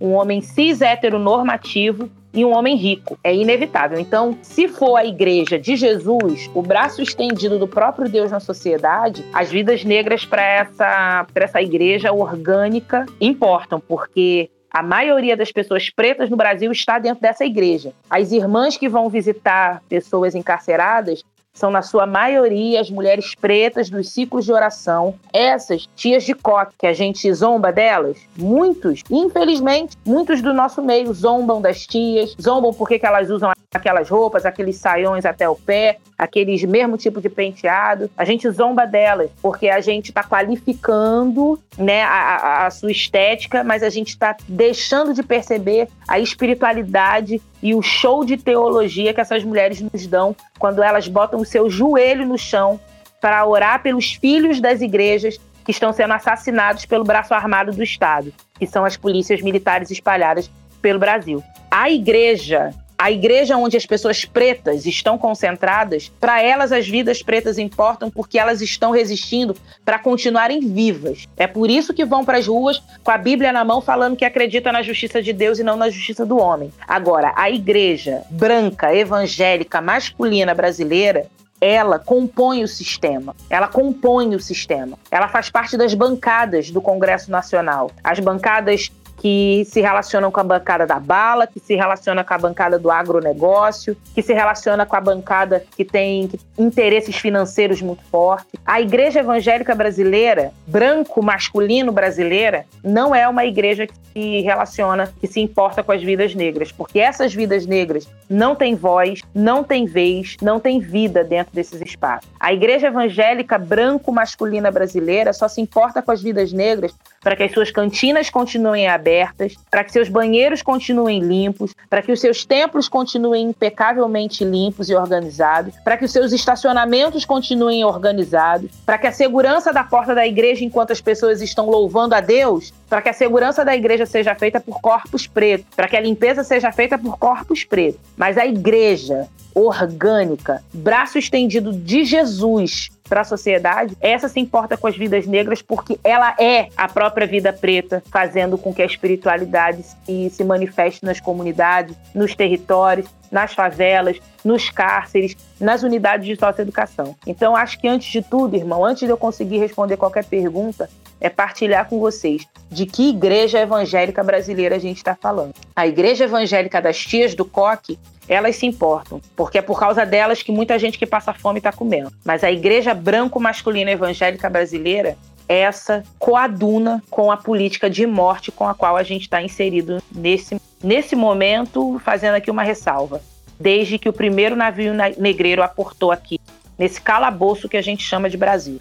um 0.00 0.12
homem 0.12 0.40
cis 0.40 0.80
heteronormativo 0.80 2.08
e 2.32 2.44
um 2.44 2.54
homem 2.54 2.76
rico. 2.76 3.18
É 3.22 3.34
inevitável. 3.34 3.98
Então, 3.98 4.36
se 4.42 4.68
for 4.68 4.96
a 4.96 5.04
igreja 5.04 5.58
de 5.58 5.76
Jesus, 5.76 6.50
o 6.54 6.62
braço 6.62 7.02
estendido 7.02 7.58
do 7.58 7.66
próprio 7.66 8.08
Deus 8.08 8.30
na 8.30 8.40
sociedade, 8.40 9.24
as 9.32 9.50
vidas 9.50 9.84
negras 9.84 10.24
para 10.24 10.42
essa, 10.42 11.26
essa 11.34 11.62
igreja 11.62 12.12
orgânica 12.12 13.06
importam, 13.20 13.80
porque 13.80 14.50
a 14.70 14.82
maioria 14.82 15.36
das 15.36 15.50
pessoas 15.50 15.88
pretas 15.90 16.28
no 16.28 16.36
Brasil 16.36 16.70
está 16.70 16.98
dentro 16.98 17.22
dessa 17.22 17.44
igreja. 17.44 17.92
As 18.08 18.32
irmãs 18.32 18.76
que 18.76 18.88
vão 18.88 19.08
visitar 19.08 19.82
pessoas 19.88 20.34
encarceradas 20.34 21.22
são, 21.58 21.70
na 21.70 21.82
sua 21.82 22.06
maioria, 22.06 22.80
as 22.80 22.90
mulheres 22.90 23.34
pretas 23.34 23.90
dos 23.90 24.08
ciclos 24.10 24.44
de 24.44 24.52
oração. 24.52 25.14
Essas 25.32 25.88
tias 25.96 26.24
de 26.24 26.34
coque, 26.34 26.74
que 26.78 26.86
a 26.86 26.92
gente 26.92 27.30
zomba 27.32 27.72
delas, 27.72 28.16
muitos, 28.36 29.02
infelizmente, 29.10 29.96
muitos 30.06 30.40
do 30.40 30.54
nosso 30.54 30.80
meio 30.82 31.12
zombam 31.12 31.60
das 31.60 31.86
tias, 31.86 32.34
zombam 32.40 32.72
porque 32.72 33.00
elas 33.02 33.28
usam 33.28 33.50
aquelas 33.74 34.08
roupas, 34.08 34.46
aqueles 34.46 34.76
saiões 34.76 35.26
até 35.26 35.48
o 35.48 35.54
pé, 35.54 35.98
aqueles 36.16 36.64
mesmo 36.64 36.96
tipo 36.96 37.20
de 37.20 37.28
penteado. 37.28 38.10
A 38.16 38.24
gente 38.24 38.48
zomba 38.50 38.86
delas 38.86 39.30
porque 39.42 39.68
a 39.68 39.80
gente 39.80 40.08
está 40.08 40.24
qualificando 40.24 41.58
né, 41.76 42.02
a, 42.02 42.66
a, 42.66 42.70
sua 42.70 42.90
estética, 42.90 43.62
mas 43.62 43.82
a 43.82 43.90
gente 43.90 44.08
está 44.08 44.34
deixando 44.48 45.12
de 45.12 45.22
perceber 45.22 45.88
a 46.06 46.18
espiritualidade 46.18 47.42
e 47.62 47.74
o 47.74 47.82
show 47.82 48.24
de 48.24 48.38
teologia 48.38 49.12
que 49.12 49.20
essas 49.20 49.44
mulheres 49.44 49.80
nos 49.80 50.06
dão 50.06 50.34
quando 50.58 50.82
elas 50.82 51.06
botam 51.06 51.40
o 51.40 51.44
seu 51.44 51.68
joelho 51.68 52.26
no 52.26 52.38
chão 52.38 52.80
para 53.20 53.44
orar 53.46 53.82
pelos 53.82 54.14
filhos 54.14 54.60
das 54.60 54.80
igrejas 54.80 55.38
que 55.64 55.72
estão 55.72 55.92
sendo 55.92 56.14
assassinados 56.14 56.86
pelo 56.86 57.04
braço 57.04 57.34
armado 57.34 57.72
do 57.72 57.82
Estado, 57.82 58.32
que 58.58 58.66
são 58.66 58.86
as 58.86 58.96
polícias 58.96 59.42
militares 59.42 59.90
espalhadas 59.90 60.50
pelo 60.80 60.98
Brasil. 60.98 61.42
A 61.70 61.90
igreja 61.90 62.72
a 62.98 63.12
igreja 63.12 63.56
onde 63.56 63.76
as 63.76 63.86
pessoas 63.86 64.24
pretas 64.24 64.84
estão 64.84 65.16
concentradas, 65.16 66.10
para 66.18 66.42
elas 66.42 66.72
as 66.72 66.88
vidas 66.88 67.22
pretas 67.22 67.56
importam 67.56 68.10
porque 68.10 68.38
elas 68.38 68.60
estão 68.60 68.90
resistindo 68.90 69.56
para 69.84 70.00
continuarem 70.00 70.60
vivas. 70.60 71.26
É 71.36 71.46
por 71.46 71.70
isso 71.70 71.94
que 71.94 72.04
vão 72.04 72.24
para 72.24 72.38
as 72.38 72.46
ruas 72.48 72.82
com 73.04 73.10
a 73.12 73.16
Bíblia 73.16 73.52
na 73.52 73.64
mão 73.64 73.80
falando 73.80 74.16
que 74.16 74.24
acreditam 74.24 74.72
na 74.72 74.82
justiça 74.82 75.22
de 75.22 75.32
Deus 75.32 75.60
e 75.60 75.62
não 75.62 75.76
na 75.76 75.88
justiça 75.88 76.26
do 76.26 76.38
homem. 76.38 76.72
Agora, 76.88 77.32
a 77.36 77.48
igreja 77.48 78.22
branca, 78.30 78.92
evangélica, 78.92 79.80
masculina 79.80 80.52
brasileira 80.52 81.26
ela 81.60 81.98
compõe 81.98 82.62
o 82.62 82.68
sistema. 82.68 83.34
Ela 83.50 83.68
compõe 83.68 84.34
o 84.34 84.40
sistema. 84.40 84.98
Ela 85.10 85.28
faz 85.28 85.50
parte 85.50 85.76
das 85.76 85.94
bancadas 85.94 86.70
do 86.70 86.80
Congresso 86.80 87.30
Nacional. 87.30 87.90
As 88.02 88.20
bancadas 88.20 88.90
que 89.18 89.64
se 89.66 89.80
relacionam 89.80 90.30
com 90.30 90.40
a 90.40 90.44
bancada 90.44 90.86
da 90.86 90.98
bala, 90.98 91.46
que 91.46 91.60
se 91.60 91.74
relaciona 91.74 92.24
com 92.24 92.34
a 92.34 92.38
bancada 92.38 92.78
do 92.78 92.90
agronegócio, 92.90 93.96
que 94.14 94.22
se 94.22 94.32
relaciona 94.32 94.86
com 94.86 94.96
a 94.96 95.00
bancada 95.00 95.64
que 95.76 95.84
tem 95.84 96.30
interesses 96.56 97.16
financeiros 97.16 97.82
muito 97.82 98.02
fortes. 98.04 98.60
A 98.64 98.80
igreja 98.80 99.20
evangélica 99.20 99.74
brasileira, 99.74 100.52
branco 100.66 101.22
masculino 101.22 101.90
brasileira, 101.92 102.64
não 102.82 103.14
é 103.14 103.28
uma 103.28 103.44
igreja 103.44 103.86
que 103.86 103.94
se 104.12 104.40
relaciona, 104.40 105.12
que 105.20 105.26
se 105.26 105.40
importa 105.40 105.82
com 105.82 105.92
as 105.92 106.02
vidas 106.02 106.34
negras, 106.34 106.70
porque 106.70 107.00
essas 107.00 107.34
vidas 107.34 107.66
negras 107.66 108.08
não 108.30 108.54
têm 108.54 108.74
voz, 108.74 109.20
não 109.34 109.64
têm 109.64 109.84
vez, 109.84 110.36
não 110.40 110.60
têm 110.60 110.78
vida 110.78 111.24
dentro 111.24 111.52
desses 111.54 111.80
espaços. 111.80 112.30
A 112.38 112.52
igreja 112.52 112.86
evangélica 112.86 113.58
branco 113.58 114.12
masculina 114.12 114.70
brasileira 114.70 115.32
só 115.32 115.48
se 115.48 115.60
importa 115.60 116.00
com 116.00 116.12
as 116.12 116.22
vidas 116.22 116.52
negras 116.52 116.94
para 117.20 117.34
que 117.34 117.42
as 117.42 117.52
suas 117.52 117.70
cantinas 117.70 118.30
continuem 118.30 118.86
abertas 118.86 119.07
abertas, 119.08 119.54
para 119.70 119.82
que 119.82 119.92
seus 119.92 120.08
banheiros 120.08 120.60
continuem 120.60 121.20
limpos, 121.20 121.74
para 121.88 122.02
que 122.02 122.12
os 122.12 122.20
seus 122.20 122.44
templos 122.44 122.88
continuem 122.88 123.48
impecavelmente 123.48 124.44
limpos 124.44 124.90
e 124.90 124.94
organizados, 124.94 125.74
para 125.82 125.96
que 125.96 126.04
os 126.04 126.12
seus 126.12 126.32
estacionamentos 126.32 127.24
continuem 127.24 127.84
organizados, 127.84 128.70
para 128.84 128.98
que 128.98 129.06
a 129.06 129.12
segurança 129.12 129.72
da 129.72 129.82
porta 129.82 130.14
da 130.14 130.26
igreja 130.26 130.64
enquanto 130.64 130.92
as 130.92 131.00
pessoas 131.00 131.40
estão 131.40 131.68
louvando 131.70 132.14
a 132.14 132.20
Deus, 132.20 132.72
para 132.88 133.00
que 133.00 133.08
a 133.08 133.14
segurança 133.14 133.64
da 133.64 133.74
igreja 133.74 134.04
seja 134.04 134.34
feita 134.34 134.60
por 134.60 134.80
corpos 134.80 135.26
pretos, 135.26 135.66
para 135.74 135.88
que 135.88 135.96
a 135.96 136.00
limpeza 136.00 136.44
seja 136.44 136.70
feita 136.70 136.98
por 136.98 137.18
corpos 137.18 137.64
pretos. 137.64 138.00
Mas 138.16 138.36
a 138.36 138.46
igreja 138.46 139.28
orgânica, 139.54 140.62
braço 140.72 141.18
estendido 141.18 141.72
de 141.72 142.04
Jesus 142.04 142.90
para 143.08 143.22
a 143.22 143.24
sociedade, 143.24 143.96
essa 144.00 144.28
se 144.28 144.38
importa 144.38 144.76
com 144.76 144.86
as 144.86 144.96
vidas 144.96 145.26
negras 145.26 145.62
porque 145.62 145.98
ela 146.04 146.34
é 146.38 146.68
a 146.76 146.88
própria 146.88 147.26
vida 147.26 147.52
preta, 147.52 148.02
fazendo 148.10 148.58
com 148.58 148.72
que 148.72 148.82
a 148.82 148.86
espiritualidade 148.86 149.82
se, 149.82 150.30
se 150.30 150.44
manifeste 150.44 151.04
nas 151.04 151.20
comunidades, 151.20 151.96
nos 152.14 152.34
territórios, 152.34 153.08
nas 153.30 153.54
favelas, 153.54 154.20
nos 154.44 154.70
cárceres, 154.70 155.36
nas 155.60 155.82
unidades 155.82 156.26
de 156.26 156.36
socioeducação. 156.36 157.14
Então, 157.26 157.54
acho 157.54 157.78
que 157.78 157.88
antes 157.88 158.10
de 158.10 158.22
tudo, 158.22 158.56
irmão, 158.56 158.84
antes 158.84 159.04
de 159.04 159.10
eu 159.10 159.16
conseguir 159.16 159.58
responder 159.58 159.96
qualquer 159.96 160.24
pergunta, 160.24 160.88
é 161.20 161.28
partilhar 161.28 161.88
com 161.88 161.98
vocês 161.98 162.46
de 162.70 162.86
que 162.86 163.10
igreja 163.10 163.58
evangélica 163.60 164.22
brasileira 164.22 164.76
a 164.76 164.78
gente 164.78 164.98
está 164.98 165.14
falando. 165.14 165.54
A 165.74 165.86
igreja 165.86 166.24
evangélica 166.24 166.80
das 166.80 166.98
tias 166.98 167.34
do 167.34 167.44
coque, 167.44 167.98
elas 168.28 168.56
se 168.56 168.66
importam, 168.66 169.20
porque 169.34 169.58
é 169.58 169.62
por 169.62 169.78
causa 169.80 170.04
delas 170.04 170.42
que 170.42 170.52
muita 170.52 170.78
gente 170.78 170.98
que 170.98 171.06
passa 171.06 171.32
fome 171.32 171.58
está 171.58 171.72
comendo. 171.72 172.12
Mas 172.24 172.44
a 172.44 172.52
igreja 172.52 172.92
branco-masculina 172.92 173.90
evangélica 173.90 174.50
brasileira, 174.50 175.16
essa 175.48 176.04
coaduna 176.18 177.02
com 177.08 177.32
a 177.32 177.36
política 177.36 177.88
de 177.88 178.06
morte 178.06 178.52
com 178.52 178.68
a 178.68 178.74
qual 178.74 178.96
a 178.96 179.02
gente 179.02 179.22
está 179.22 179.42
inserido 179.42 180.02
nesse, 180.14 180.60
nesse 180.84 181.16
momento, 181.16 181.98
fazendo 182.04 182.34
aqui 182.34 182.50
uma 182.50 182.62
ressalva. 182.62 183.22
Desde 183.58 183.98
que 183.98 184.08
o 184.08 184.12
primeiro 184.12 184.54
navio 184.54 184.92
negreiro 185.16 185.62
aportou 185.62 186.12
aqui, 186.12 186.38
nesse 186.78 187.00
calabouço 187.00 187.68
que 187.68 187.76
a 187.76 187.82
gente 187.82 188.04
chama 188.04 188.28
de 188.28 188.36
Brasil. 188.36 188.78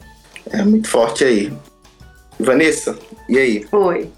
É 0.51 0.63
muito 0.63 0.88
forte 0.88 1.23
aí. 1.23 1.51
Vanessa, 2.39 2.97
e 3.27 3.38
aí? 3.38 3.65
Oi. 3.71 4.09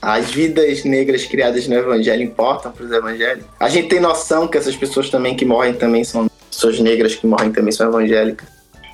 As 0.00 0.30
vidas 0.30 0.84
negras 0.84 1.24
criadas 1.26 1.66
no 1.66 1.74
evangelho 1.74 2.22
importam 2.22 2.70
para 2.70 2.84
os 2.84 2.92
evangélicos? 2.92 3.50
A 3.58 3.68
gente 3.68 3.88
tem 3.88 4.00
noção 4.00 4.46
que 4.46 4.56
essas 4.56 4.76
pessoas 4.76 5.10
também 5.10 5.34
que 5.34 5.44
morrem 5.44 5.74
também 5.74 6.04
são 6.04 6.30
pessoas 6.50 6.78
negras 6.78 7.16
que 7.16 7.26
morrem 7.26 7.50
também 7.50 7.72
são 7.72 7.88
evangélicas? 7.88 8.48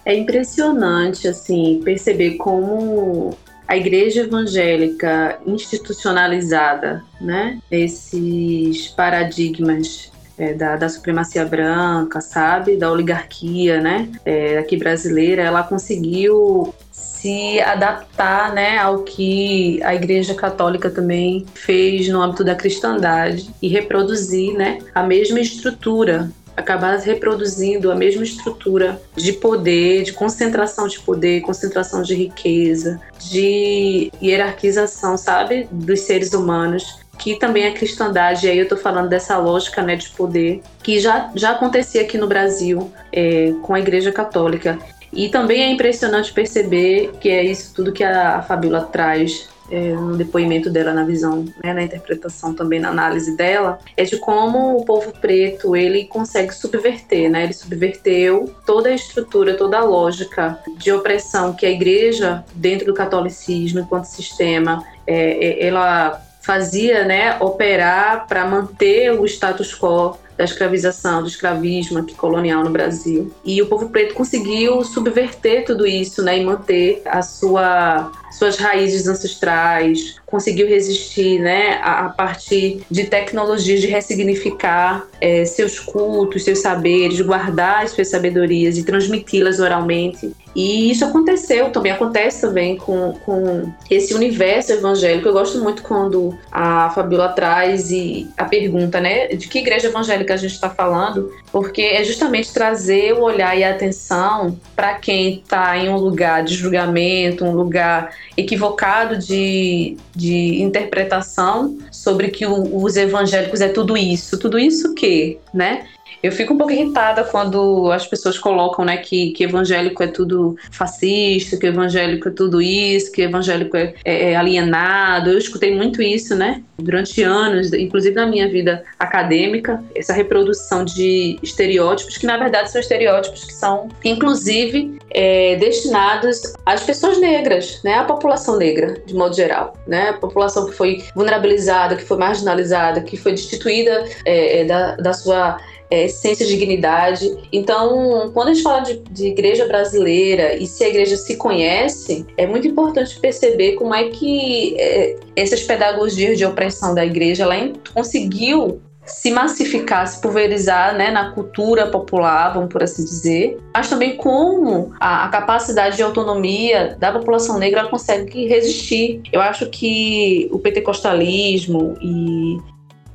É 0.07 0.15
impressionante 0.15 1.29
assim 1.29 1.81
perceber 1.85 2.33
como 2.33 3.37
a 3.67 3.77
igreja 3.77 4.23
evangélica 4.23 5.39
institucionalizada, 5.47 7.03
né? 7.21 7.59
Esses 7.71 8.89
paradigmas 8.89 10.13
é, 10.39 10.53
da, 10.53 10.77
da, 10.77 10.89
supremacia 10.89 11.45
branca, 11.45 12.21
sabe? 12.21 12.77
Da 12.77 12.91
oligarquia, 12.91 13.81
né? 13.81 14.09
É, 14.25 14.59
aqui 14.59 14.77
brasileira, 14.77 15.43
ela 15.43 15.63
conseguiu 15.63 16.75
se 16.91 17.61
adaptar 17.61 18.53
né, 18.53 18.79
ao 18.79 19.03
que 19.03 19.83
a 19.83 19.95
Igreja 19.95 20.35
Católica 20.35 20.91
também 20.91 21.47
fez 21.55 22.09
no 22.09 22.21
âmbito 22.21 22.45
da 22.45 22.55
cristandade 22.55 23.51
e 23.63 23.69
reproduzir 23.69 24.55
né, 24.55 24.79
a 24.95 25.03
mesma 25.03 25.41
estrutura 25.41 26.31
acabar 26.57 26.99
reproduzindo 26.99 27.91
a 27.91 27.95
mesma 27.95 28.23
estrutura 28.23 29.01
de 29.17 29.33
poder, 29.33 30.05
de 30.05 30.13
concentração 30.13 30.87
de 30.87 31.01
poder, 31.01 31.41
concentração 31.41 32.03
de 32.03 32.15
riqueza, 32.15 33.01
de 33.19 34.13
hierarquização, 34.23 35.17
sabe, 35.17 35.69
dos 35.71 36.01
seres 36.01 36.33
humanos 36.33 37.04
que 37.19 37.37
também 37.37 37.67
a 37.67 37.73
cristandade, 37.73 38.49
aí 38.49 38.59
eu 38.59 38.65
estou 38.65 38.79
falando 38.79 39.09
dessa 39.09 39.37
lógica 39.39 39.83
né, 39.83 39.97
de 39.97 40.09
poder, 40.11 40.63
que 40.83 40.99
já, 40.99 41.31
já 41.35 41.51
acontecia 41.51 42.03
aqui 42.03 42.19
no 42.19 42.27
Brasil 42.27 42.93
é, 43.13 43.53
com 43.63 43.75
a 43.75 43.81
Igreja 43.81 44.13
Católica. 44.13 44.79
E 45.13 45.29
também 45.29 45.63
é 45.63 45.71
impressionante 45.71 46.33
perceber 46.33 47.13
que 47.21 47.31
é 47.31 47.43
isso 47.45 47.73
tudo 47.75 47.93
que 47.93 48.03
a, 48.03 48.39
a 48.39 48.81
traz 48.83 49.49
é, 49.71 49.93
no 49.95 50.17
depoimento 50.17 50.69
dela, 50.69 50.93
na 50.93 51.05
visão, 51.05 51.45
né, 51.63 51.73
na 51.73 51.83
interpretação 51.83 52.55
também, 52.55 52.81
na 52.81 52.91
análise 52.91 53.37
dela, 53.37 53.79
é 53.97 54.05
de 54.05 54.19
como 54.19 54.77
o 54.77 54.85
povo 54.85 55.13
preto 55.21 55.75
ele 55.75 56.05
consegue 56.05 56.55
subverter, 56.55 57.31
né? 57.31 57.45
Ele 57.45 57.53
subverteu 57.53 58.55
toda 58.67 58.89
a 58.89 58.95
estrutura, 58.95 59.55
toda 59.57 59.79
a 59.79 59.85
lógica 59.85 60.59
de 60.77 60.93
opressão 60.93 61.55
que 61.55 61.65
a 61.65 61.71
igreja, 61.71 62.45
dentro 62.55 62.87
do 62.87 62.95
catolicismo, 62.95 63.81
enquanto 63.81 64.05
sistema, 64.05 64.85
é, 65.07 65.63
é 65.63 65.67
ela 65.67 66.23
fazia, 66.45 67.05
né, 67.05 67.39
operar 67.41 68.27
para 68.27 68.47
manter 68.47 69.11
o 69.19 69.25
status 69.25 69.75
quo 69.75 70.19
da 70.37 70.45
escravização, 70.45 71.23
do 71.23 71.29
escravismo 71.29 71.99
aqui 71.99 72.15
colonial 72.15 72.63
no 72.63 72.71
Brasil. 72.71 73.33
E 73.43 73.63
o 73.63 73.67
povo 73.67 73.89
preto 73.89 74.15
conseguiu 74.15 74.85
subverter 74.85 75.65
tudo 75.65 75.87
isso, 75.87 76.23
né, 76.23 76.39
e 76.39 76.45
manter 76.45 77.01
a 77.07 77.23
sua 77.23 78.13
suas 78.35 78.57
raízes 78.57 79.07
ancestrais, 79.07 80.17
conseguiu 80.27 80.67
resistir, 80.67 81.39
né, 81.39 81.79
a, 81.83 82.07
a 82.07 82.09
partir 82.09 82.81
de 82.91 83.05
tecnologias 83.05 83.81
de 83.81 83.87
ressignificar 83.87 85.07
é, 85.21 85.45
seus 85.45 85.79
cultos, 85.79 86.43
seus 86.43 86.59
saberes, 86.59 87.21
guardar 87.21 87.85
as 87.85 87.93
suas 87.93 88.09
sabedorias 88.09 88.77
e 88.77 88.83
transmiti-las 88.83 89.61
oralmente. 89.61 90.33
E 90.55 90.91
isso 90.91 91.05
aconteceu, 91.05 91.71
também 91.71 91.93
acontece 91.93 92.41
também 92.41 92.77
com, 92.77 93.13
com 93.25 93.73
esse 93.91 94.15
universo 94.15 94.73
evangélico. 94.73 95.29
Eu 95.29 95.33
gosto 95.33 95.59
muito 95.61 95.83
quando 95.83 96.37
a 96.51 96.91
Fabiola 96.91 97.31
traz 97.31 97.91
e 97.91 98.29
a 98.37 98.45
pergunta, 98.45 99.01
né, 99.01 99.29
de 99.29 99.49
que 99.49 99.59
igreja 99.59 99.89
evangélica 99.89 100.35
a 100.35 100.37
gente 100.37 100.53
está 100.53 100.71
falando, 100.71 101.33
porque 101.51 101.83
é 101.83 102.05
justamente 102.05 102.53
trazer 102.53 103.15
o 103.15 103.23
olhar 103.23 103.57
e 103.57 103.65
a 103.65 103.71
atenção 103.71 104.59
para 104.77 104.95
quem 104.95 105.37
está 105.37 105.77
em 105.77 105.89
um 105.89 105.97
lugar 105.97 106.45
de 106.45 106.55
julgamento, 106.55 107.45
um 107.45 107.53
lugar 107.53 108.11
equivocado 108.37 109.17
de, 109.19 109.97
de 110.15 110.63
interpretação 110.63 111.79
sobre 111.91 112.29
que 112.29 112.47
o, 112.47 112.83
os 112.83 112.97
evangélicos 112.97 113.61
é 113.61 113.69
tudo 113.69 113.97
isso. 113.97 114.39
Tudo 114.39 114.59
isso 114.59 114.93
o 114.93 114.95
quê, 114.95 115.39
né? 115.53 115.87
Eu 116.25 116.33
fico 116.33 116.55
um 116.55 116.57
pouco 116.57 116.73
irritada 116.73 117.23
quando 117.23 117.93
as 117.93 118.07
pessoas 118.07 118.39
colocam, 118.39 118.83
né, 118.83 118.97
que, 118.97 119.33
que 119.33 119.45
evangélico 119.45 120.03
é 120.03 120.07
tudo 120.07 120.57
fascista, 120.71 121.59
que 121.59 121.67
evangélico 121.67 122.29
é 122.29 122.31
tudo 122.31 122.63
isso, 122.63 123.13
que 123.13 123.21
evangélico 123.21 123.77
é, 123.77 123.93
é, 124.03 124.31
é 124.31 124.35
alienado. 124.35 125.29
Eu 125.29 125.37
escutei 125.37 125.77
muito 125.77 126.01
isso, 126.01 126.35
né, 126.35 126.63
durante 126.79 127.23
anos, 127.23 127.75
inclusive 127.75 128.15
na 128.17 128.27
minha 128.27 128.49
vida 128.49 128.83
acadêmica, 128.99 129.85
essa 129.95 130.15
reprodução 130.15 130.83
de 130.83 131.39
estereótipos, 131.43 132.17
que 132.17 132.25
na 132.25 132.39
verdade 132.39 132.71
são 132.71 132.81
estereótipos 132.81 133.45
que 133.45 133.53
são, 133.53 133.91
inclusive, 134.03 134.99
é, 135.11 135.57
destinados 135.57 136.41
às 136.65 136.83
pessoas 136.83 137.21
negras, 137.21 137.83
né, 137.85 137.97
à 137.97 138.05
população 138.05 138.57
negra, 138.57 138.99
de 139.05 139.15
modo 139.15 139.37
geral, 139.37 139.77
né, 139.87 140.09
a 140.09 140.15
população 140.15 140.65
que 140.65 140.73
foi 140.73 141.05
vulnerabilizada, 141.15 141.97
que 141.97 142.03
foi 142.03 142.17
marginalizada, 142.17 143.03
que 143.03 143.19
foi 143.19 143.33
destituída 143.33 144.07
é, 144.25 144.63
é 144.63 144.65
da, 144.65 144.97
da 144.97 145.13
sua 145.13 145.59
é, 145.95 146.05
essência 146.07 146.45
de 146.45 146.57
dignidade. 146.57 147.31
Então, 147.53 148.31
quando 148.35 148.49
a 148.49 148.55
gente 148.55 148.63
fala 148.65 148.81
de, 148.81 148.99
de, 149.11 149.29
igreja 149.29 149.67
brasileira 149.67 150.57
e 150.57 150.67
se 150.67 150.83
a 150.83 150.89
igreja 150.89 151.17
se 151.17 151.37
conhece, 151.37 152.27
é 152.37 152.47
muito 152.47 152.67
importante 152.67 153.19
perceber 153.21 153.73
como 153.73 153.95
é 153.95 154.09
que 154.09 154.75
é, 154.77 155.17
essas 155.37 155.63
pedagogias 155.63 156.37
de 156.37 156.45
opressão 156.45 156.95
da 156.95 157.05
igreja 157.05 157.45
ela 157.45 157.55
conseguiu 157.95 158.81
se 159.07 159.31
massificar, 159.31 160.07
se 160.09 160.21
pulverizar 160.21 160.97
né, 160.97 161.11
na 161.11 161.31
cultura 161.33 161.87
popular, 161.87 162.55
vamos 162.55 162.71
por 162.71 162.83
assim 162.83 163.05
dizer, 163.05 163.59
mas 163.73 163.89
também 163.89 164.17
como 164.17 164.93
a, 164.99 165.27
a 165.27 165.29
capacidade 165.29 165.97
de 165.97 166.03
autonomia 166.03 166.97
da 166.99 167.13
população 167.13 167.59
negra 167.59 167.87
consegue 167.87 168.47
resistir. 168.47 169.21
Eu 169.31 169.43
acho 169.43 169.67
que 169.69 170.49
o 170.51 170.59
pentecostalismo 170.59 171.97
e 172.01 172.57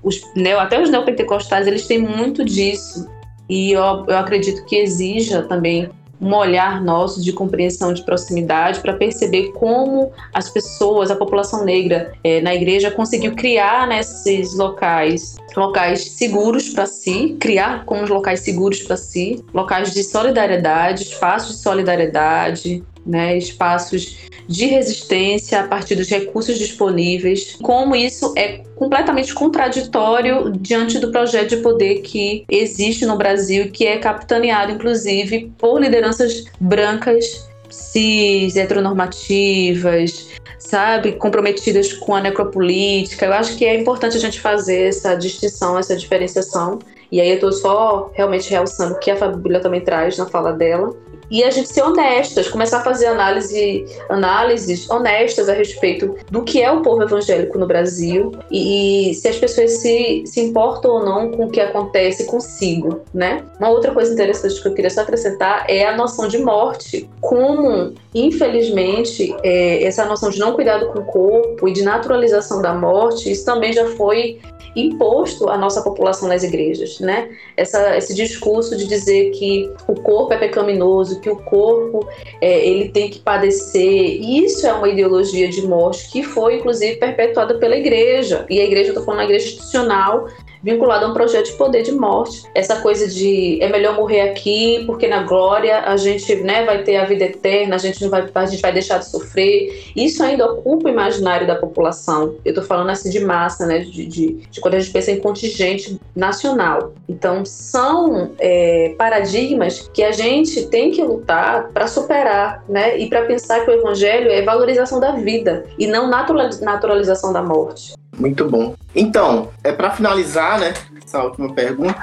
os 0.04 0.22
até 0.60 0.82
os 0.82 0.90
neopentecostais, 0.90 1.68
eles 1.68 1.88
têm 1.88 2.00
muito 2.00 2.44
disso. 2.44 3.08
E 3.50 3.72
eu, 3.72 4.06
eu 4.08 4.18
acredito 4.18 4.66
que 4.66 4.76
exija 4.76 5.42
também 5.42 5.90
um 6.22 6.34
olhar 6.36 6.84
nosso 6.84 7.24
de 7.24 7.32
compreensão 7.32 7.94
de 7.94 8.04
proximidade 8.04 8.82
para 8.82 8.94
perceber 8.94 9.52
como 9.54 10.12
as 10.34 10.50
pessoas, 10.50 11.10
a 11.10 11.16
população 11.16 11.64
negra 11.64 12.12
é, 12.24 12.42
na 12.42 12.54
igreja 12.54 12.92
conseguiu 12.92 13.36
criar 13.36 13.88
nesses 13.88 14.56
locais 14.58 15.38
locais 15.56 16.12
seguros 16.12 16.70
para 16.70 16.86
si, 16.86 17.38
criar 17.40 17.86
como 17.86 18.06
locais 18.06 18.42
seguros 18.42 18.82
para 18.82 18.98
si, 18.98 19.44
locais 19.54 19.94
de 19.94 20.04
solidariedade, 20.04 21.04
espaços 21.04 21.58
de 21.58 21.64
solidariedade, 21.64 22.84
né, 23.10 23.38
espaços 23.38 24.18
de 24.48 24.66
resistência 24.66 25.60
a 25.60 25.68
partir 25.68 25.96
dos 25.96 26.10
recursos 26.10 26.58
disponíveis, 26.58 27.56
como 27.62 27.96
isso 27.96 28.34
é 28.36 28.64
completamente 28.76 29.34
contraditório 29.34 30.52
diante 30.52 30.98
do 30.98 31.12
projeto 31.12 31.50
de 31.50 31.58
poder 31.58 32.02
que 32.02 32.46
existe 32.50 33.06
no 33.06 33.18
Brasil, 33.18 33.70
que 33.72 33.86
é 33.86 33.98
capitaneado 33.98 34.72
inclusive 34.72 35.52
por 35.58 35.80
lideranças 35.80 36.46
brancas 36.60 37.48
cis, 37.70 38.56
heteronormativas, 38.56 40.30
sabe, 40.58 41.12
comprometidas 41.14 41.94
com 41.94 42.16
a 42.16 42.22
necropolítica. 42.22 43.28
Eu 43.28 43.34
acho 43.34 43.56
que 43.56 43.66
é 43.66 43.80
importante 43.80 44.18
a 44.18 44.20
gente 44.20 44.40
fazer 44.40 44.88
essa 44.88 45.16
distinção, 45.16 45.78
essa 45.78 45.96
diferenciação. 45.96 46.80
E 47.12 47.22
aí 47.22 47.30
eu 47.30 47.36
estou 47.36 47.52
só 47.52 48.12
realmente 48.14 48.50
realçando 48.50 48.96
o 48.96 49.00
que 49.00 49.10
a 49.10 49.16
Fabíola 49.16 49.60
também 49.60 49.82
traz 49.82 50.18
na 50.18 50.26
fala 50.26 50.52
dela 50.54 50.96
e 51.30 51.44
a 51.44 51.50
gente 51.52 51.70
ser 51.70 51.82
honestas, 51.82 52.48
começar 52.48 52.80
a 52.80 52.84
fazer 52.84 53.08
análise, 53.08 53.86
análises 54.10 54.90
honestas 54.90 55.50
a 55.50 55.54
respeito 55.54 56.16
do 56.30 56.44
que 56.44 56.62
é 56.62 56.72
o 56.72 56.82
povo 56.82 57.04
evangélico 57.04 57.58
no 57.58 57.68
Brasil 57.68 58.32
e, 58.50 59.12
e, 59.12 59.14
se 59.14 59.28
as 59.28 59.38
pessoas 59.38 59.72
se, 59.78 60.24
se 60.26 60.42
importam 60.42 60.92
ou 60.92 61.06
não 61.06 61.32
com 61.32 61.46
o 61.46 61.50
que 61.50 61.62
acontece 61.62 62.26
consigo, 62.26 63.02
né? 63.14 63.44
Uma 63.60 63.70
outra 63.70 63.94
coisa 63.94 64.14
interessante 64.14 64.62
que 64.62 64.68
eu 64.68 64.74
queria 64.74 64.90
só 64.90 65.02
acrescentar 65.02 65.66
é 65.68 65.86
a 65.86 65.96
noção 65.96 66.28
de 66.28 66.38
morte. 66.38 67.10
Como, 67.22 67.94
infelizmente, 68.14 69.36
é, 69.44 69.84
essa 69.84 70.06
noção 70.06 70.30
de 70.30 70.40
não 70.40 70.54
cuidado 70.54 70.88
com 70.88 71.00
o 71.00 71.06
corpo 71.06 71.68
e 71.68 71.74
de 71.74 71.84
naturalização 71.84 72.62
da 72.62 72.74
morte, 72.74 73.32
isso 73.32 73.46
também 73.46 73.72
já 73.72 73.86
foi 73.96 74.40
imposto 74.76 75.50
à 75.50 75.58
nossa 75.58 75.82
população 75.82 76.28
nas 76.28 76.44
igrejas, 76.44 77.00
né? 77.00 77.30
Essa, 77.58 77.98
esse 77.98 78.14
discurso 78.14 78.78
de 78.78 78.86
dizer 78.88 79.32
que 79.32 79.72
o 79.88 79.96
corpo 79.96 80.34
é 80.34 80.38
pecaminoso, 80.38 81.20
que 81.20 81.30
o 81.30 81.38
corpo 81.38 82.08
é, 82.42 82.66
ele 82.68 82.90
tem 82.90 83.10
que 83.10 83.20
padecer, 83.20 84.22
isso 84.22 84.66
é 84.68 84.74
uma 84.74 84.88
ideologia 84.88 85.50
de 85.50 85.66
morte 85.66 86.10
que 86.12 86.24
foi 86.24 86.58
inclusive 86.58 86.98
perpetuada 86.98 87.56
pela 87.56 87.76
igreja. 87.76 88.46
E 88.50 88.60
a 88.60 88.64
igreja, 88.64 88.90
eu 88.90 88.94
estou 88.94 89.04
falando 89.04 89.22
a 89.22 89.26
igreja 89.26 89.48
institucional, 89.48 90.28
vinculado 90.62 91.06
a 91.06 91.10
um 91.10 91.14
projeto 91.14 91.48
de 91.48 91.54
poder 91.54 91.84
de 91.84 91.92
morte. 91.92 92.44
Essa 92.54 92.82
coisa 92.82 93.08
de 93.08 93.62
é 93.62 93.70
melhor 93.70 93.96
morrer 93.96 94.22
aqui, 94.22 94.84
porque 94.86 95.08
na 95.08 95.24
glória 95.24 95.82
a 95.82 95.98
gente 95.98 96.36
né, 96.36 96.66
vai 96.66 96.84
ter 96.84 96.98
a 96.98 97.06
vida 97.06 97.26
eterna, 97.26 97.76
a 97.76 97.78
gente, 97.78 98.02
não 98.02 98.10
vai, 98.10 98.28
a 98.34 98.46
gente 98.46 98.62
vai 98.62 98.72
deixar 98.72 99.00
de 99.00 99.10
sofrer. 99.10 99.92
Isso 99.96 100.24
ainda 100.24 100.52
ocupa 100.52 100.88
o 100.88 100.92
imaginário 100.92 101.48
da 101.48 101.56
população. 101.56 102.36
Eu 102.44 102.52
estou 102.52 102.64
falando 102.64 102.90
assim 102.90 103.10
de 103.10 103.20
massa, 103.20 103.66
né, 103.66 103.80
de, 103.80 104.06
de, 104.06 104.34
de, 104.50 104.62
quando 104.62 104.76
a 104.76 104.80
gente 104.80 104.92
pensa 104.92 105.12
em 105.12 105.20
contingente 105.20 106.00
nacional. 106.16 106.94
Então, 107.08 107.46
são 107.46 108.32
é, 108.40 108.96
paradigmas 108.98 109.90
que 109.94 110.04
a 110.04 110.12
gente 110.12 110.68
tem 110.68 110.92
que 110.92 111.04
lutar 111.04 111.70
para 111.70 111.88
superar, 111.88 112.64
né, 112.68 112.98
e 112.98 113.10
para 113.10 113.26
pensar 113.26 113.64
que 113.64 113.72
o 113.72 113.74
evangelho 113.74 114.30
é 114.32 114.42
valorização 114.42 115.00
da 115.00 115.14
vida 115.14 115.66
e 115.78 115.88
não 115.88 116.10
naturalização 116.10 117.34
da 117.34 117.42
morte. 117.42 117.99
Muito 118.20 118.46
bom. 118.50 118.76
Então, 118.94 119.50
é 119.64 119.72
para 119.72 119.92
finalizar, 119.92 120.60
né, 120.60 120.74
essa 121.04 121.24
última 121.24 121.54
pergunta, 121.54 121.96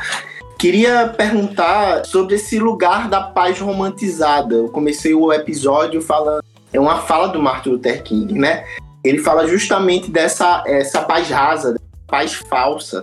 queria 0.58 1.08
perguntar 1.08 2.06
sobre 2.06 2.36
esse 2.36 2.58
lugar 2.58 3.08
da 3.08 3.20
paz 3.20 3.60
romantizada. 3.60 4.54
Eu 4.54 4.68
comecei 4.68 5.14
o 5.14 5.32
episódio 5.32 6.00
falando, 6.00 6.42
é 6.72 6.80
uma 6.80 7.02
fala 7.02 7.28
do 7.28 7.40
Martin 7.40 7.70
Luther 7.70 8.02
King, 8.02 8.32
né? 8.38 8.64
Ele 9.04 9.18
fala 9.18 9.46
justamente 9.46 10.10
dessa 10.10 10.64
essa 10.66 11.02
paz 11.02 11.28
rasa, 11.28 11.76
paz 12.08 12.34
falsa, 12.34 13.02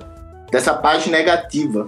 dessa 0.52 0.74
paz 0.74 1.06
negativa 1.08 1.86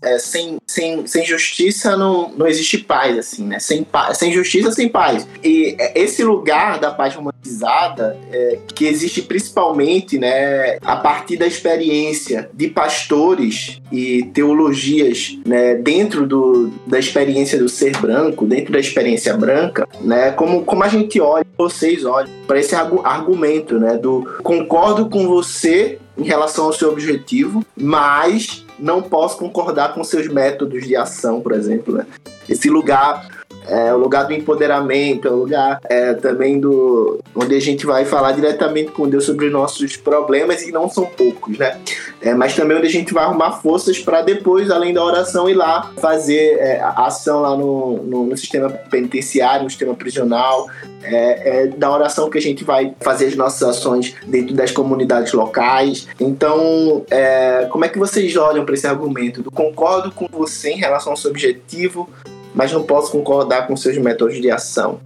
é, 0.00 0.18
sem, 0.18 0.58
sem, 0.66 1.06
sem 1.06 1.24
justiça 1.24 1.96
não, 1.96 2.30
não 2.30 2.46
existe 2.46 2.78
paz, 2.78 3.18
assim, 3.18 3.44
né? 3.44 3.58
Sem, 3.58 3.86
sem 4.14 4.32
justiça, 4.32 4.70
sem 4.70 4.88
paz. 4.88 5.26
E 5.42 5.76
esse 5.94 6.22
lugar 6.22 6.78
da 6.78 6.90
paz 6.90 7.14
romantizada, 7.14 8.16
é, 8.30 8.58
que 8.74 8.86
existe 8.86 9.22
principalmente 9.22 10.18
né, 10.18 10.78
a 10.82 10.96
partir 10.96 11.36
da 11.36 11.46
experiência 11.46 12.48
de 12.54 12.68
pastores 12.68 13.80
e 13.90 14.24
teologias 14.32 15.38
né, 15.44 15.74
dentro 15.74 16.26
do, 16.26 16.70
da 16.86 16.98
experiência 16.98 17.58
do 17.58 17.68
ser 17.68 17.96
branco, 17.98 18.46
dentro 18.46 18.72
da 18.72 18.78
experiência 18.78 19.36
branca, 19.36 19.88
né? 20.00 20.30
Como, 20.32 20.64
como 20.64 20.84
a 20.84 20.88
gente 20.88 21.20
olha, 21.20 21.46
vocês 21.56 22.04
olham 22.04 22.30
para 22.46 22.58
esse 22.60 22.74
argumento, 22.74 23.78
né? 23.78 23.96
Do 23.96 24.38
concordo 24.42 25.08
com 25.08 25.26
você 25.26 25.98
em 26.16 26.24
relação 26.24 26.66
ao 26.66 26.72
seu 26.72 26.90
objetivo, 26.90 27.64
mas 27.76 28.64
não 28.78 29.02
posso 29.02 29.38
concordar 29.38 29.94
com 29.94 30.04
seus 30.04 30.28
métodos 30.28 30.86
de 30.86 30.96
ação, 30.96 31.40
por 31.40 31.52
exemplo. 31.52 31.94
Né? 31.94 32.06
Esse 32.48 32.68
lugar 32.70 33.37
é 33.68 33.94
o 33.94 33.98
lugar 33.98 34.24
do 34.24 34.32
empoderamento, 34.32 35.28
é 35.28 35.30
o 35.30 35.36
lugar 35.36 35.80
é, 35.88 36.14
também 36.14 36.58
do 36.58 37.20
onde 37.34 37.54
a 37.54 37.60
gente 37.60 37.86
vai 37.86 38.04
falar 38.04 38.32
diretamente 38.32 38.90
com 38.90 39.08
Deus 39.08 39.24
sobre 39.24 39.50
nossos 39.50 39.96
problemas 39.96 40.62
e 40.62 40.72
não 40.72 40.88
são 40.88 41.04
poucos, 41.04 41.58
né? 41.58 41.78
É, 42.20 42.34
mas 42.34 42.54
também 42.54 42.76
onde 42.76 42.86
a 42.86 42.90
gente 42.90 43.12
vai 43.12 43.24
arrumar 43.24 43.52
forças 43.52 43.98
para 43.98 44.22
depois, 44.22 44.70
além 44.70 44.92
da 44.92 45.04
oração, 45.04 45.48
ir 45.48 45.54
lá 45.54 45.92
fazer 46.00 46.58
é, 46.58 46.80
ação 46.80 47.42
lá 47.42 47.56
no, 47.56 48.02
no, 48.02 48.26
no, 48.26 48.36
sistema 48.36 48.70
penitenciário, 48.70 49.64
no 49.64 49.70
sistema 49.70 49.94
prisional, 49.94 50.68
é, 51.02 51.62
é, 51.62 51.66
da 51.68 51.90
oração 51.90 52.28
que 52.28 52.38
a 52.38 52.40
gente 52.40 52.64
vai 52.64 52.94
fazer 53.00 53.26
as 53.26 53.36
nossas 53.36 53.62
ações 53.68 54.14
dentro 54.26 54.54
das 54.54 54.72
comunidades 54.72 55.32
locais. 55.32 56.08
Então, 56.18 57.04
é, 57.10 57.66
como 57.70 57.84
é 57.84 57.88
que 57.88 57.98
vocês 57.98 58.36
olham 58.36 58.64
para 58.64 58.74
esse 58.74 58.86
argumento 58.86 59.42
do 59.42 59.50
concordo 59.50 60.10
com 60.10 60.26
você 60.30 60.70
em 60.70 60.78
relação 60.78 61.12
ao 61.12 61.16
seu 61.16 61.30
objetivo, 61.30 62.08
mas 62.54 62.72
não 62.72 62.82
posso 62.82 63.12
concordar 63.12 63.66
com 63.66 63.76
seus 63.76 63.96
métodos 63.98 64.40
de 64.40 64.50
ação. 64.50 65.00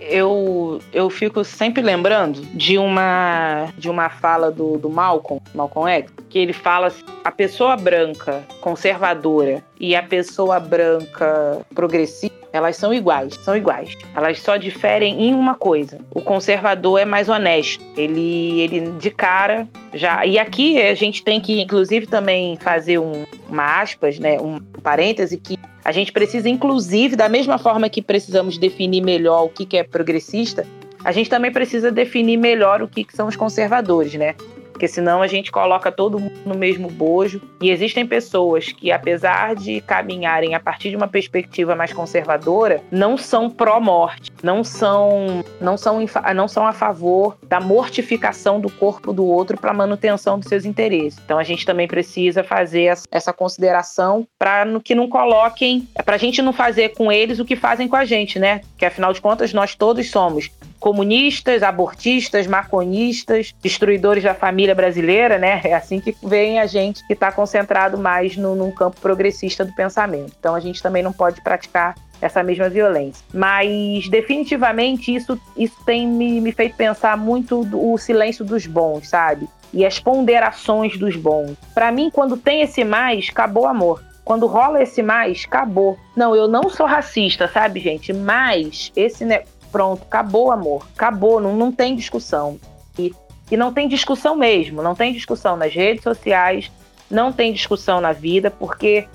Eu, 0.00 0.80
eu 0.92 1.08
fico 1.08 1.44
sempre 1.44 1.82
lembrando 1.82 2.40
de 2.54 2.76
uma 2.76 3.68
de 3.78 3.88
uma 3.88 4.10
fala 4.10 4.50
do, 4.50 4.76
do 4.76 4.90
Malcolm, 4.90 5.40
Malcolm 5.54 5.88
X, 5.88 6.10
que 6.28 6.38
ele 6.38 6.52
fala 6.52 6.88
assim, 6.88 7.04
a 7.22 7.30
pessoa 7.30 7.76
branca 7.76 8.42
conservadora 8.60 9.62
e 9.78 9.94
a 9.94 10.02
pessoa 10.02 10.58
branca 10.58 11.60
progressista 11.72 12.40
elas 12.52 12.76
são 12.76 12.92
iguais, 12.92 13.34
são 13.42 13.56
iguais. 13.56 13.96
Elas 14.14 14.40
só 14.40 14.56
diferem 14.56 15.28
em 15.28 15.34
uma 15.34 15.54
coisa. 15.54 16.00
O 16.10 16.20
conservador 16.20 16.98
é 16.98 17.04
mais 17.04 17.28
honesto. 17.28 17.84
Ele, 17.96 18.60
ele 18.60 18.92
de 18.98 19.10
cara 19.10 19.68
já. 19.94 20.26
E 20.26 20.38
aqui 20.38 20.80
a 20.82 20.94
gente 20.94 21.22
tem 21.22 21.40
que, 21.40 21.60
inclusive, 21.60 22.06
também 22.06 22.56
fazer 22.56 22.98
um, 22.98 23.24
uma 23.48 23.80
aspas, 23.80 24.18
né, 24.18 24.40
um 24.40 24.58
parêntese 24.82 25.36
que 25.36 25.56
a 25.90 25.92
gente 25.92 26.12
precisa, 26.12 26.48
inclusive, 26.48 27.16
da 27.16 27.28
mesma 27.28 27.58
forma 27.58 27.88
que 27.88 28.00
precisamos 28.00 28.56
definir 28.56 29.02
melhor 29.02 29.46
o 29.46 29.48
que 29.48 29.76
é 29.76 29.82
progressista, 29.82 30.64
a 31.04 31.10
gente 31.10 31.28
também 31.28 31.50
precisa 31.50 31.90
definir 31.90 32.36
melhor 32.36 32.80
o 32.80 32.86
que 32.86 33.04
são 33.12 33.26
os 33.26 33.34
conservadores, 33.34 34.14
né? 34.14 34.36
Porque 34.80 34.88
senão 34.88 35.20
a 35.20 35.26
gente 35.26 35.52
coloca 35.52 35.92
todo 35.92 36.18
mundo 36.18 36.40
no 36.46 36.54
mesmo 36.54 36.88
bojo. 36.88 37.42
E 37.60 37.70
existem 37.70 38.06
pessoas 38.06 38.72
que, 38.72 38.90
apesar 38.90 39.54
de 39.54 39.82
caminharem 39.82 40.54
a 40.54 40.60
partir 40.60 40.88
de 40.88 40.96
uma 40.96 41.06
perspectiva 41.06 41.76
mais 41.76 41.92
conservadora, 41.92 42.80
não 42.90 43.18
são 43.18 43.50
pró-morte, 43.50 44.32
não 44.42 44.64
são, 44.64 45.44
não, 45.60 45.76
são, 45.76 45.98
não 46.34 46.48
são 46.48 46.66
a 46.66 46.72
favor 46.72 47.36
da 47.46 47.60
mortificação 47.60 48.58
do 48.58 48.70
corpo 48.70 49.12
do 49.12 49.26
outro 49.26 49.60
para 49.60 49.74
manutenção 49.74 50.38
dos 50.38 50.48
seus 50.48 50.64
interesses. 50.64 51.20
Então 51.22 51.38
a 51.38 51.44
gente 51.44 51.66
também 51.66 51.86
precisa 51.86 52.42
fazer 52.42 52.94
essa 53.10 53.34
consideração 53.34 54.26
para 54.38 54.64
que 54.82 54.94
não 54.94 55.10
coloquem, 55.10 55.86
para 56.06 56.14
a 56.14 56.18
gente 56.18 56.40
não 56.40 56.54
fazer 56.54 56.94
com 56.94 57.12
eles 57.12 57.38
o 57.38 57.44
que 57.44 57.54
fazem 57.54 57.86
com 57.86 57.96
a 57.96 58.06
gente, 58.06 58.38
né? 58.38 58.62
Que 58.78 58.86
afinal 58.86 59.12
de 59.12 59.20
contas 59.20 59.52
nós 59.52 59.74
todos 59.74 60.10
somos 60.10 60.50
comunistas, 60.80 61.62
abortistas, 61.62 62.46
maconistas, 62.46 63.54
destruidores 63.62 64.24
da 64.24 64.34
família 64.34 64.74
brasileira, 64.74 65.38
né? 65.38 65.60
É 65.62 65.74
assim 65.74 66.00
que 66.00 66.16
vem 66.22 66.58
a 66.58 66.66
gente 66.66 67.06
que 67.06 67.12
está 67.12 67.30
concentrado 67.30 67.98
mais 67.98 68.36
no, 68.36 68.56
num 68.56 68.72
campo 68.72 68.98
progressista 69.00 69.64
do 69.64 69.72
pensamento. 69.74 70.32
Então 70.40 70.54
a 70.54 70.60
gente 70.60 70.82
também 70.82 71.02
não 71.02 71.12
pode 71.12 71.42
praticar 71.42 71.94
essa 72.20 72.42
mesma 72.42 72.68
violência. 72.68 73.24
Mas 73.32 74.08
definitivamente 74.08 75.14
isso, 75.14 75.40
isso 75.56 75.76
tem 75.84 76.06
me, 76.06 76.40
me 76.40 76.52
feito 76.52 76.76
pensar 76.76 77.16
muito 77.16 77.64
do, 77.64 77.92
o 77.92 77.98
silêncio 77.98 78.44
dos 78.44 78.66
bons, 78.66 79.08
sabe? 79.08 79.48
E 79.72 79.84
as 79.84 79.98
ponderações 79.98 80.98
dos 80.98 81.14
bons. 81.14 81.56
Para 81.74 81.92
mim, 81.92 82.10
quando 82.10 82.36
tem 82.36 82.62
esse 82.62 82.84
mais, 82.84 83.28
acabou 83.30 83.64
o 83.64 83.68
amor. 83.68 84.02
Quando 84.24 84.46
rola 84.46 84.82
esse 84.82 85.02
mais, 85.02 85.44
acabou. 85.46 85.98
Não, 86.16 86.34
eu 86.36 86.46
não 86.46 86.68
sou 86.68 86.86
racista, 86.86 87.48
sabe, 87.48 87.80
gente? 87.80 88.12
Mas 88.12 88.92
esse 88.94 89.24
Pronto, 89.70 90.02
acabou 90.02 90.48
o 90.48 90.52
amor. 90.52 90.86
Acabou, 90.94 91.40
não, 91.40 91.54
não 91.54 91.72
tem 91.72 91.94
discussão. 91.94 92.58
E, 92.98 93.14
e 93.50 93.56
não 93.56 93.72
tem 93.72 93.88
discussão 93.88 94.36
mesmo. 94.36 94.82
Não 94.82 94.94
tem 94.94 95.12
discussão 95.12 95.56
nas 95.56 95.72
redes 95.72 96.02
sociais, 96.02 96.70
não 97.10 97.32
tem 97.32 97.52
discussão 97.52 98.00
na 98.00 98.12
vida, 98.12 98.50
porque 98.50 99.06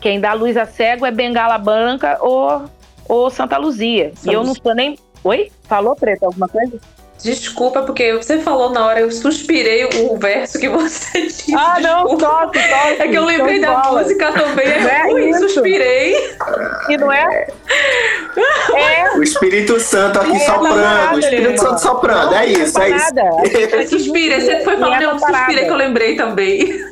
quem 0.00 0.20
dá 0.20 0.32
luz 0.32 0.56
a 0.56 0.66
cego 0.66 1.06
é 1.06 1.10
Bengala 1.10 1.58
Branca 1.58 2.18
ou, 2.20 2.64
ou 3.08 3.30
Santa 3.30 3.56
Luzia. 3.56 4.12
E 4.24 4.32
eu 4.32 4.44
não 4.44 4.54
sou 4.54 4.74
nem. 4.74 4.98
Oi? 5.24 5.52
Falou, 5.62 5.94
Preta, 5.94 6.26
alguma 6.26 6.48
coisa? 6.48 6.80
Desculpa, 7.22 7.82
porque 7.82 8.12
você 8.14 8.40
falou 8.40 8.70
na 8.70 8.84
hora, 8.84 9.00
eu 9.00 9.10
suspirei 9.10 9.84
o 9.84 10.16
verso 10.16 10.58
que 10.58 10.68
você 10.68 11.22
disse. 11.22 11.54
Ah, 11.54 11.78
não, 11.80 12.16
top, 12.16 12.58
top. 12.58 12.96
É 12.98 13.08
que 13.08 13.16
eu 13.16 13.24
lembrei 13.24 13.60
da 13.60 13.74
bola. 13.74 14.02
música 14.02 14.32
também, 14.32 14.66
é 14.66 15.02
ruim, 15.04 15.32
suspirei. 15.34 16.16
E 16.88 16.96
não 16.96 17.12
é? 17.12 17.46
é? 18.74 19.16
O 19.16 19.22
Espírito 19.22 19.78
Santo 19.78 20.20
aqui 20.20 20.36
é 20.36 20.38
soprando, 20.40 21.14
o 21.14 21.18
Espírito 21.20 21.60
Santo 21.60 21.80
soprando, 21.80 22.34
é 22.34 22.46
isso, 22.46 22.80
é 22.80 22.90
isso. 22.90 23.88
Suspirei, 23.88 24.40
você 24.40 24.60
foi 24.64 24.76
falando, 24.76 25.02
eu 25.02 25.18
suspirei 25.18 25.64
que 25.64 25.70
eu 25.70 25.76
lembrei 25.76 26.16
também. 26.16 26.91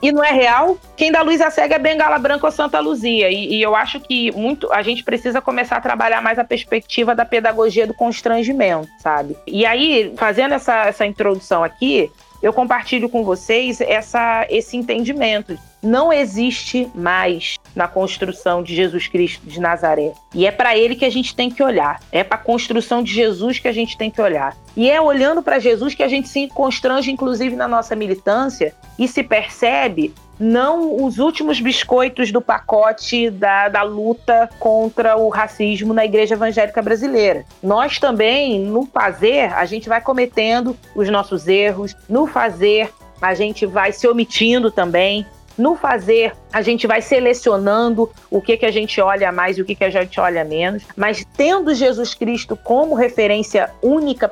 E 0.00 0.12
não 0.12 0.22
é 0.22 0.32
real, 0.32 0.76
quem 0.96 1.10
dá 1.10 1.22
luz 1.22 1.40
a 1.40 1.50
cega 1.50 1.76
é 1.76 1.78
Bengala 1.78 2.18
Branca 2.18 2.46
ou 2.46 2.52
Santa 2.52 2.80
Luzia. 2.80 3.30
E, 3.30 3.54
e, 3.54 3.62
eu 3.62 3.74
acho 3.74 4.00
que 4.00 4.30
muito 4.32 4.72
a 4.72 4.82
gente 4.82 5.02
precisa 5.02 5.40
começar 5.40 5.76
a 5.76 5.80
trabalhar 5.80 6.20
mais 6.20 6.38
a 6.38 6.44
perspectiva 6.44 7.14
da 7.14 7.24
pedagogia 7.24 7.86
do 7.86 7.94
constrangimento, 7.94 8.88
sabe? 8.98 9.36
E 9.46 9.64
aí, 9.64 10.12
fazendo 10.16 10.54
essa, 10.54 10.84
essa 10.84 11.06
introdução 11.06 11.64
aqui, 11.64 12.10
eu 12.42 12.52
compartilho 12.52 13.08
com 13.08 13.24
vocês 13.24 13.80
essa, 13.80 14.46
esse 14.50 14.76
entendimento. 14.76 15.58
Não 15.84 16.10
existe 16.10 16.90
mais 16.94 17.58
na 17.76 17.86
construção 17.86 18.62
de 18.62 18.74
Jesus 18.74 19.06
Cristo 19.06 19.46
de 19.46 19.60
Nazaré. 19.60 20.12
E 20.34 20.46
é 20.46 20.50
para 20.50 20.76
ele 20.76 20.96
que 20.96 21.04
a 21.04 21.10
gente 21.10 21.36
tem 21.36 21.50
que 21.50 21.62
olhar. 21.62 22.00
É 22.10 22.24
para 22.24 22.36
a 22.36 22.42
construção 22.42 23.02
de 23.02 23.12
Jesus 23.12 23.58
que 23.58 23.68
a 23.68 23.72
gente 23.72 23.98
tem 23.98 24.10
que 24.10 24.20
olhar. 24.20 24.56
E 24.74 24.90
é 24.90 25.00
olhando 25.00 25.42
para 25.42 25.58
Jesus 25.58 25.94
que 25.94 26.02
a 26.02 26.08
gente 26.08 26.28
se 26.28 26.48
constrange, 26.48 27.10
inclusive 27.10 27.54
na 27.54 27.68
nossa 27.68 27.94
militância, 27.94 28.74
e 28.98 29.06
se 29.06 29.22
percebe 29.22 30.14
não 30.38 31.04
os 31.04 31.18
últimos 31.18 31.60
biscoitos 31.60 32.32
do 32.32 32.40
pacote 32.40 33.30
da, 33.30 33.68
da 33.68 33.82
luta 33.82 34.48
contra 34.58 35.16
o 35.16 35.28
racismo 35.28 35.94
na 35.94 36.04
igreja 36.04 36.34
evangélica 36.34 36.82
brasileira. 36.82 37.44
Nós 37.62 37.98
também, 37.98 38.58
no 38.58 38.86
fazer, 38.86 39.52
a 39.52 39.64
gente 39.64 39.88
vai 39.88 40.00
cometendo 40.00 40.76
os 40.94 41.08
nossos 41.08 41.46
erros, 41.46 41.94
no 42.08 42.26
fazer, 42.26 42.90
a 43.20 43.34
gente 43.34 43.64
vai 43.64 43.92
se 43.92 44.06
omitindo 44.06 44.70
também. 44.70 45.26
No 45.56 45.76
fazer, 45.76 46.32
a 46.52 46.62
gente 46.62 46.86
vai 46.86 47.00
selecionando 47.00 48.10
o 48.30 48.40
que, 48.40 48.56
que 48.56 48.66
a 48.66 48.70
gente 48.70 49.00
olha 49.00 49.30
mais 49.30 49.56
e 49.56 49.62
o 49.62 49.64
que, 49.64 49.74
que 49.74 49.84
a 49.84 49.90
gente 49.90 50.18
olha 50.18 50.44
menos, 50.44 50.82
mas 50.96 51.24
tendo 51.36 51.74
Jesus 51.74 52.14
Cristo 52.14 52.56
como 52.56 52.94
referência 52.94 53.70
única, 53.82 54.30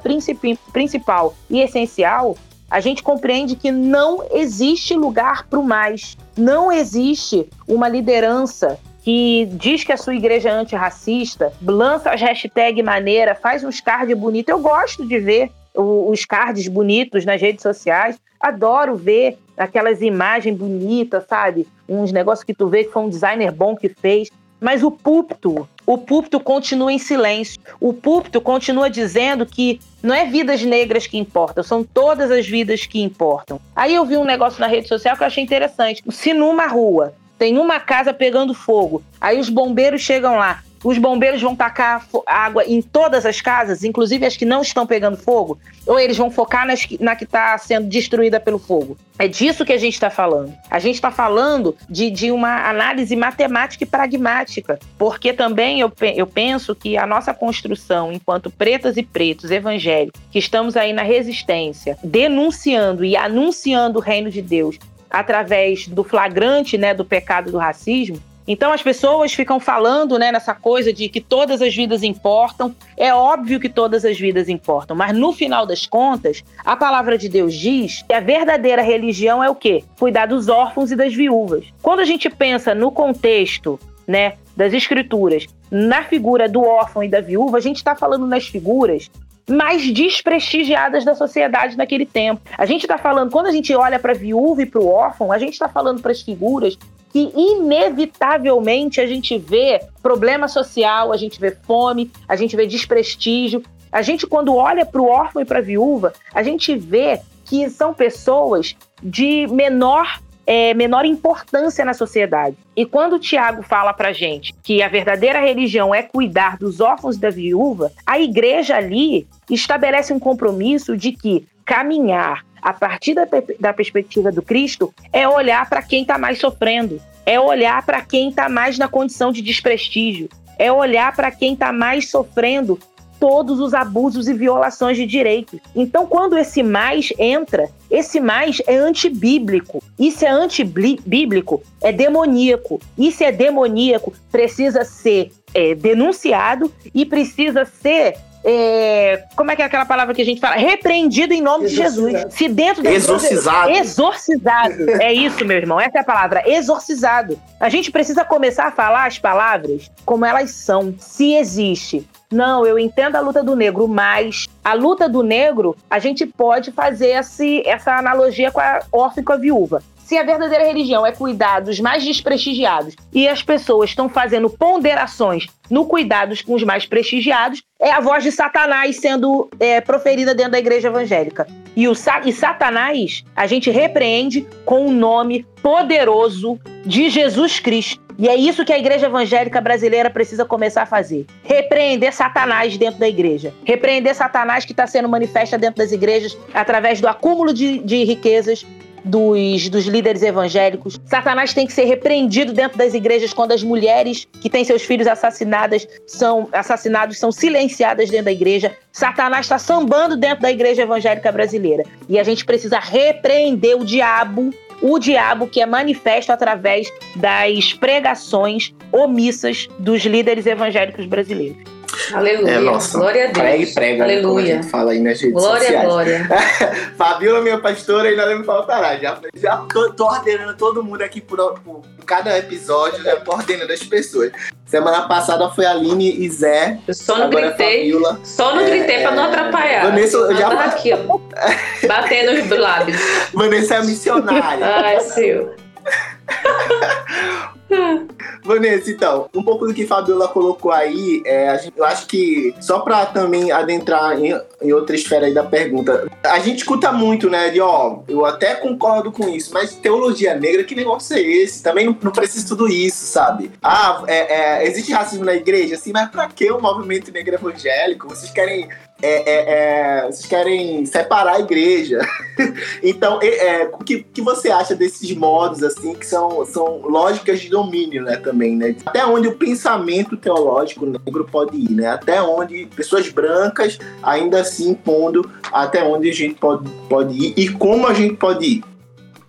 principal 0.73 1.35
e 1.49 1.61
essencial, 1.61 2.37
a 2.73 2.81
gente 2.81 3.03
compreende 3.03 3.55
que 3.55 3.71
não 3.71 4.25
existe 4.33 4.95
lugar 4.95 5.47
para 5.47 5.59
o 5.59 5.63
mais. 5.63 6.17
Não 6.37 6.73
existe 6.73 7.47
uma 7.69 7.87
liderança 7.87 8.81
que 9.03 9.47
diz 9.53 9.85
que 9.85 9.93
a 9.93 9.97
sua 9.97 10.15
igreja 10.15 10.49
é 10.49 10.53
antirracista, 10.53 11.53
lança 11.63 12.11
as 12.11 12.21
hashtags 12.21 12.83
maneira, 12.83 13.35
faz 13.35 13.63
uns 13.63 13.81
cards 13.81 14.17
bonitos. 14.17 14.51
Eu 14.51 14.61
gosto 14.61 15.07
de 15.07 15.19
ver 15.19 15.51
os 15.75 16.25
cards 16.25 16.67
bonitos 16.69 17.25
nas 17.25 17.41
redes 17.41 17.63
sociais. 17.63 18.19
Adoro 18.41 18.97
ver 18.97 19.39
aquelas 19.57 20.01
imagens 20.01 20.57
bonitas, 20.57 21.25
sabe? 21.29 21.67
Uns 21.89 22.13
negócios 22.13 22.45
que 22.45 22.55
tu 22.55 22.69
vê 22.69 22.85
que 22.85 22.93
foi 22.93 23.03
um 23.03 23.09
designer 23.09 23.53
bom 23.53 23.77
que 23.77 23.89
fez. 23.89 24.31
Mas 24.61 24.85
o 24.85 24.93
púlpito, 24.93 25.69
o 25.85 25.99
púlpito 25.99 26.39
continua 26.39 26.93
em 26.93 26.99
silêncio. 26.99 27.61
O 27.81 27.93
púlpito 27.93 28.41
continua 28.41 28.89
dizendo 28.89 29.45
que 29.45 29.81
não 30.01 30.15
é 30.15 30.25
vidas 30.25 30.63
negras 30.63 31.07
que 31.07 31.19
importam, 31.19 31.65
são 31.65 31.83
todas 31.83 32.31
as 32.31 32.47
vidas 32.47 32.87
que 32.87 33.03
importam. 33.03 33.61
Aí 33.75 33.95
eu 33.95 34.05
vi 34.05 34.17
um 34.17 34.25
negócio 34.25 34.61
na 34.61 34.69
rede 34.69 34.87
social 34.87 35.17
que 35.17 35.23
eu 35.23 35.27
achei 35.27 35.43
interessante. 35.43 36.03
Se 36.11 36.33
numa 36.33 36.67
rua 36.67 37.13
tem 37.39 37.59
uma 37.59 37.81
casa 37.81 38.15
pegando 38.15 38.55
fogo, 38.55 39.03
aí 39.21 39.41
os 39.41 39.49
bombeiros 39.49 40.01
chegam 40.01 40.37
lá, 40.37 40.63
os 40.85 40.99
bombeiros 40.99 41.41
vão 41.41 41.55
tacar 41.55 42.07
água 42.27 42.65
em 42.65 42.83
todas 42.83 43.25
as 43.25 43.41
casas, 43.41 43.85
inclusive 43.85 44.27
as 44.27 44.37
que 44.37 44.45
não 44.45 44.63
estão 44.63 44.87
pegando 44.87 45.17
fogo? 45.17 45.59
Ou 45.87 45.99
eles 45.99 46.17
vão 46.17 46.31
focar 46.31 46.67
nas, 46.67 46.87
na 47.01 47.17
que 47.17 47.25
está 47.25 47.57
sendo 47.59 47.89
destruída 47.89 48.39
pelo 48.41 48.59
fogo? 48.59 48.97
É 49.19 49.29
disso 49.29 49.65
que 49.65 49.73
a 49.73 49.79
gente 49.79 49.95
está 49.95 50.11
falando. 50.11 50.53
A 50.71 50.79
gente 50.79 50.97
está 50.97 51.11
falando 51.11 51.77
de, 51.89 52.11
de 52.11 52.31
uma 52.31 52.69
análise 52.69 53.15
matemática 53.15 53.85
e 53.85 53.87
pragmática, 53.87 54.79
porque 54.99 55.33
também 55.33 55.81
eu, 55.81 55.93
eu 56.15 56.27
penso 56.27 56.75
que 56.75 56.97
a 56.97 57.07
nossa 57.07 57.33
construção, 57.33 58.13
enquanto 58.13 58.51
pretas 58.51 58.97
e 58.97 59.03
pretos 59.03 59.51
evangélicos, 59.51 60.21
que 60.31 60.39
estamos 60.39 60.77
aí 60.77 60.93
na 60.93 61.03
resistência, 61.03 61.97
denunciando 62.03 63.05
e 63.05 63.17
anunciando 63.17 63.99
o 63.99 64.03
reino 64.03 64.31
de 64.31 64.43
Deus 64.43 64.79
através 65.13 65.87
do 65.87 66.03
flagrante 66.03 66.79
né, 66.79 66.95
do 66.95 67.05
pecado 67.05 67.53
do 67.53 67.59
racismo, 67.59 68.19
então 68.47 68.73
as 68.73 68.83
pessoas 68.83 69.33
ficam 69.33 69.61
falando, 69.61 70.19
né, 70.19 70.33
nessa 70.33 70.55
coisa 70.55 70.93
de 70.93 71.09
que 71.09 71.21
todas 71.21 71.63
as 71.63 71.75
vidas 71.75 72.03
importam. 72.03 72.75
É 72.97 73.15
óbvio 73.15 73.61
que 73.61 73.69
todas 73.69 74.05
as 74.05 74.19
vidas 74.19 74.49
importam, 74.49 74.97
mas 74.97 75.17
no 75.17 75.33
final 75.33 75.67
das 75.67 75.87
contas, 75.87 76.43
a 76.65 76.77
palavra 76.77 77.17
de 77.17 77.29
Deus 77.29 77.55
diz 77.55 78.03
que 78.03 78.15
a 78.15 78.21
verdadeira 78.21 78.83
religião 78.83 79.43
é 79.43 79.49
o 79.49 79.55
quê? 79.55 79.85
Cuidar 79.99 80.27
dos 80.27 80.49
órfãos 80.49 80.91
e 80.91 80.97
das 80.97 81.15
viúvas. 81.15 81.65
Quando 81.81 82.01
a 82.01 82.05
gente 82.05 82.29
pensa 82.29 82.75
no 82.75 82.91
contexto, 82.91 83.79
né, 84.07 84.35
das 84.57 84.73
escrituras, 84.73 85.47
na 85.71 86.03
figura 86.03 86.49
do 86.49 86.63
órfão 86.63 87.03
e 87.03 87.09
da 87.09 87.21
viúva, 87.21 87.59
a 87.59 87.61
gente 87.61 87.77
está 87.77 87.95
falando 87.95 88.27
nas 88.27 88.47
figuras 88.47 89.11
mais 89.49 89.91
desprestigiadas 89.93 91.05
da 91.05 91.15
sociedade 91.15 91.77
naquele 91.77 92.07
tempo. 92.07 92.41
A 92.57 92.65
gente 92.65 92.83
está 92.83 92.97
falando, 92.97 93.31
quando 93.31 93.47
a 93.47 93.53
gente 93.53 93.75
olha 93.75 93.99
para 93.99 94.13
a 94.13 94.15
viúva 94.15 94.63
e 94.63 94.67
para 94.67 94.81
o 94.81 94.89
órfão, 94.89 95.33
a 95.33 95.39
gente 95.39 95.55
está 95.55 95.69
falando 95.69 96.01
para 96.01 96.13
as 96.13 96.23
figuras 96.23 96.79
que 97.13 97.31
inevitavelmente 97.37 99.01
a 99.01 99.07
gente 99.07 99.37
vê 99.39 99.81
problema 100.03 100.49
social, 100.49 101.13
a 101.13 101.17
gente 101.17 101.39
vê 101.39 101.51
fome, 101.51 102.11
a 102.27 102.35
gente 102.35 102.57
vê 102.57 102.67
desprestígio. 102.67 103.63
A 103.91 104.01
gente, 104.01 104.27
quando 104.27 104.57
olha 104.57 104.87
para 104.87 105.03
o 105.03 105.07
órfão 105.07 105.43
e 105.43 105.45
para 105.45 105.59
a 105.59 105.63
viúva, 105.63 106.15
a 106.35 106.43
gente 106.43 106.75
vê 106.75 107.21
que 107.45 107.69
são 107.69 107.93
pessoas 107.93 108.75
de 109.03 109.47
menor 109.49 110.21
é, 110.47 110.75
menor 110.75 111.05
importância 111.05 111.85
na 111.85 111.95
sociedade. 111.95 112.57
E 112.77 112.85
quando 112.85 113.15
o 113.15 113.19
Tiago 113.19 113.63
fala 113.63 113.93
para 113.93 114.13
gente 114.13 114.53
que 114.63 114.83
a 114.83 114.89
verdadeira 114.89 115.41
religião 115.41 115.95
é 115.95 116.03
cuidar 116.03 116.57
dos 116.57 116.81
órfãos 116.81 117.17
da 117.17 117.31
viúva, 117.31 117.93
a 118.05 118.19
igreja 118.19 118.77
ali 118.77 119.27
estabelece 119.49 120.13
um 120.13 120.19
compromisso 120.19 120.97
de 120.97 121.13
que 121.13 121.47
caminhar 121.65 122.45
a 122.63 122.73
partir 122.73 123.15
da, 123.15 123.27
da 123.59 123.73
perspectiva 123.73 124.31
do 124.31 124.41
Cristo, 124.41 124.95
é 125.13 125.29
olhar 125.29 125.69
para 125.69 125.83
quem 125.83 126.03
está 126.03 126.17
mais 126.17 126.39
sofrendo, 126.39 127.01
é 127.27 127.39
olhar 127.39 127.85
para 127.85 128.01
quem 128.01 128.29
está 128.29 128.49
mais 128.49 128.79
na 128.79 128.89
condição 128.89 129.33
de 129.33 129.43
desprestígio, 129.43 130.29
é 130.59 130.71
olhar 130.71 131.15
para 131.15 131.31
quem 131.31 131.55
está 131.55 131.73
mais 131.73 132.09
sofrendo 132.09 132.79
todos 133.23 133.61
os 133.61 133.73
abusos 133.73 134.27
e 134.27 134.35
violações 134.35 134.97
de 134.97 135.07
direitos. 135.07 135.61
Então, 135.77 136.09
quando 136.09 136.37
esse 136.37 136.61
mais 136.61 137.13
entra, 137.17 137.69
esse 137.89 138.19
mais 138.19 138.61
é 138.67 138.77
antibíblico. 138.77 139.81
Isso 139.97 140.25
é 140.25 140.29
antibíblico, 140.29 141.63
é 141.81 141.93
demoníaco. 141.93 142.81
Isso 142.99 143.23
é 143.23 143.31
demoníaco, 143.31 144.13
precisa 144.33 144.85
ser 144.85 145.31
é, 145.55 145.73
denunciado 145.73 146.73
e 146.93 147.07
precisa 147.07 147.65
ser 147.65 148.17
é, 148.45 149.25
como 149.37 149.51
é 149.51 149.57
que 149.57 149.63
é 149.63 149.65
aquela 149.65 149.87
palavra 149.87 150.15
que 150.15 150.23
a 150.23 150.25
gente 150.25 150.41
fala? 150.41 150.57
Repreendido 150.57 151.33
em 151.33 151.41
nome 151.41 151.69
de 151.69 151.77
Jesus. 151.77 152.27
Se 152.31 152.49
dentro 152.49 152.87
Exorcizado. 152.87 153.71
Exorcizado. 153.71 154.91
É 155.01 155.13
isso, 155.13 155.45
meu 155.45 155.57
irmão. 155.57 155.81
Essa 155.81 155.99
é 155.99 156.01
a 156.01 156.05
palavra. 156.05 156.43
Exorcizado. 156.47 157.39
A 157.61 157.69
gente 157.69 157.91
precisa 157.91 158.25
começar 158.25 158.67
a 158.67 158.73
falar 158.73 159.07
as 159.07 159.19
palavras 159.19 159.91
como 160.05 160.25
elas 160.25 160.51
são. 160.51 160.95
Se 160.99 161.35
existe. 161.35 162.07
Não, 162.31 162.67
eu 162.67 162.79
entendo 162.79 163.17
a 163.17 163.21
luta 163.21 163.43
do 163.43 163.55
negro, 163.55 163.87
mas 163.87 164.47
a 164.65 164.73
luta 164.73 165.09
do 165.09 165.23
negro, 165.23 165.77
a 165.91 165.99
gente 165.99 166.25
pode 166.25 166.73
fazer 166.73 167.09
esse, 167.09 167.63
essa 167.67 167.97
analogia 167.97 168.51
com 168.51 168.61
a 168.61 168.81
órfã 168.91 169.21
e 169.21 169.25
com 169.25 169.33
a 169.33 169.37
viúva 169.37 169.83
se 170.13 170.19
a 170.19 170.23
verdadeira 170.23 170.67
religião 170.67 171.07
é 171.07 171.11
cuidar 171.11 171.61
dos 171.61 171.81
mais 171.81 172.05
desprestigiados 172.05 172.95
e 173.15 173.27
as 173.27 173.43
pessoas 173.43 173.89
estão 173.89 174.11
fazendo 174.11 174.51
ponderações 174.51 175.47
no 175.71 175.87
cuidados 175.87 176.43
com 176.43 176.53
os 176.53 176.63
mais 176.63 176.85
prestigiados, 176.85 177.63
é 177.81 177.91
a 177.91 177.99
voz 177.99 178.23
de 178.23 178.31
Satanás 178.31 178.97
sendo 178.97 179.49
é, 179.59 179.81
proferida 179.81 180.35
dentro 180.35 180.53
da 180.53 180.59
igreja 180.59 180.89
evangélica. 180.89 181.47
E, 181.75 181.89
o, 181.89 181.95
e 182.27 182.31
Satanás 182.31 183.25
a 183.35 183.47
gente 183.47 183.71
repreende 183.71 184.47
com 184.67 184.85
o 184.85 184.93
nome 184.93 185.47
poderoso 185.63 186.61
de 186.85 187.09
Jesus 187.09 187.59
Cristo. 187.59 188.03
E 188.19 188.29
é 188.29 188.37
isso 188.37 188.67
que 188.67 188.73
a 188.75 188.79
igreja 188.79 189.07
evangélica 189.07 189.63
brasileira 189.63 190.11
precisa 190.11 190.45
começar 190.45 190.83
a 190.83 190.87
fazer: 190.87 191.25
repreender 191.43 192.13
Satanás 192.13 192.77
dentro 192.77 193.01
da 193.01 193.09
igreja. 193.09 193.55
Repreender 193.65 194.15
Satanás 194.15 194.67
que 194.67 194.73
está 194.73 194.87
sendo 194.87 195.09
manifesta 195.09 195.57
dentro 195.57 195.79
das 195.79 195.91
igrejas 195.91 196.37
através 196.53 197.01
do 197.01 197.09
acúmulo 197.09 197.55
de, 197.55 197.79
de 197.79 198.05
riquezas, 198.05 198.67
dos, 199.05 199.69
dos 199.69 199.87
líderes 199.87 200.23
evangélicos. 200.23 201.01
Satanás 201.07 201.53
tem 201.53 201.67
que 201.67 201.73
ser 201.73 201.85
repreendido 201.85 202.53
dentro 202.53 202.79
das 202.79 202.95
igrejas 202.95 203.33
quando 203.33 203.53
as 203.53 203.63
mulheres 203.63 204.27
que 204.41 204.51
têm 204.51 204.65
seus 204.65 204.83
filhos 204.83 205.07
assassinadas 205.07 205.87
são 206.07 206.49
assassinados, 206.53 207.19
são 207.19 207.33
silenciadas 207.33 208.11
dentro 208.11 208.27
da 208.27 208.33
igreja. 208.33 208.77
Satanás 208.93 209.47
está 209.47 209.59
sambando 209.59 210.17
dentro 210.17 210.43
da 210.43 210.51
igreja 210.51 210.83
evangélica 210.83 211.33
brasileira. 211.33 211.85
E 212.09 212.19
a 212.19 212.23
gente 212.23 212.45
precisa 212.45 212.79
repreender 212.79 213.77
o 213.77 213.85
diabo 213.85 214.51
o 214.83 214.99
diabo 214.99 215.47
que 215.47 215.63
é 215.63 215.67
manifesto 215.67 216.33
através 216.33 216.93
das 217.15 217.73
pregações 217.73 218.75
omissas 218.91 219.69
dos 219.79 220.03
líderes 220.03 220.45
evangélicos 220.45 221.07
brasileiros. 221.07 221.72
Aleluia. 222.13 222.51
É, 222.51 222.59
nossa, 222.59 222.99
glória 222.99 223.25
a 223.25 223.27
Deus. 223.27 223.39
Prega 223.39 223.63
e 223.63 223.75
prega, 223.75 224.05
Aleluia. 224.05 224.23
Né, 224.23 224.29
como 224.29 224.39
a 224.39 224.45
gente 224.63 224.71
fala 224.71 224.93
aí 224.93 225.01
nas 225.01 225.21
redes 225.21 225.35
glória, 225.35 225.61
sociais. 225.63 225.89
Glória, 225.89 226.27
glória. 226.27 226.93
Fabiola, 226.97 227.41
minha 227.41 227.59
pastora, 227.59 228.09
ainda 228.09 228.27
não 228.27 228.39
me 228.39 228.45
faltará. 228.45 228.97
Já, 228.97 229.19
já 229.35 229.57
tô, 229.73 229.93
tô, 229.93 230.07
ordenando 230.07 230.55
todo 230.57 230.83
mundo 230.83 231.03
aqui 231.03 231.21
por, 231.21 231.61
por, 231.61 231.83
cada 232.07 232.37
episódio, 232.39 233.03
já 233.03 233.17
tô 233.17 233.33
ordenando 233.33 233.73
as 233.73 233.83
pessoas. 233.83 234.33
Semana 234.67 235.03
passada 235.07 235.51
foi 235.51 235.65
a 235.67 235.71
Aline 235.71 236.25
e 236.25 236.29
Zé. 236.31 236.79
Eu 236.87 236.95
só 236.95 237.17
não 237.19 237.27
agora 237.27 237.47
é 237.47 237.49
gritei. 237.49 237.93
Fabiola. 237.93 238.21
Só 238.25 238.55
não 238.55 238.65
gritei 238.65 238.97
É, 238.97 239.03
pra 239.03 239.11
não 239.13 239.25
atrapalhar. 239.25 239.85
Vanessa, 239.85 240.17
eu 240.17 240.37
já- 240.37 240.49
tava 240.49 240.65
aqui, 240.65 240.93
ó. 240.93 241.19
Batendo 241.87 242.33
os 242.33 242.59
lábios. 242.59 242.99
Vanessa 243.33 243.75
é 243.75 243.79
a 243.79 243.83
missionária. 243.83 244.67
Ai, 244.67 245.01
Sil. 245.01 245.51
Vanessa, 248.45 248.91
então, 248.91 249.29
um 249.35 249.43
pouco 249.43 249.67
do 249.67 249.75
que 249.75 249.87
Fabiola 249.87 250.29
colocou 250.29 250.73
aí, 250.73 251.23
é, 251.25 251.57
gente- 251.59 251.73
eu 251.77 251.85
acho 251.85 252.07
que 252.07 252.55
só 252.61 252.81
pra 252.81 253.07
também 253.07 253.51
adentrar 253.53 254.19
em, 254.19 254.39
em 254.61 254.73
outra 254.73 254.95
esfera 254.97 255.27
aí 255.27 255.35
da 255.35 255.45
pergunta, 255.45 256.07
a 256.25 256.39
gente 256.41 256.59
escuta 256.59 256.93
muito, 256.93 257.31
né, 257.31 257.51
de 257.51 257.61
ó, 257.61 258.01
eu 258.09 258.25
até 258.25 258.55
concordo 258.55 259.11
com 259.13 259.29
isso, 259.29 259.53
mas 259.55 259.75
teologia 259.75 260.35
negra, 260.35 260.65
que 260.65 260.75
negócio 260.75 261.17
é 261.17 261.21
esse? 261.21 261.63
Também 261.63 261.87
não, 261.87 261.97
não 262.03 262.13
precisa 262.13 262.47
tudo 262.47 262.69
isso, 262.69 263.05
sabe? 263.07 263.51
Ah, 263.63 264.03
é, 264.07 264.63
é, 264.63 264.67
existe 264.67 264.93
racismo 264.93 265.25
na 265.25 265.35
igreja? 265.35 265.75
Assim, 265.75 265.93
mas 265.93 266.11
pra 266.11 266.29
que 266.29 266.51
o 266.51 266.61
movimento 266.61 267.13
negro 267.13 267.35
evangélico? 267.35 268.09
Vocês 268.09 268.31
querem. 268.31 268.69
É, 269.03 269.31
é, 269.31 270.03
é, 270.03 270.07
vocês 270.07 270.27
querem 270.27 270.87
separar 270.87 271.35
a 271.35 271.41
igreja. 271.41 271.99
então, 272.83 273.19
é, 273.21 273.69
o 273.73 273.79
que, 273.85 274.03
que 274.03 274.23
você 274.23 274.51
acha 274.51 274.75
desses 274.75 275.15
modos, 275.15 275.63
assim, 275.63 275.95
que 275.95 276.07
são, 276.07 276.47
são 276.47 276.79
lógicas 276.83 277.41
de 277.41 277.49
domínio, 277.49 278.03
né, 278.05 278.17
também, 278.17 278.57
né? 278.57 278.77
Até 278.87 279.05
onde 279.05 279.29
o 279.29 279.37
pensamento 279.37 280.17
teológico 280.17 280.87
negro 280.87 281.27
pode 281.31 281.57
ir, 281.57 281.73
né? 281.73 281.89
Até 281.89 282.23
onde 282.23 282.67
pessoas 282.77 283.09
brancas 283.09 283.79
ainda 284.03 284.41
assim 284.41 284.71
impondo 284.71 285.31
até 285.53 285.85
onde 285.85 286.09
a 286.09 286.13
gente 286.13 286.35
pode, 286.35 286.69
pode 286.89 287.15
ir 287.15 287.35
e 287.37 287.49
como 287.49 287.87
a 287.87 287.95
gente 287.95 288.17
pode 288.17 288.47
ir. 288.47 288.72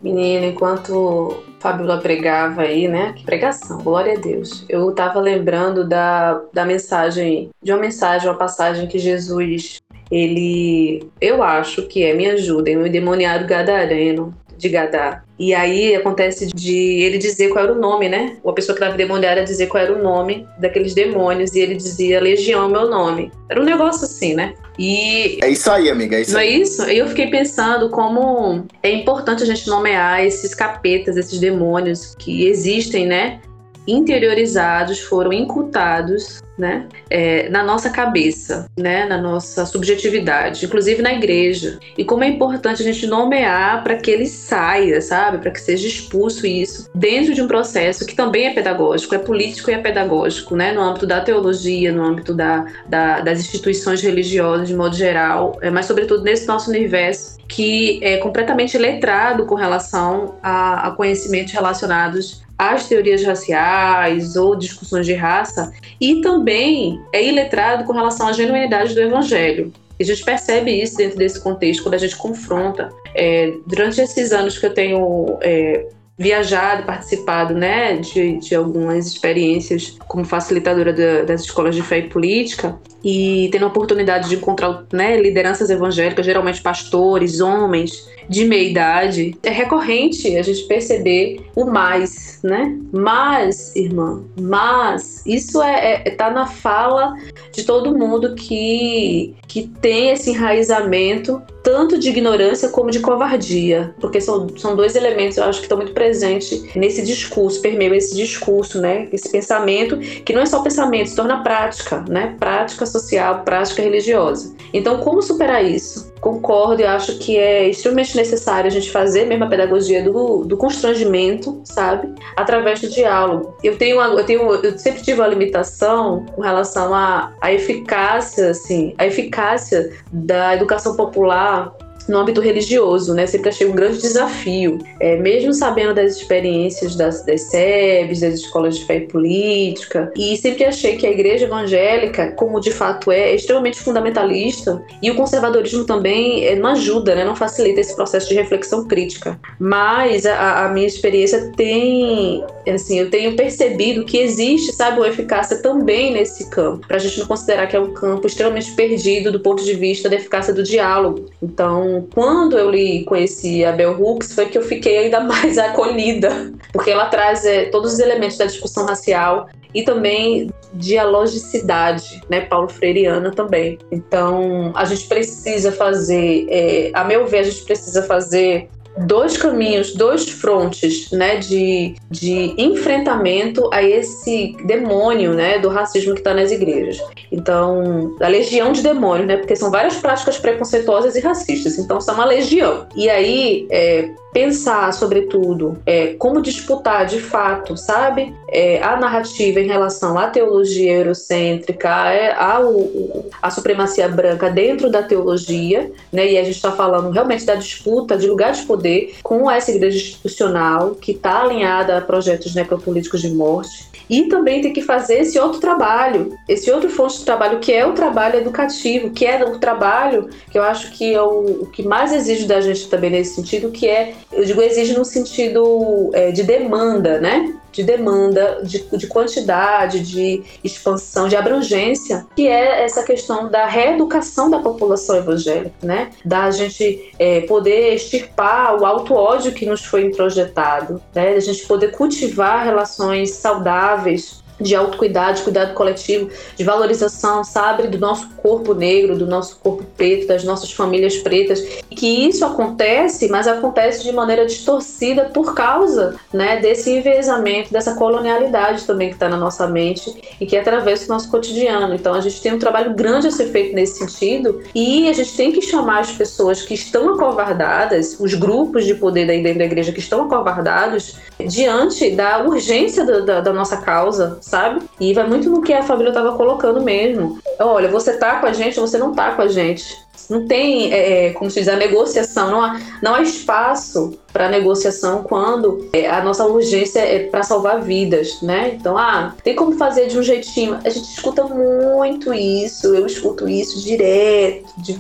Menino, 0.04 0.46
enquanto 0.46 1.44
Fabiola 1.60 1.98
pregava 1.98 2.64
aí, 2.64 2.90
né? 2.90 3.14
Que 3.14 3.24
pregação, 3.24 3.78
glória 3.82 4.18
a 4.18 4.20
Deus. 4.20 4.66
Eu 4.68 4.92
tava 4.92 5.22
lembrando 5.22 5.88
da, 5.88 6.42
da 6.52 6.66
mensagem, 6.66 7.50
de 7.62 7.72
uma 7.72 7.80
mensagem, 7.80 8.28
uma 8.28 8.38
passagem 8.38 8.86
que 8.86 9.00
Jesus, 9.00 9.82
ele, 10.12 11.10
eu 11.22 11.42
acho 11.42 11.88
que 11.88 12.04
é, 12.04 12.14
me 12.14 12.30
ajudem, 12.30 12.76
o 12.76 12.86
endemoniado 12.86 13.48
gadareno 13.48 14.36
de 14.58 14.70
Gadá. 14.70 15.24
E 15.40 15.54
aí 15.54 15.96
acontece 15.96 16.48
de 16.48 16.78
ele 17.02 17.18
dizer 17.18 17.50
qual 17.50 17.64
era 17.64 17.74
o 17.74 17.80
nome, 17.80 18.10
né? 18.10 18.38
Uma 18.44 18.54
pessoa 18.54 18.76
que 18.76 18.82
estava 18.82 18.96
endemoniada 18.96 19.44
dizer 19.44 19.68
qual 19.68 19.84
era 19.84 19.94
o 19.94 20.02
nome 20.02 20.46
daqueles 20.60 20.94
demônios 20.94 21.56
e 21.56 21.60
ele 21.60 21.76
dizia 21.76 22.22
Legião 22.22 22.66
é 22.66 22.72
meu 22.72 22.90
nome. 22.90 23.32
Era 23.50 23.62
um 23.62 23.66
negócio 23.66 24.06
assim, 24.06 24.34
né? 24.34 24.54
E 24.78 25.40
É 25.44 25.50
isso 25.50 25.70
aí, 25.70 25.90
amiga, 25.90 26.18
é 26.18 26.22
isso 26.22 26.34
não 26.34 26.40
é 26.40 26.44
aí. 26.44 26.62
isso? 26.62 26.84
E 26.90 26.98
eu 26.98 27.08
fiquei 27.08 27.28
pensando 27.28 27.90
como 27.90 28.66
é 28.82 28.92
importante 28.92 29.44
a 29.44 29.46
gente 29.46 29.68
nomear 29.68 30.26
esses 30.26 30.56
capetas, 30.56 31.16
esses 31.16 31.40
demônios 31.40 32.16
que 32.18 32.48
existem, 32.48 33.06
né? 33.06 33.40
Interiorizados, 33.88 35.00
foram 35.00 35.34
incutados, 35.34 36.42
né? 36.58 36.88
é, 37.10 37.50
na 37.50 37.64
nossa 37.64 37.90
cabeça, 37.90 38.68
né? 38.78 39.06
Na 39.06 39.18
nossa 39.20 39.66
subjetividade, 39.66 40.66
inclusive 40.66 41.02
na 41.02 41.14
igreja. 41.14 41.80
E 41.98 42.04
como 42.04 42.24
é 42.24 42.28
importante 42.28 42.82
a 42.82 42.86
gente 42.86 43.06
nomear 43.08 43.84
para 43.84 43.96
que 43.98 44.10
ele 44.12 44.26
saia, 44.26 45.02
sabe? 45.02 45.40
Para 45.40 45.52
que 45.52 45.62
seja 45.62 45.88
expulso 45.88 46.46
isso 46.46 46.90
dentro 46.94 47.34
de 47.34 47.42
um 47.42 47.48
processo 47.48 48.06
que 48.06 48.16
também 48.16 48.48
é 48.48 48.54
pedagógico, 48.54 49.16
é 49.16 49.20
político 49.20 49.70
e 49.70 49.74
é 49.74 49.78
pedagógico, 49.78 50.56
né? 50.56 50.72
No 50.74 50.82
âmbito 50.82 51.06
da 51.08 51.22
teologia, 51.22 51.92
no 51.92 52.04
âmbito 52.04 52.34
da, 52.34 52.66
da- 52.88 53.22
das 53.22 53.40
instituições 53.40 54.02
religiosas 54.02 54.68
de 54.68 54.76
modo 54.76 54.96
geral, 54.96 55.58
é, 55.62 55.70
mas 55.70 55.86
sobretudo 55.86 56.24
nesse 56.24 56.48
nosso 56.48 56.70
universo 56.70 57.38
que 57.48 58.00
é 58.04 58.18
completamente 58.18 58.78
letrado 58.78 59.46
com 59.46 59.56
relação 59.56 60.36
a, 60.42 60.88
a 60.88 60.92
conhecimentos 60.92 61.54
relacionados 61.54 62.42
às 62.72 62.88
teorias 62.88 63.24
raciais 63.24 64.36
ou 64.36 64.56
discussões 64.56 65.06
de 65.06 65.14
raça 65.14 65.72
e 66.00 66.22
também 66.22 67.02
é 67.12 67.24
iletrado 67.24 67.84
com 67.84 67.94
relação 67.94 68.28
à 68.28 68.32
genuinidade 68.32 68.94
do 68.94 69.02
evangelho. 69.02 69.72
E 70.00 70.04
a 70.04 70.06
gente 70.06 70.24
percebe 70.24 70.72
isso 70.72 70.98
dentro 70.98 71.18
desse 71.18 71.42
contexto 71.42 71.84
quando 71.84 71.96
a 71.96 72.00
gente 72.00 72.16
confronta. 72.16 72.90
É, 73.16 73.54
durante 73.68 74.02
esses 74.02 74.32
anos 74.32 74.58
que 74.58 74.66
eu 74.66 74.74
tenho 74.74 75.38
é, 75.42 75.88
viajado, 76.18 76.84
participado 76.84 77.54
né, 77.54 77.98
de, 77.98 78.38
de 78.38 78.56
algumas 78.56 79.08
experiências 79.08 79.98
como 80.08 80.24
facilitadora 80.24 80.94
da- 80.94 81.24
das 81.24 81.42
escolas 81.42 81.76
de 81.76 81.82
fé 81.82 82.00
e 82.00 82.10
política, 82.10 82.78
e 83.04 83.50
tendo 83.52 83.66
a 83.66 83.68
oportunidade 83.68 84.30
de 84.30 84.36
encontrar 84.36 84.86
né, 84.94 85.20
lideranças 85.20 85.70
evangélicas, 85.70 86.26
geralmente 86.26 86.62
pastores, 86.62 87.42
homens 87.42 88.08
de 88.30 88.46
meia 88.46 88.70
idade, 88.70 89.38
é 89.44 89.50
recorrente 89.50 90.38
a 90.38 90.42
gente 90.42 90.64
perceber 90.64 91.42
o 91.56 91.66
mais, 91.66 92.40
né? 92.42 92.78
Mas, 92.92 93.76
irmã, 93.76 94.24
mas 94.40 95.26
isso 95.26 95.62
é, 95.62 96.04
é 96.06 96.10
tá 96.12 96.30
na 96.30 96.46
fala 96.48 97.14
de 97.54 97.64
todo 97.64 97.98
mundo 97.98 98.36
que 98.36 99.36
que 99.48 99.68
tem 99.82 100.10
esse 100.10 100.32
enraizamento 100.32 101.42
tanto 101.64 101.98
de 101.98 102.10
ignorância 102.10 102.70
como 102.70 102.92
de 102.92 103.00
covardia, 103.00 103.96
porque 104.02 104.20
são, 104.20 104.50
são 104.58 104.76
dois 104.76 104.96
elementos 104.96 105.38
eu 105.38 105.46
acho 105.46 105.60
que 105.60 105.66
estão 105.66 105.78
muito 105.78 105.94
presentes 105.94 106.76
nesse 106.76 107.04
discurso, 107.04 107.62
permeio 107.62 107.94
esse 107.94 108.16
discurso, 108.16 108.82
né? 108.82 109.08
Esse 109.14 109.32
pensamento 109.32 109.98
que 109.98 110.34
não 110.34 110.42
é 110.42 110.46
só 110.46 110.62
pensamento, 110.62 111.10
se 111.10 111.16
torna 111.16 111.42
prática, 111.42 112.04
né? 112.10 112.36
Prática 112.40 112.86
social, 112.86 113.44
prática 113.46 113.82
religiosa. 113.82 114.54
Então, 114.74 114.98
como 114.98 115.22
superar 115.22 115.64
isso? 115.64 116.12
Concordo, 116.20 116.82
eu 116.82 116.90
acho 116.90 117.20
que 117.20 117.38
é 117.38 117.70
extremamente 117.70 118.16
necessário 118.16 118.68
a 118.68 118.72
gente 118.72 118.90
fazer 118.90 119.26
mesmo 119.26 119.44
a 119.44 119.48
pedagogia 119.48 120.04
do, 120.04 120.44
do 120.46 120.58
constrangimento, 120.58 121.62
sabe? 121.64 122.14
Através 122.36 122.80
do 122.82 122.90
diálogo. 122.90 123.56
Eu 123.64 123.78
tenho, 123.78 123.98
uma- 123.98 124.08
eu 124.20 124.26
tenho, 124.26 124.42
eu 124.56 124.78
sempre 124.80 125.02
tive 125.04 125.20
uma 125.20 125.28
limitação 125.28 126.26
com 126.34 126.42
relação 126.42 126.94
à, 126.94 127.34
à 127.42 127.52
eficácia, 127.52 128.50
assim, 128.50 128.96
a 128.98 129.06
eficácia 129.06 129.92
da 130.12 130.56
educação 130.56 130.96
popular 130.96 131.74
no 132.08 132.18
âmbito 132.18 132.42
religioso, 132.42 133.14
né? 133.14 133.26
Sempre 133.26 133.50
achei 133.50 133.68
um 133.68 133.74
grande 133.74 134.00
desafio. 134.00 134.80
É, 135.00 135.16
mesmo 135.18 135.54
sabendo 135.54 135.94
das 135.94 136.18
experiências 136.18 136.96
das, 136.96 137.26
das 137.26 137.42
SEBs, 137.50 138.22
das 138.22 138.36
escolas 138.36 138.78
de 138.78 138.86
fé 138.86 138.98
e 138.98 139.02
política, 139.02 140.12
e 140.16 140.38
sempre 140.38 140.66
achei 140.66 140.98
que 140.98 141.06
a 141.06 141.12
igreja 141.12 141.46
evangélica, 141.46 142.32
como 142.32 142.60
de 142.60 142.72
fato 142.72 143.12
é, 143.12 143.32
é 143.32 143.36
extremamente 143.36 143.80
fundamentalista, 143.80 144.84
e 145.02 145.10
o 145.12 145.16
conservadorismo 145.16 145.86
também 145.86 146.46
é, 146.46 146.56
não 146.56 146.70
ajuda, 146.72 147.16
né? 147.16 147.24
não 147.24 147.36
facilita 147.36 147.82
esse 147.82 147.96
processo 147.96 148.30
de 148.30 148.36
reflexão 148.36 148.86
crítica. 148.86 149.40
Mas 149.60 150.26
a, 150.26 150.66
a 150.66 150.70
minha 150.70 150.88
experiência 150.88 151.52
tem, 151.56 152.44
assim, 152.68 153.00
eu 153.00 153.10
tenho 153.10 153.36
percebido 153.36 154.06
que 154.06 154.18
existe, 154.18 154.74
sabe, 154.74 154.98
uma 154.98 155.08
eficácia 155.08 155.62
também 155.62 156.14
nesse 156.14 156.50
campo, 156.50 156.88
para 156.88 156.98
a 156.98 157.00
gente 157.00 157.20
não 157.20 157.28
considerar 157.28 157.68
que 157.68 157.76
é 157.76 157.80
um 157.80 157.94
campo 157.94 158.28
extremamente 158.28 158.72
perdido 158.72 159.32
do 159.32 159.40
ponto 159.40 159.64
de 159.64 159.74
vista 159.74 160.10
da 160.10 160.16
eficácia 160.16 160.54
do 160.54 160.64
diálogo. 160.64 161.26
Então, 161.42 161.93
quando 162.02 162.58
eu 162.58 162.70
li 162.70 163.04
conheci 163.06 163.64
a 163.64 163.72
Bell 163.72 164.00
Hooks, 164.00 164.34
foi 164.34 164.48
que 164.48 164.58
eu 164.58 164.62
fiquei 164.64 164.98
ainda 164.98 165.20
mais 165.24 165.58
acolhida, 165.58 166.52
porque 166.72 166.92
ela 166.92 167.06
traz 167.06 167.46
é, 167.46 167.66
todos 167.66 167.94
os 167.94 168.00
elementos 168.00 168.38
da 168.38 168.46
discussão 168.46 168.86
racial 168.86 169.48
e 169.74 169.84
também 169.84 170.52
dialogicidade, 170.74 172.22
né, 172.30 172.42
Paulo 172.42 172.70
Freireana 172.70 173.32
também. 173.32 173.78
Então, 173.92 174.72
a 174.76 174.86
gente 174.86 175.08
precisa 175.08 175.72
fazer, 175.72 176.48
é, 176.50 176.92
a 176.94 177.04
meu 177.04 177.26
ver, 177.26 177.40
a 177.40 177.44
gente 177.44 177.64
precisa 177.64 178.04
fazer 178.04 178.70
dois 178.98 179.38
caminhos, 179.38 179.94
dois 179.96 180.30
frontes, 180.30 181.12
né, 181.12 181.38
de, 181.38 181.96
de 182.10 182.54
enfrentamento 182.58 183.70
a 183.74 183.82
esse 183.82 184.56
demônio, 184.66 185.34
né, 185.34 185.60
do 185.60 185.70
racismo 185.70 186.14
que 186.14 186.20
está 186.20 186.34
nas 186.34 186.52
igrejas. 186.52 187.02
Então, 187.32 188.16
a 188.22 188.28
legião 188.28 188.72
de 188.72 188.82
demônios, 188.82 189.28
né, 189.28 189.38
porque 189.38 189.56
são 189.56 189.72
várias 189.72 189.96
práticas 189.96 190.38
preconceituosas 190.38 191.16
e 191.16 191.20
racistas, 191.20 191.78
então 191.78 192.00
são 192.00 192.16
uma 192.16 192.26
legião. 192.26 192.88
E 192.96 193.10
aí, 193.10 193.68
é, 193.72 194.10
pensar, 194.34 194.92
sobretudo, 194.94 195.78
é, 195.86 196.16
como 196.16 196.42
disputar 196.42 197.06
de 197.06 197.20
fato, 197.20 197.78
sabe, 197.78 198.34
é, 198.50 198.82
a 198.82 198.98
narrativa 198.98 199.60
em 199.60 199.68
relação 199.68 200.18
à 200.18 200.28
teologia 200.28 200.92
eurocêntrica, 200.94 202.12
é, 202.12 202.34
a, 202.34 202.60
o- 202.60 203.30
a 203.42 203.50
supremacia 203.50 204.08
branca 204.10 204.50
dentro 204.50 204.90
da 204.90 205.04
teologia, 205.04 205.92
né, 206.12 206.32
e 206.32 206.38
a 206.38 206.44
gente 206.44 206.56
está 206.56 206.72
falando 206.72 207.12
realmente 207.12 207.46
da 207.46 207.56
disputa 207.56 208.18
de 208.18 208.28
lugar 208.28 208.54
de 208.54 208.64
poder 208.64 209.16
com 209.22 209.50
essa 209.50 209.72
igreja 209.72 209.98
institucional 209.98 210.96
que 210.96 211.12
está 211.12 211.42
alinhada 211.42 211.98
a 211.98 212.02
projetos 212.02 212.56
necropolíticos 212.56 213.22
de 213.22 213.30
morte. 213.30 213.94
E 214.10 214.24
também 214.28 214.62
tem 214.62 214.74
que 214.74 214.82
fazer 214.82 215.22
esse 215.22 215.40
outro 215.40 215.60
trabalho, 215.60 216.38
esse 216.48 216.70
outro 216.70 216.90
fonte 216.90 217.20
de 217.20 217.26
trabalho, 217.26 217.60
que 217.60 217.72
é 217.72 217.86
o 217.86 217.94
trabalho 217.94 218.38
educativo, 218.38 219.12
que 219.12 219.26
é 219.26 219.44
o 219.46 219.58
trabalho 219.58 220.30
que 220.52 220.60
eu 220.60 220.64
acho 220.64 220.92
que 220.92 221.14
é 221.14 221.22
o, 221.22 221.62
o 221.62 221.66
que 221.68 221.84
mais 221.84 222.12
exige 222.12 222.46
da 222.46 222.60
gente 222.60 222.90
também 222.90 223.10
nesse 223.10 223.36
sentido, 223.36 223.72
que 223.72 223.88
é, 223.88 224.14
eu 224.36 224.46
digo, 224.46 224.62
exige 224.62 224.94
no 224.94 225.06
sentido 225.06 226.10
é, 226.14 226.32
de 226.32 226.44
demanda, 226.44 227.20
né? 227.20 227.56
De 227.72 227.84
demanda, 227.84 228.62
de, 228.64 228.80
de 228.96 229.08
quantidade, 229.08 230.00
de 230.00 230.44
expansão, 230.64 231.28
de 231.28 231.36
abrangência, 231.36 232.26
que 232.36 232.48
é 232.48 232.84
essa 232.84 233.02
questão 233.04 233.50
da 233.50 233.66
reeducação 233.66 234.50
da 234.50 234.60
população 234.60 235.16
evangélica, 235.16 235.74
né? 235.82 236.12
Da 236.24 236.52
gente 236.52 237.12
é, 237.18 237.42
poder 237.42 237.96
extirpar 237.96 238.80
o 238.80 238.86
alto 238.86 239.16
ódio 239.16 239.54
que 239.54 239.66
nos 239.66 239.84
foi 239.84 240.06
introjetado, 240.06 241.02
né? 241.16 241.34
Da 241.34 241.40
gente 241.40 241.66
poder 241.66 241.92
cultivar 241.92 242.64
relações 242.64 243.32
saudáveis 243.32 244.43
de 244.60 244.76
autocuidado, 244.76 245.38
de 245.38 245.44
cuidado 245.44 245.74
coletivo, 245.74 246.30
de 246.56 246.64
valorização, 246.64 247.44
sabe, 247.44 247.88
do 247.88 247.98
nosso 247.98 248.30
corpo 248.38 248.74
negro, 248.74 249.18
do 249.18 249.26
nosso 249.26 249.58
corpo 249.58 249.84
preto, 249.98 250.28
das 250.28 250.44
nossas 250.44 250.72
famílias 250.72 251.18
pretas, 251.18 251.60
e 251.90 251.96
que 251.96 252.28
isso 252.28 252.46
acontece, 252.46 253.28
mas 253.30 253.48
acontece 253.48 254.04
de 254.04 254.12
maneira 254.12 254.46
distorcida 254.46 255.26
por 255.26 255.54
causa, 255.54 256.16
né, 256.32 256.60
desse 256.60 256.90
enviesamento, 256.92 257.72
dessa 257.72 257.96
colonialidade 257.96 258.86
também 258.86 259.10
que 259.10 259.16
está 259.16 259.30
na 259.30 259.38
nossa 259.38 259.68
mente 259.68 260.14
e 260.40 260.46
que 260.46 260.58
atravessa 260.58 261.06
o 261.06 261.10
nosso 261.10 261.30
cotidiano. 261.30 261.94
Então 261.94 262.14
a 262.14 262.22
gente 262.22 262.42
tem 262.42 262.54
um 262.54 262.60
trabalho 262.60 262.94
grande 262.94 263.28
a 263.28 263.32
ser 263.32 263.48
feito 263.48 263.76
nesse 263.76 264.00
sentido 264.00 264.62
e 264.74 265.10
a 265.10 265.14
gente 265.14 265.36
tem 265.36 265.52
que 265.52 265.62
chamar 265.62 266.00
as 266.00 266.12
pessoas 266.12 266.62
que 266.62 266.74
estão 266.74 267.14
acovardadas, 267.14 268.18
os 268.20 268.34
grupos 268.34 268.86
de 268.86 268.96
poder 268.96 269.26
da 269.26 269.34
igreja 269.34 269.92
que 269.92 270.00
estão 270.00 270.24
acovardados, 270.26 271.16
diante 271.40 272.12
da 272.12 272.44
urgência 272.44 273.06
da, 273.06 273.20
da, 273.20 273.42
da 273.42 273.54
nossa 273.54 273.78
causa, 273.78 274.38
sabe? 274.44 274.82
E 275.00 275.14
vai 275.14 275.26
muito 275.26 275.50
no 275.50 275.62
que 275.62 275.74
a 275.74 275.82
família 275.82 276.10
estava 276.10 276.36
colocando 276.36 276.82
mesmo. 276.82 277.40
Olha, 277.60 277.88
você 277.88 278.18
tá 278.18 278.40
com 278.40 278.46
a 278.46 278.54
gente 278.54 278.80
ou 278.80 278.86
você 278.86 278.98
não 278.98 279.14
tá 279.14 279.32
com 279.32 279.42
a 279.42 279.48
gente. 279.48 279.98
Não 280.30 280.48
tem, 280.48 280.94
é, 280.94 281.28
é 281.28 281.34
como 281.34 281.50
se 281.50 281.60
diz, 281.60 281.68
a 281.68 281.76
negociação, 281.76 282.50
não 282.50 282.62
há, 282.62 282.80
não 283.02 283.16
há 283.16 283.22
espaço 283.22 284.18
para 284.34 284.50
negociação 284.50 285.22
quando 285.22 285.88
é, 285.94 286.10
a 286.10 286.24
nossa 286.24 286.46
urgência 286.46 287.00
é 287.00 287.28
para 287.28 287.44
salvar 287.44 287.82
vidas, 287.82 288.42
né? 288.42 288.76
Então, 288.80 288.98
ah, 288.98 289.36
tem 289.44 289.56
como 289.56 289.78
fazer 289.78 290.08
de 290.08 290.18
um 290.18 290.24
jeitinho. 290.24 290.80
A 290.84 290.90
gente 290.90 291.08
escuta 291.14 291.44
muito 291.44 292.34
isso, 292.34 292.96
eu 292.96 293.06
escuto 293.06 293.48
isso 293.48 293.80
direto. 293.84 294.66
De, 294.78 294.98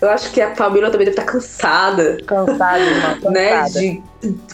eu 0.00 0.10
acho 0.10 0.30
que 0.32 0.40
a 0.40 0.54
Fabíola 0.56 0.90
também 0.90 1.06
deve 1.06 1.18
estar 1.18 1.30
cansada. 1.30 2.18
Cansada, 2.26 2.80
irmã, 2.80 3.18
né? 3.30 3.50
cansada. 3.50 3.80
Né? 3.80 3.90
De, 3.92 4.02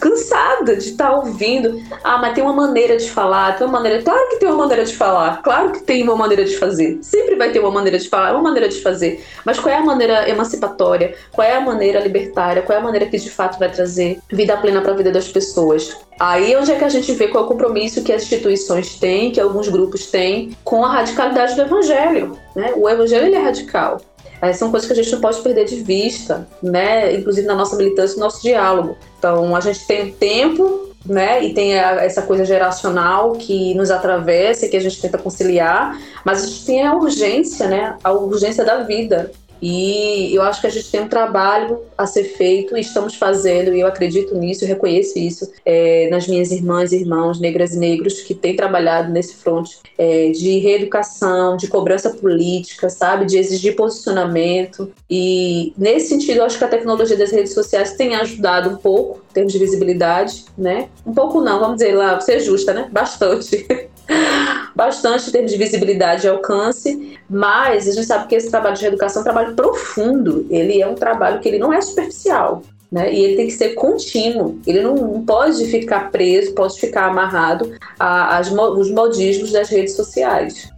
cansada 0.00 0.76
de 0.76 0.90
estar 0.90 1.12
ouvindo. 1.12 1.80
Ah, 2.02 2.18
mas 2.18 2.34
tem 2.34 2.42
uma 2.42 2.52
maneira 2.52 2.96
de 2.96 3.10
falar, 3.10 3.56
tem 3.56 3.66
uma 3.66 3.80
maneira. 3.80 4.02
Claro 4.02 4.28
que 4.28 4.36
tem 4.36 4.48
uma 4.48 4.58
maneira 4.58 4.84
de 4.84 4.94
falar, 4.96 5.42
claro 5.42 5.72
que 5.72 5.82
tem 5.82 6.02
uma 6.02 6.16
maneira 6.16 6.44
de 6.44 6.56
fazer. 6.56 6.98
Sempre 7.02 7.36
vai 7.36 7.52
ter 7.52 7.60
uma 7.60 7.70
maneira 7.70 7.98
de 7.98 8.08
falar, 8.08 8.32
uma 8.32 8.42
maneira 8.42 8.68
de 8.68 8.80
fazer. 8.82 9.24
Mas 9.44 9.58
qual 9.58 9.74
é 9.74 9.78
a 9.78 9.84
maneira 9.90 10.28
emancipatória? 10.28 11.14
Qual 11.32 11.46
é 11.46 11.54
a 11.54 11.60
maneira 11.60 12.00
libertária? 12.00 12.62
Qual 12.62 12.76
é 12.76 12.80
a 12.80 12.84
maneira 12.84 13.06
que 13.06 13.18
de 13.18 13.30
fato 13.30 13.58
vai 13.58 13.70
trazer 13.70 14.18
vida 14.30 14.56
plena 14.56 14.80
para 14.80 14.92
a 14.92 14.96
vida 14.96 15.10
das 15.10 15.28
pessoas. 15.28 15.96
Aí 16.18 16.52
é 16.52 16.58
onde 16.58 16.72
é 16.72 16.76
que 16.76 16.84
a 16.84 16.88
gente 16.88 17.12
vê 17.12 17.28
qual 17.28 17.44
é 17.44 17.46
o 17.46 17.48
compromisso 17.48 18.02
que 18.02 18.12
as 18.12 18.22
instituições 18.22 18.98
têm, 18.98 19.30
que 19.30 19.40
alguns 19.40 19.68
grupos 19.68 20.06
têm, 20.06 20.56
com 20.64 20.84
a 20.84 20.92
radicalidade 20.92 21.54
do 21.54 21.62
evangelho. 21.62 22.38
Né? 22.54 22.72
O 22.76 22.88
evangelho 22.88 23.34
é 23.34 23.38
radical. 23.38 24.00
É, 24.42 24.52
são 24.52 24.70
coisas 24.70 24.86
que 24.86 24.92
a 24.92 25.02
gente 25.02 25.12
não 25.12 25.20
pode 25.20 25.40
perder 25.40 25.66
de 25.66 25.76
vista, 25.76 26.46
né? 26.62 27.14
inclusive 27.14 27.46
na 27.46 27.54
nossa 27.54 27.76
militância, 27.76 28.16
no 28.16 28.22
nosso 28.22 28.42
diálogo. 28.42 28.96
Então, 29.18 29.54
a 29.54 29.60
gente 29.60 29.86
tem 29.86 30.12
tempo 30.12 30.90
né? 31.04 31.42
E 31.42 31.54
tem 31.54 31.78
a, 31.78 32.04
essa 32.04 32.22
coisa 32.22 32.44
geracional 32.44 33.32
que 33.32 33.74
nos 33.74 33.90
atravessa 33.90 34.66
e 34.66 34.68
que 34.68 34.76
a 34.76 34.80
gente 34.80 35.00
tenta 35.00 35.16
conciliar, 35.16 35.98
mas 36.24 36.44
a 36.44 36.46
gente 36.46 36.66
tem 36.66 36.86
a 36.86 36.94
urgência, 36.94 37.66
né? 37.68 37.96
A 38.04 38.12
urgência 38.12 38.64
da 38.64 38.82
vida. 38.82 39.30
E 39.60 40.34
eu 40.34 40.42
acho 40.42 40.60
que 40.60 40.66
a 40.66 40.70
gente 40.70 40.90
tem 40.90 41.02
um 41.02 41.08
trabalho 41.08 41.80
a 41.96 42.06
ser 42.06 42.24
feito 42.24 42.76
e 42.76 42.80
estamos 42.80 43.14
fazendo, 43.14 43.74
e 43.74 43.80
eu 43.80 43.86
acredito 43.86 44.34
nisso, 44.34 44.64
eu 44.64 44.68
reconheço 44.68 45.18
isso 45.18 45.50
é, 45.64 46.08
nas 46.10 46.26
minhas 46.26 46.50
irmãs 46.50 46.92
e 46.92 46.96
irmãos 46.96 47.38
negras 47.38 47.74
e 47.74 47.78
negros 47.78 48.20
que 48.20 48.34
têm 48.34 48.56
trabalhado 48.56 49.12
nesse 49.12 49.36
front 49.36 49.68
é, 49.98 50.30
de 50.30 50.58
reeducação, 50.58 51.56
de 51.56 51.68
cobrança 51.68 52.10
política, 52.10 52.88
sabe, 52.88 53.26
de 53.26 53.36
exigir 53.36 53.76
posicionamento. 53.76 54.90
E 55.08 55.72
nesse 55.76 56.08
sentido, 56.08 56.38
eu 56.38 56.44
acho 56.44 56.58
que 56.58 56.64
a 56.64 56.68
tecnologia 56.68 57.16
das 57.16 57.30
redes 57.30 57.52
sociais 57.52 57.92
tem 57.92 58.14
ajudado 58.14 58.70
um 58.70 58.76
pouco 58.76 59.20
em 59.30 59.34
termos 59.34 59.52
de 59.52 59.58
visibilidade, 59.58 60.44
né? 60.56 60.88
Um 61.06 61.12
pouco 61.12 61.40
não, 61.40 61.60
vamos 61.60 61.76
dizer 61.76 61.94
lá, 61.94 62.18
ser 62.20 62.40
justa, 62.40 62.72
né? 62.72 62.88
Bastante. 62.90 63.66
bastante 64.74 65.28
em 65.28 65.32
termos 65.32 65.50
de 65.50 65.58
visibilidade 65.58 66.26
e 66.26 66.30
alcance, 66.30 67.18
mas 67.28 67.88
a 67.88 67.92
gente 67.92 68.06
sabe 68.06 68.28
que 68.28 68.34
esse 68.34 68.50
trabalho 68.50 68.76
de 68.76 68.82
reeducação 68.82 69.20
é 69.20 69.22
um 69.22 69.24
trabalho 69.24 69.54
profundo, 69.54 70.46
ele 70.50 70.80
é 70.80 70.86
um 70.86 70.94
trabalho 70.94 71.40
que 71.40 71.48
ele 71.48 71.58
não 71.58 71.72
é 71.72 71.80
superficial. 71.80 72.62
Né? 72.90 73.12
E 73.12 73.24
ele 73.24 73.36
tem 73.36 73.46
que 73.46 73.52
ser 73.52 73.74
contínuo. 73.74 74.60
Ele 74.66 74.80
não, 74.80 75.24
pode 75.24 75.64
ficar 75.66 76.10
preso, 76.10 76.52
pode 76.54 76.78
ficar 76.80 77.06
amarrado 77.06 77.72
aos 77.98 78.50
modismos 78.90 79.52
das 79.52 79.68
redes 79.68 79.94
sociais. 79.94 80.68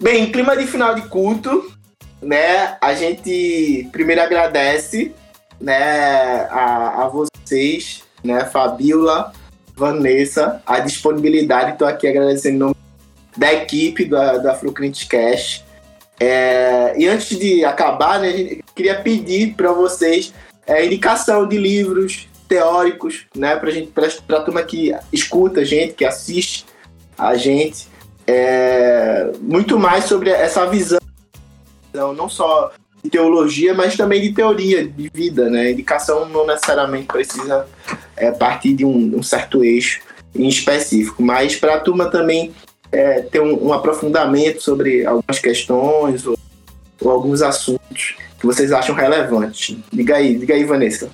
Bem, 0.00 0.30
clima 0.32 0.56
de 0.56 0.66
final 0.66 0.96
de 0.96 1.02
culto, 1.02 1.72
né? 2.20 2.76
A 2.80 2.92
gente 2.92 3.88
primeiro 3.92 4.20
agradece, 4.20 5.14
né, 5.60 6.46
a, 6.50 7.04
a 7.04 7.08
vocês, 7.08 8.02
né, 8.22 8.44
Fabiola, 8.44 9.32
Vanessa, 9.76 10.62
a 10.66 10.80
disponibilidade. 10.80 11.72
Estou 11.72 11.88
aqui 11.88 12.06
agradecendo 12.06 12.54
em 12.54 12.58
nome 12.58 12.76
da 13.36 13.52
equipe 13.52 14.04
do, 14.04 14.16
do 14.40 14.50
Afrocriticast. 14.50 15.64
É, 16.20 16.94
e 16.96 17.08
antes 17.08 17.38
de 17.38 17.64
acabar, 17.64 18.20
né, 18.20 18.30
gente 18.32 18.64
queria 18.74 19.00
pedir 19.00 19.54
para 19.54 19.72
vocês 19.72 20.32
é, 20.66 20.84
indicação 20.84 21.46
de 21.46 21.58
livros 21.58 22.28
teóricos, 22.48 23.26
né, 23.34 23.56
para 23.56 23.70
gente, 23.70 23.90
para 23.90 24.38
a 24.38 24.42
turma 24.42 24.62
que 24.62 24.94
escuta 25.12 25.60
a 25.60 25.64
gente, 25.64 25.94
que 25.94 26.04
assiste 26.04 26.66
a 27.18 27.34
gente, 27.36 27.88
é, 28.26 29.32
muito 29.40 29.78
mais 29.78 30.04
sobre 30.04 30.30
essa 30.30 30.66
visão, 30.66 31.00
não 31.92 32.28
só 32.28 32.72
de 33.04 33.10
teologia, 33.10 33.74
mas 33.74 33.96
também 33.96 34.22
de 34.22 34.32
teoria 34.32 34.86
de 34.86 35.10
vida, 35.12 35.50
né? 35.50 35.70
Educação 35.70 36.26
não 36.26 36.46
necessariamente 36.46 37.06
precisa 37.06 37.66
é, 38.16 38.30
partir 38.30 38.72
de 38.72 38.84
um, 38.84 39.18
um, 39.18 39.22
certo 39.22 39.62
eixo 39.62 40.00
em 40.34 40.48
específico, 40.48 41.22
mas 41.22 41.54
para 41.54 41.74
a 41.74 41.80
turma 41.80 42.06
também 42.06 42.54
é, 42.90 43.20
ter 43.20 43.42
um, 43.42 43.66
um, 43.66 43.72
aprofundamento 43.74 44.62
sobre 44.62 45.04
algumas 45.04 45.38
questões 45.38 46.26
ou, 46.26 46.38
ou, 47.02 47.10
alguns 47.10 47.42
assuntos 47.42 48.16
que 48.40 48.46
vocês 48.46 48.72
acham 48.72 48.94
relevantes. 48.94 49.76
Diga 49.92 50.16
aí, 50.16 50.36
diga 50.38 50.54
aí, 50.54 50.64
Vanessa. 50.64 51.10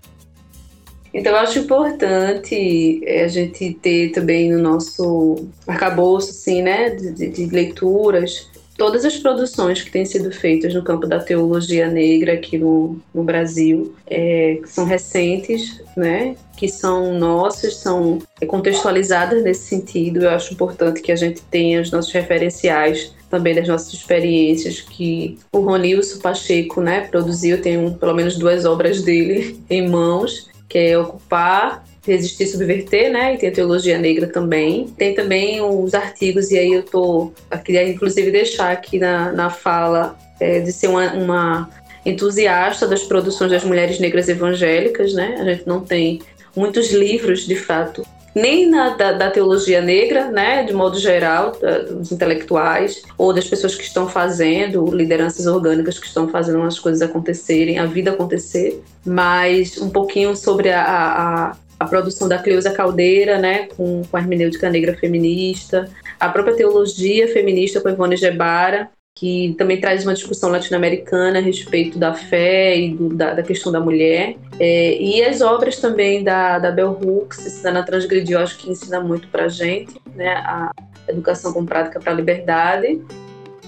Então, 1.13 1.33
eu 1.33 1.39
acho 1.39 1.59
importante 1.59 3.03
é, 3.05 3.25
a 3.25 3.29
gente 3.29 3.75
ter 3.83 4.13
também 4.13 4.53
no 4.53 4.61
nosso 4.61 5.49
arcabouço, 5.67 6.31
assim, 6.31 6.63
né, 6.63 6.91
de, 6.91 7.29
de 7.29 7.47
leituras, 7.47 8.49
todas 8.81 9.05
as 9.05 9.19
produções 9.19 9.83
que 9.83 9.91
têm 9.91 10.07
sido 10.07 10.33
feitas 10.33 10.73
no 10.73 10.83
campo 10.83 11.07
da 11.07 11.21
teologia 11.21 11.87
negra 11.87 12.33
aqui 12.33 12.57
no, 12.57 12.99
no 13.13 13.23
Brasil, 13.23 13.95
é, 14.07 14.59
que 14.63 14.71
são 14.71 14.87
recentes, 14.87 15.83
né, 15.95 16.35
que 16.57 16.67
são 16.67 17.13
nossas, 17.13 17.77
são 17.77 18.21
contextualizadas 18.47 19.45
nesse 19.45 19.69
sentido. 19.69 20.23
Eu 20.23 20.31
acho 20.31 20.55
importante 20.55 21.03
que 21.03 21.13
a 21.13 21.17
gente 21.17 21.43
tenha 21.43 21.83
os 21.83 21.91
nossos 21.91 22.11
referenciais 22.11 23.15
também 23.29 23.55
das 23.55 23.69
nossas 23.69 23.93
experiências 23.93 24.81
que 24.81 25.39
o 25.53 25.61
Ronilson 25.61 26.19
Pacheco, 26.19 26.81
né, 26.81 27.03
produziu, 27.03 27.61
tem 27.61 27.93
pelo 27.93 28.15
menos 28.15 28.39
duas 28.39 28.65
obras 28.65 29.03
dele 29.03 29.61
em 29.69 29.87
mãos, 29.87 30.49
que 30.67 30.79
é 30.79 30.99
Ocupar 30.99 31.85
resistir 32.03 32.45
e 32.45 32.47
subverter, 32.47 33.13
né? 33.13 33.35
E 33.35 33.39
tem 33.39 33.49
a 33.49 33.53
teologia 33.53 33.99
negra 33.99 34.27
também. 34.27 34.87
Tem 34.97 35.15
também 35.15 35.61
os 35.61 35.95
artigos, 35.95 36.51
e 36.51 36.59
aí 36.59 36.73
eu 36.73 36.83
tô. 36.83 37.33
Eu 37.51 37.59
queria 37.59 37.89
inclusive 37.89 38.31
deixar 38.31 38.73
aqui 38.73 38.99
na, 38.99 39.33
na 39.33 39.51
fala 39.51 40.17
é, 40.39 40.61
de 40.61 40.73
ser 40.73 40.89
uma, 40.89 41.13
uma 41.13 41.71
entusiasta 42.05 42.87
das 42.87 43.03
produções 43.03 43.51
das 43.51 43.65
mulheres 43.65 43.99
negras 43.99 44.29
evangélicas, 44.29 45.13
né? 45.13 45.37
A 45.39 45.45
gente 45.45 45.67
não 45.67 45.81
tem 45.81 46.21
muitos 46.57 46.91
livros, 46.93 47.47
de 47.47 47.55
fato, 47.55 48.05
nem 48.35 48.69
na, 48.69 48.91
da, 48.91 49.13
da, 49.13 49.31
teologia 49.31 49.81
negra, 49.81 50.31
né, 50.31 50.63
de 50.63 50.73
modo 50.73 50.99
geral, 50.99 51.53
da, 51.61 51.79
dos 51.81 52.13
intelectuais, 52.13 53.03
ou 53.19 53.33
das 53.33 53.47
pessoas 53.47 53.75
que 53.75 53.83
estão 53.83 54.09
fazendo, 54.09 54.85
lideranças 54.95 55.47
orgânicas 55.47 55.99
que 55.99 56.07
estão 56.07 56.29
fazendo 56.29 56.63
as 56.63 56.79
coisas 56.79 57.03
acontecerem, 57.03 57.79
a 57.79 57.87
vida 57.87 58.11
acontecer, 58.11 58.83
mas 59.05 59.79
um 59.79 59.91
pouquinho 59.91 60.37
sobre 60.37 60.71
a, 60.71 60.83
a, 60.83 61.57
a 61.81 61.87
produção 61.87 62.29
da 62.29 62.39
Cleusa 62.39 62.71
Caldeira, 62.71 63.39
né, 63.39 63.67
com, 63.75 64.03
com 64.03 64.17
a 64.17 64.21
hermenêutica 64.21 64.69
negra 64.69 64.95
feminista, 64.95 65.89
a 66.21 66.29
própria 66.29 66.55
teologia 66.55 67.27
feminista 67.29 67.81
com 67.81 67.89
Ivone 67.89 68.19
Gebara, 68.19 68.91
que 69.17 69.55
também 69.57 69.81
traz 69.81 70.05
uma 70.05 70.13
discussão 70.13 70.51
latino-americana 70.51 71.39
a 71.39 71.43
respeito 71.43 71.99
da 71.99 72.13
fé 72.13 72.79
e 72.79 72.95
do, 72.95 73.09
da, 73.09 73.33
da, 73.33 73.43
questão 73.43 73.73
da 73.73 73.81
mulher. 73.81 74.37
É, 74.59 75.01
e 75.01 75.25
as 75.25 75.41
obras 75.41 75.77
também 75.77 76.23
da, 76.23 76.59
da 76.59 76.71
Bell 76.71 76.99
Hooks, 77.03 77.39
Cidadã 77.39 77.83
Transgrediu, 77.83 78.39
acho 78.39 78.59
que 78.59 78.71
ensina 78.71 79.01
muito 79.01 79.29
para 79.29 79.47
a 79.47 79.49
gente, 79.49 79.99
né, 80.15 80.35
a 80.35 80.71
educação 81.09 81.51
com 81.51 81.65
prática 81.65 81.99
para 81.99 82.13
a 82.13 82.15
liberdade. 82.15 83.01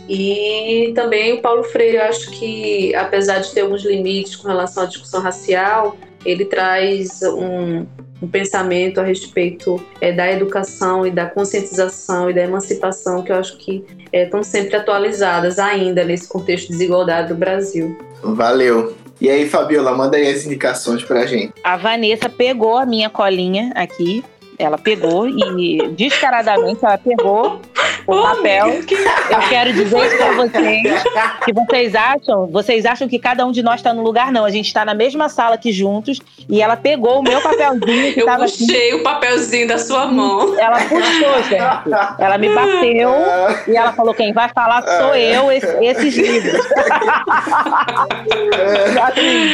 E 0.06 0.92
também 0.94 1.32
o 1.32 1.40
Paulo 1.40 1.64
Freire, 1.64 1.98
acho 1.98 2.30
que, 2.32 2.94
apesar 2.94 3.38
de 3.38 3.52
ter 3.52 3.62
alguns 3.62 3.82
limites 3.84 4.36
com 4.36 4.48
relação 4.48 4.82
à 4.82 4.86
discussão 4.86 5.22
racial, 5.22 5.96
ele 6.24 6.44
traz 6.44 7.22
um, 7.22 7.86
um 8.22 8.28
pensamento 8.28 9.00
a 9.00 9.04
respeito 9.04 9.84
é, 10.00 10.12
da 10.12 10.30
educação 10.30 11.06
e 11.06 11.10
da 11.10 11.26
conscientização 11.26 12.30
e 12.30 12.34
da 12.34 12.42
emancipação 12.42 13.22
que 13.22 13.32
eu 13.32 13.36
acho 13.36 13.56
que 13.58 13.84
estão 14.12 14.40
é, 14.40 14.44
sempre 14.44 14.76
atualizadas 14.76 15.58
ainda 15.58 16.04
nesse 16.04 16.28
contexto 16.28 16.66
de 16.66 16.72
desigualdade 16.72 17.28
do 17.28 17.34
Brasil. 17.34 17.98
Valeu. 18.22 18.94
E 19.20 19.30
aí, 19.30 19.48
Fabiola, 19.48 19.94
manda 19.94 20.16
aí 20.16 20.28
as 20.28 20.44
indicações 20.44 21.04
pra 21.04 21.26
gente. 21.26 21.52
A 21.62 21.76
Vanessa 21.76 22.28
pegou 22.28 22.76
a 22.76 22.86
minha 22.86 23.08
colinha 23.08 23.72
aqui. 23.74 24.24
Ela 24.58 24.76
pegou 24.76 25.28
e 25.28 25.88
descaradamente 25.90 26.84
ela 26.84 26.98
pegou 26.98 27.60
o 28.06 28.14
oh, 28.14 28.22
papel. 28.22 28.68
Eu 28.68 29.48
quero 29.48 29.72
dizer 29.72 30.06
isso 30.06 30.16
pra 30.16 30.32
vocês 30.32 31.02
que 31.44 31.52
vocês 31.52 31.94
acham, 31.94 32.46
vocês 32.46 32.86
acham 32.86 33.08
que 33.08 33.18
cada 33.18 33.46
um 33.46 33.52
de 33.52 33.62
nós 33.62 33.76
está 33.76 33.92
no 33.92 34.02
lugar 34.02 34.32
não. 34.32 34.44
A 34.44 34.50
gente 34.50 34.66
está 34.66 34.84
na 34.84 34.94
mesma 34.94 35.28
sala 35.28 35.54
aqui 35.54 35.72
juntos 35.72 36.20
e 36.48 36.60
ela 36.60 36.76
pegou 36.76 37.20
o 37.20 37.22
meu 37.22 37.40
papelzinho 37.40 38.14
que 38.14 38.20
Eu 38.20 38.26
tava 38.26 38.44
puxei 38.44 38.88
aqui. 38.88 38.94
o 38.94 39.02
papelzinho 39.02 39.68
da 39.68 39.78
sua 39.78 40.06
mão. 40.06 40.58
Ela 40.58 40.78
puxou, 40.80 41.42
gente. 41.44 41.62
Ela 42.18 42.38
me 42.38 42.54
bateu 42.54 43.10
e 43.68 43.76
ela 43.76 43.92
falou 43.92 44.14
quem 44.14 44.32
vai 44.32 44.48
falar 44.48 44.82
sou 44.82 45.14
eu 45.14 45.50
esses 45.50 46.16
livros. 46.16 46.60
assim, 49.02 49.52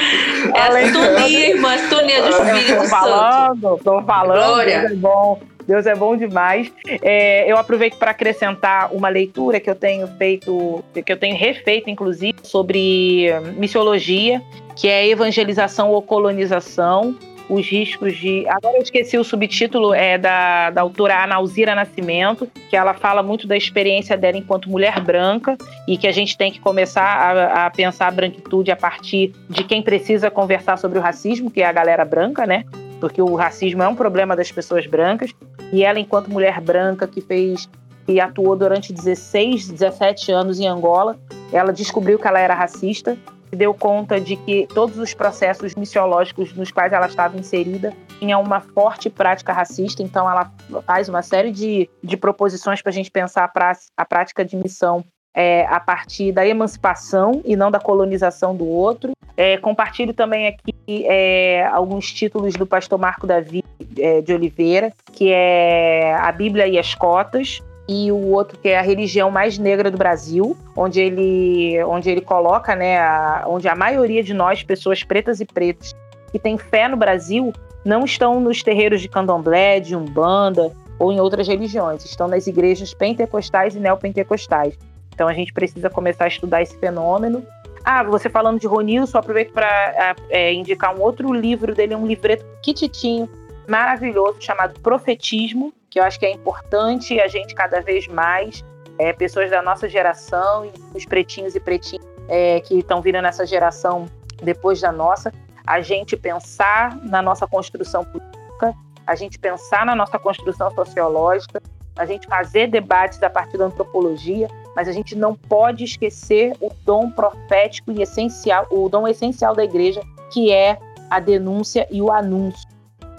é 0.54 0.60
a 0.60 0.86
sintonia, 0.86 1.50
irmã, 1.50 1.74
a 1.74 1.78
sintonia 1.78 2.22
do 2.22 2.28
Espírito 2.28 2.78
Tô 2.78 2.84
falando, 2.84 3.80
tô 3.82 4.02
falando. 4.02 4.46
Glória. 4.46 4.72
É 4.72 4.94
bom. 4.94 5.40
Deus 5.68 5.84
é 5.84 5.94
bom 5.94 6.16
demais. 6.16 6.72
É, 7.02 7.50
eu 7.50 7.58
aproveito 7.58 7.98
para 7.98 8.12
acrescentar 8.12 8.90
uma 8.90 9.10
leitura 9.10 9.60
que 9.60 9.68
eu 9.68 9.74
tenho 9.74 10.08
feito, 10.16 10.82
que 11.04 11.12
eu 11.12 11.16
tenho 11.18 11.36
refeito, 11.36 11.90
inclusive, 11.90 12.38
sobre 12.42 13.26
missiologia, 13.54 14.42
que 14.74 14.88
é 14.88 15.06
evangelização 15.06 15.90
ou 15.90 16.00
colonização. 16.00 17.14
Os 17.50 17.66
riscos 17.66 18.14
de. 18.14 18.46
Agora 18.46 18.76
eu 18.76 18.82
esqueci 18.82 19.16
o 19.16 19.24
subtítulo, 19.24 19.94
é 19.94 20.18
da, 20.18 20.70
da 20.70 20.82
autora 20.82 21.22
Analzira 21.22 21.74
Nascimento, 21.74 22.46
que 22.68 22.76
ela 22.76 22.92
fala 22.92 23.22
muito 23.22 23.46
da 23.46 23.56
experiência 23.56 24.18
dela 24.18 24.36
enquanto 24.36 24.68
mulher 24.68 25.00
branca 25.00 25.56
e 25.86 25.96
que 25.96 26.06
a 26.06 26.12
gente 26.12 26.36
tem 26.36 26.52
que 26.52 26.60
começar 26.60 27.02
a, 27.02 27.66
a 27.66 27.70
pensar 27.70 28.08
a 28.08 28.10
branquitude 28.10 28.70
a 28.70 28.76
partir 28.76 29.32
de 29.48 29.64
quem 29.64 29.80
precisa 29.80 30.30
conversar 30.30 30.76
sobre 30.76 30.98
o 30.98 31.02
racismo, 31.02 31.50
que 31.50 31.62
é 31.62 31.66
a 31.66 31.72
galera 31.72 32.04
branca, 32.04 32.46
né? 32.46 32.64
porque 32.98 33.22
o 33.22 33.34
racismo 33.34 33.82
é 33.82 33.88
um 33.88 33.94
problema 33.94 34.36
das 34.36 34.50
pessoas 34.50 34.86
brancas, 34.86 35.32
e 35.72 35.84
ela, 35.84 35.98
enquanto 35.98 36.30
mulher 36.30 36.60
branca 36.60 37.06
que 37.06 37.20
fez 37.20 37.68
e 38.06 38.20
atuou 38.20 38.56
durante 38.56 38.92
16, 38.92 39.68
17 39.68 40.32
anos 40.32 40.58
em 40.58 40.66
Angola, 40.66 41.18
ela 41.52 41.72
descobriu 41.72 42.18
que 42.18 42.26
ela 42.26 42.40
era 42.40 42.54
racista, 42.54 43.18
se 43.50 43.56
deu 43.56 43.74
conta 43.74 44.20
de 44.20 44.36
que 44.36 44.66
todos 44.74 44.98
os 44.98 45.14
processos 45.14 45.74
missiológicos 45.74 46.54
nos 46.54 46.70
quais 46.70 46.92
ela 46.92 47.06
estava 47.06 47.36
inserida 47.38 47.92
tinham 48.18 48.42
uma 48.42 48.60
forte 48.60 49.08
prática 49.08 49.52
racista, 49.52 50.02
então 50.02 50.28
ela 50.28 50.50
faz 50.86 51.08
uma 51.08 51.22
série 51.22 51.50
de, 51.50 51.88
de 52.02 52.16
proposições 52.16 52.82
para 52.82 52.90
a 52.90 52.92
gente 52.92 53.10
pensar 53.10 53.44
a, 53.44 53.48
pra, 53.48 53.72
a 53.96 54.04
prática 54.04 54.44
de 54.44 54.56
missão 54.56 55.04
é, 55.38 55.64
a 55.66 55.78
partir 55.78 56.32
da 56.32 56.44
emancipação 56.44 57.40
e 57.44 57.54
não 57.54 57.70
da 57.70 57.78
colonização 57.78 58.56
do 58.56 58.66
outro. 58.66 59.12
É, 59.36 59.56
compartilho 59.56 60.12
também 60.12 60.48
aqui 60.48 60.74
é, 61.06 61.64
alguns 61.66 62.12
títulos 62.12 62.54
do 62.54 62.66
pastor 62.66 62.98
Marco 62.98 63.24
Davi 63.24 63.62
é, 63.96 64.20
de 64.20 64.34
Oliveira, 64.34 64.92
que 65.12 65.30
é 65.30 66.12
A 66.16 66.32
Bíblia 66.32 66.66
e 66.66 66.76
as 66.76 66.92
Cotas, 66.92 67.60
e 67.88 68.10
o 68.10 68.32
outro 68.32 68.58
que 68.58 68.68
é 68.68 68.80
a 68.80 68.82
religião 68.82 69.30
mais 69.30 69.58
negra 69.58 69.92
do 69.92 69.96
Brasil, 69.96 70.56
onde 70.76 71.00
ele, 71.00 71.80
onde 71.84 72.10
ele 72.10 72.20
coloca, 72.20 72.74
né, 72.74 72.98
a, 72.98 73.44
onde 73.46 73.68
a 73.68 73.76
maioria 73.76 74.24
de 74.24 74.34
nós, 74.34 74.64
pessoas 74.64 75.04
pretas 75.04 75.38
e 75.38 75.44
pretos, 75.44 75.94
que 76.32 76.38
têm 76.40 76.58
fé 76.58 76.88
no 76.88 76.96
Brasil, 76.96 77.52
não 77.84 78.04
estão 78.04 78.40
nos 78.40 78.60
terreiros 78.64 79.00
de 79.00 79.08
candomblé, 79.08 79.78
de 79.78 79.94
umbanda 79.94 80.72
ou 80.98 81.12
em 81.12 81.20
outras 81.20 81.46
religiões, 81.46 82.04
estão 82.04 82.26
nas 82.26 82.48
igrejas 82.48 82.92
pentecostais 82.92 83.76
e 83.76 83.78
neopentecostais. 83.78 84.76
Então 85.18 85.26
a 85.26 85.34
gente 85.34 85.52
precisa 85.52 85.90
começar 85.90 86.26
a 86.26 86.28
estudar 86.28 86.62
esse 86.62 86.78
fenômeno. 86.78 87.44
Ah, 87.84 88.04
você 88.04 88.30
falando 88.30 88.60
de 88.60 88.68
Ronilson, 88.68 89.18
aproveito 89.18 89.52
para 89.52 90.14
é, 90.30 90.52
indicar 90.52 90.96
um 90.96 91.02
outro 91.02 91.32
livro 91.32 91.74
dele, 91.74 91.96
um 91.96 92.06
livreto 92.06 92.46
quititinho, 92.62 93.28
maravilhoso, 93.66 94.40
chamado 94.40 94.78
Profetismo, 94.78 95.74
que 95.90 95.98
eu 95.98 96.04
acho 96.04 96.20
que 96.20 96.24
é 96.24 96.30
importante 96.30 97.18
a 97.18 97.26
gente 97.26 97.52
cada 97.52 97.80
vez 97.80 98.06
mais, 98.06 98.64
é, 98.96 99.12
pessoas 99.12 99.50
da 99.50 99.60
nossa 99.60 99.88
geração, 99.88 100.70
os 100.94 101.04
pretinhos 101.04 101.56
e 101.56 101.58
pretinhas 101.58 102.06
é, 102.28 102.60
que 102.60 102.78
estão 102.78 103.02
vindo 103.02 103.20
nessa 103.20 103.44
geração 103.44 104.06
depois 104.40 104.80
da 104.80 104.92
nossa, 104.92 105.32
a 105.66 105.80
gente 105.80 106.16
pensar 106.16 106.96
na 107.02 107.20
nossa 107.20 107.44
construção 107.44 108.04
política, 108.04 108.72
a 109.04 109.16
gente 109.16 109.36
pensar 109.36 109.84
na 109.84 109.96
nossa 109.96 110.16
construção 110.16 110.70
sociológica, 110.70 111.60
a 111.96 112.06
gente 112.06 112.28
fazer 112.28 112.68
debates 112.68 113.20
a 113.20 113.28
partir 113.28 113.58
da 113.58 113.64
antropologia, 113.64 114.46
mas 114.74 114.88
a 114.88 114.92
gente 114.92 115.16
não 115.16 115.34
pode 115.34 115.84
esquecer 115.84 116.56
o 116.60 116.70
dom 116.84 117.10
profético 117.10 117.92
e 117.92 118.02
essencial, 118.02 118.66
o 118.70 118.88
dom 118.88 119.06
essencial 119.06 119.54
da 119.54 119.64
igreja, 119.64 120.00
que 120.32 120.52
é 120.52 120.78
a 121.10 121.20
denúncia 121.20 121.86
e 121.90 122.00
o 122.00 122.12
anúncio. 122.12 122.68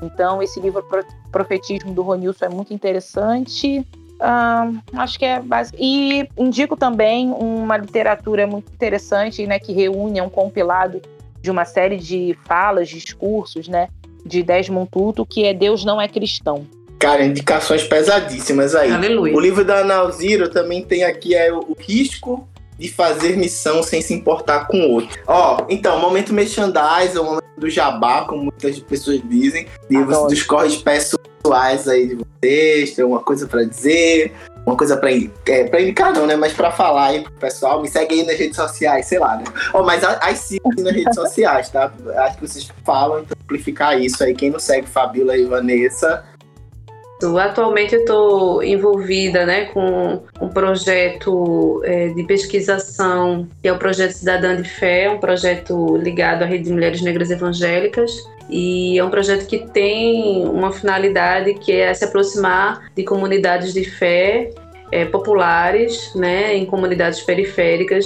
Então, 0.02 0.42
esse 0.42 0.60
livro 0.60 0.86
Profetismo 1.32 1.94
do 1.94 2.02
Ronilson 2.02 2.46
é 2.46 2.50
muito 2.50 2.74
interessante. 2.74 3.86
acho 4.94 5.20
que 5.20 5.26
é 5.26 5.40
básico. 5.40 5.78
E 5.80 6.28
indico 6.38 6.76
também 6.76 7.32
uma 7.32 7.78
literatura 7.78 8.48
muito 8.48 8.72
interessante, 8.72 9.46
né, 9.46 9.60
que 9.60 9.74
reúne 9.74 10.20
é 10.20 10.24
um 10.24 10.30
compilado 10.30 11.02
de 11.42 11.50
uma 11.50 11.66
série 11.66 11.98
de 11.98 12.38
falas, 12.46 12.90
discursos, 12.90 13.68
né, 13.68 13.90
de 14.26 14.44
Desmond 14.44 14.90
Tutu, 14.90 15.26
que 15.26 15.46
é 15.46 15.54
Deus 15.54 15.86
não 15.86 16.00
é 16.00 16.08
cristão. 16.08 16.66
Cara, 17.00 17.24
indicações 17.24 17.84
pesadíssimas 17.84 18.76
aí. 18.76 18.92
Aleluia. 18.92 19.34
O 19.34 19.40
livro 19.40 19.64
da 19.64 19.86
Nauzira 19.86 20.50
também 20.50 20.84
tem 20.84 21.06
aqui 21.06 21.34
é 21.34 21.52
o 21.52 21.74
risco 21.80 22.46
de 22.78 22.90
fazer 22.90 23.38
missão 23.38 23.82
sem 23.82 24.02
se 24.02 24.14
importar 24.14 24.68
com 24.68 24.78
o 24.78 24.92
outro. 24.92 25.18
Ó, 25.26 25.66
então, 25.70 25.98
momento 26.00 26.34
merchandise, 26.34 27.18
o 27.18 27.24
momento 27.24 27.46
do 27.58 27.70
jabá, 27.70 28.26
como 28.26 28.44
muitas 28.44 28.80
pessoas 28.80 29.22
dizem, 29.24 29.66
livros 29.90 30.28
dos 30.28 30.44
corres 30.44 30.76
pessoais 30.78 31.88
aí 31.88 32.08
de 32.08 32.16
vocês, 32.16 32.96
tem 32.96 33.04
alguma 33.04 33.22
coisa 33.22 33.48
para 33.48 33.64
dizer, 33.64 34.34
uma 34.66 34.78
coisa 34.78 34.96
pra, 34.96 35.10
é, 35.12 35.64
pra 35.66 35.82
indicar 35.82 36.14
não, 36.14 36.26
né, 36.26 36.36
mas 36.36 36.54
pra 36.54 36.72
falar 36.72 37.08
aí 37.08 37.22
pro 37.22 37.34
pessoal, 37.34 37.82
me 37.82 37.90
segue 37.90 38.16
aí 38.16 38.26
nas 38.26 38.38
redes 38.38 38.56
sociais, 38.56 39.08
sei 39.08 39.20
lá, 39.20 39.36
né. 39.36 39.44
Ó, 39.74 39.84
mas 39.84 40.02
aí 40.04 40.36
sim 40.36 40.58
nas 40.78 40.94
redes 40.94 41.16
sociais, 41.16 41.70
tá? 41.70 41.92
Acho 42.18 42.38
que 42.38 42.48
vocês 42.48 42.70
falam, 42.86 43.20
então 43.20 43.38
amplificar 43.44 44.00
isso 44.00 44.24
aí, 44.24 44.34
quem 44.34 44.50
não 44.50 44.60
segue 44.60 44.88
Fabiola 44.88 45.36
e 45.36 45.46
Vanessa, 45.46 46.24
Atualmente 47.22 47.96
eu 47.96 48.02
estou 48.02 48.64
envolvida 48.64 49.46
né, 49.46 49.66
com 49.66 50.24
um 50.40 50.48
projeto 50.48 51.82
é, 51.84 52.08
de 52.10 52.24
pesquisação, 52.24 53.48
que 53.62 53.68
é 53.68 53.74
o 53.74 53.78
Projeto 53.78 54.12
Cidadã 54.12 54.56
de 54.56 54.70
Fé, 54.70 55.10
um 55.10 55.20
projeto 55.20 55.98
ligado 55.98 56.44
à 56.44 56.46
Rede 56.46 56.66
de 56.66 56.72
Mulheres 56.72 57.02
Negras 57.02 57.30
Evangélicas. 57.30 58.12
E 58.50 58.98
é 58.98 59.04
um 59.04 59.10
projeto 59.10 59.46
que 59.46 59.60
tem 59.60 60.48
uma 60.48 60.72
finalidade 60.72 61.54
que 61.56 61.72
é 61.72 61.94
se 61.94 62.06
aproximar 62.06 62.90
de 62.96 63.04
comunidades 63.04 63.74
de 63.74 63.84
fé 63.84 64.50
é, 64.92 65.06
populares, 65.06 66.14
né, 66.16 66.56
em 66.56 66.66
comunidades 66.66 67.22
periféricas, 67.22 68.06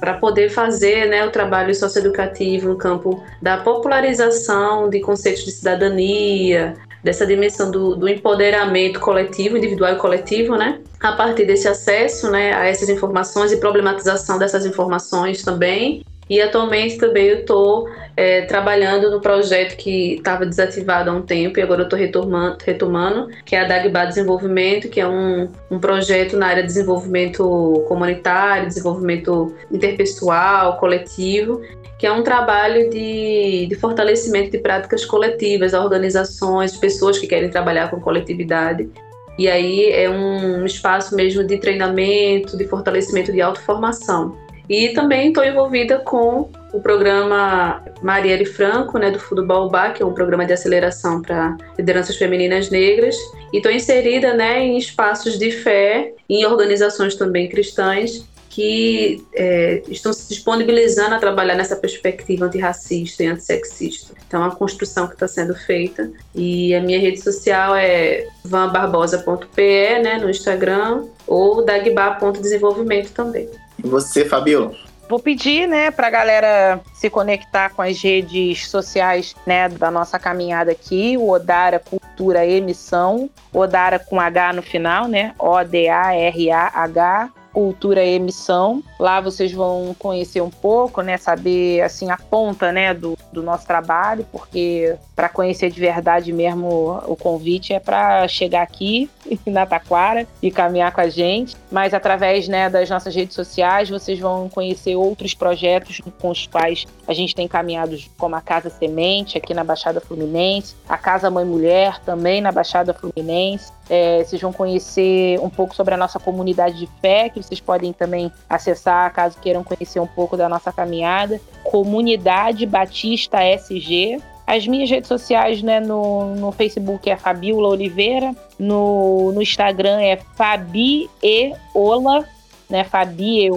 para 0.00 0.14
poder 0.14 0.50
fazer 0.50 1.06
né, 1.08 1.24
o 1.24 1.30
trabalho 1.30 1.74
socioeducativo 1.74 2.68
no 2.68 2.76
campo 2.76 3.22
da 3.40 3.58
popularização 3.58 4.90
de 4.90 5.00
conceitos 5.00 5.44
de 5.44 5.52
cidadania, 5.52 6.74
dessa 7.04 7.26
dimensão 7.26 7.70
do, 7.70 7.94
do, 7.94 8.08
empoderamento 8.08 8.98
coletivo, 8.98 9.58
individual 9.58 9.92
e 9.92 9.96
coletivo, 9.96 10.56
né? 10.56 10.80
A 10.98 11.12
partir 11.12 11.44
desse 11.44 11.68
acesso, 11.68 12.30
né, 12.30 12.54
a 12.54 12.64
essas 12.64 12.88
informações 12.88 13.52
e 13.52 13.58
problematização 13.58 14.38
dessas 14.38 14.64
informações 14.64 15.42
também. 15.42 16.02
E 16.28 16.40
atualmente 16.40 16.96
também 16.96 17.26
eu 17.26 17.40
estou 17.40 17.88
é, 18.16 18.42
trabalhando 18.42 19.10
no 19.10 19.20
projeto 19.20 19.76
que 19.76 20.14
estava 20.14 20.46
desativado 20.46 21.10
há 21.10 21.12
um 21.12 21.22
tempo 21.22 21.58
e 21.58 21.62
agora 21.62 21.82
eu 21.82 21.84
estou 21.84 21.98
retomando, 21.98 22.56
retomando, 22.64 23.28
que 23.44 23.54
é 23.54 23.60
a 23.60 23.64
Dagba 23.64 24.06
Desenvolvimento, 24.06 24.88
que 24.88 25.00
é 25.00 25.06
um, 25.06 25.48
um 25.70 25.78
projeto 25.78 26.36
na 26.36 26.46
área 26.46 26.62
de 26.62 26.68
desenvolvimento 26.68 27.84
comunitário, 27.88 28.68
desenvolvimento 28.68 29.54
interpessoal, 29.70 30.78
coletivo, 30.78 31.60
que 31.98 32.06
é 32.06 32.12
um 32.12 32.22
trabalho 32.22 32.88
de, 32.90 33.66
de 33.66 33.74
fortalecimento 33.76 34.50
de 34.50 34.58
práticas 34.58 35.04
coletivas, 35.04 35.74
organizações, 35.74 36.76
pessoas 36.76 37.18
que 37.18 37.26
querem 37.26 37.50
trabalhar 37.50 37.90
com 37.90 38.00
coletividade. 38.00 38.88
E 39.36 39.48
aí 39.48 39.90
é 39.90 40.08
um 40.08 40.64
espaço 40.64 41.14
mesmo 41.16 41.44
de 41.44 41.58
treinamento, 41.58 42.56
de 42.56 42.66
fortalecimento 42.66 43.32
de 43.32 43.40
autoformação. 43.40 44.43
E 44.68 44.90
também 44.90 45.28
estou 45.28 45.44
envolvida 45.44 45.98
com 45.98 46.50
o 46.72 46.80
programa 46.80 47.82
Marielle 48.02 48.46
Franco, 48.46 48.98
né, 48.98 49.10
do 49.10 49.18
Fundo 49.18 49.44
Baobá, 49.44 49.90
que 49.90 50.02
é 50.02 50.06
um 50.06 50.14
programa 50.14 50.44
de 50.44 50.52
aceleração 50.52 51.20
para 51.22 51.56
lideranças 51.78 52.16
femininas 52.16 52.70
negras. 52.70 53.16
E 53.52 53.58
estou 53.58 53.70
inserida 53.70 54.34
né, 54.34 54.64
em 54.64 54.76
espaços 54.76 55.38
de 55.38 55.50
fé, 55.50 56.14
em 56.28 56.44
organizações 56.46 57.14
também 57.14 57.48
cristãs, 57.48 58.26
que 58.54 59.24
é, 59.34 59.82
estão 59.88 60.12
se 60.12 60.28
disponibilizando 60.28 61.16
a 61.16 61.18
trabalhar 61.18 61.56
nessa 61.56 61.74
perspectiva 61.74 62.46
antirracista 62.46 63.24
e 63.24 63.26
antissexista. 63.26 64.14
Então, 64.26 64.42
é 64.42 64.46
uma 64.46 64.54
construção 64.54 65.08
que 65.08 65.14
está 65.14 65.26
sendo 65.26 65.56
feita. 65.56 66.08
E 66.32 66.72
a 66.72 66.80
minha 66.80 67.00
rede 67.00 67.20
social 67.20 67.74
é 67.74 68.28
vanbarbosa.pe, 68.44 69.98
né, 69.98 70.18
no 70.18 70.30
Instagram, 70.30 71.04
ou 71.26 71.64
dagba.desenvolvimento 71.64 73.12
também. 73.12 73.48
E 73.82 73.88
você, 73.88 74.24
Fabiola? 74.24 74.72
Vou 75.08 75.18
pedir, 75.18 75.68
né, 75.68 75.90
pra 75.90 76.08
galera 76.08 76.80
se 76.94 77.10
conectar 77.10 77.70
com 77.70 77.82
as 77.82 78.00
redes 78.00 78.68
sociais, 78.68 79.36
né, 79.46 79.68
da 79.68 79.90
nossa 79.90 80.18
caminhada 80.18 80.72
aqui, 80.72 81.16
o 81.18 81.30
Odara 81.30 81.78
Cultura 81.78 82.46
Emissão, 82.46 83.28
Odara 83.52 83.98
com 83.98 84.18
H 84.18 84.54
no 84.54 84.62
final, 84.62 85.06
né, 85.06 85.34
O-D-A-R-A-H, 85.38 87.30
Cultura 87.54 88.04
Emissão. 88.04 88.82
Lá 88.98 89.20
vocês 89.20 89.52
vão 89.52 89.94
conhecer 89.96 90.40
um 90.40 90.50
pouco, 90.50 91.02
né, 91.02 91.16
saber 91.16 91.80
assim 91.82 92.10
a 92.10 92.16
ponta, 92.16 92.72
né, 92.72 92.92
do, 92.92 93.16
do 93.32 93.44
nosso 93.44 93.64
trabalho, 93.64 94.26
porque 94.32 94.96
para 95.14 95.28
conhecer 95.28 95.70
de 95.70 95.78
verdade 95.78 96.32
mesmo 96.32 97.00
o 97.06 97.14
convite 97.14 97.72
é 97.72 97.78
para 97.78 98.26
chegar 98.26 98.62
aqui 98.62 99.08
na 99.46 99.64
Taquara 99.64 100.26
e 100.42 100.50
caminhar 100.50 100.92
com 100.92 101.00
a 101.00 101.08
gente, 101.08 101.56
mas 101.70 101.94
através, 101.94 102.48
né, 102.48 102.68
das 102.68 102.90
nossas 102.90 103.14
redes 103.14 103.36
sociais 103.36 103.88
vocês 103.88 104.18
vão 104.18 104.48
conhecer 104.48 104.96
outros 104.96 105.32
projetos 105.32 106.00
com 106.20 106.30
os 106.30 106.48
quais 106.48 106.86
a 107.06 107.14
gente 107.14 107.36
tem 107.36 107.46
caminhado, 107.46 107.96
como 108.18 108.34
a 108.34 108.40
Casa 108.40 108.68
Semente 108.68 109.38
aqui 109.38 109.54
na 109.54 109.62
Baixada 109.62 110.00
Fluminense, 110.00 110.74
a 110.88 110.98
Casa 110.98 111.30
Mãe 111.30 111.44
Mulher 111.44 112.00
também 112.00 112.40
na 112.40 112.50
Baixada 112.50 112.92
Fluminense. 112.92 113.72
É, 113.88 114.24
vocês 114.24 114.40
vão 114.40 114.52
conhecer 114.52 115.38
um 115.40 115.50
pouco 115.50 115.74
sobre 115.74 115.94
a 115.94 115.96
nossa 115.96 116.18
comunidade 116.18 116.78
de 116.78 116.88
fé, 117.00 117.28
que 117.28 117.42
vocês 117.42 117.60
podem 117.60 117.92
também 117.92 118.32
acessar 118.48 119.12
caso 119.12 119.38
queiram 119.40 119.62
conhecer 119.62 120.00
um 120.00 120.06
pouco 120.06 120.36
da 120.36 120.48
nossa 120.48 120.72
caminhada. 120.72 121.40
Comunidade 121.62 122.64
Batista 122.66 123.42
SG. 123.42 124.20
As 124.46 124.66
minhas 124.66 124.90
redes 124.90 125.08
sociais, 125.08 125.62
né, 125.62 125.80
no, 125.80 126.34
no 126.34 126.52
Facebook 126.52 127.08
é 127.08 127.16
Fabiola 127.16 127.68
Oliveira, 127.68 128.34
no, 128.58 129.32
no 129.32 129.40
Instagram 129.40 130.00
é 130.00 130.18
Fabi 130.34 131.08
Eola, 131.22 132.26
né, 132.68 132.84
Fabi. 132.84 133.48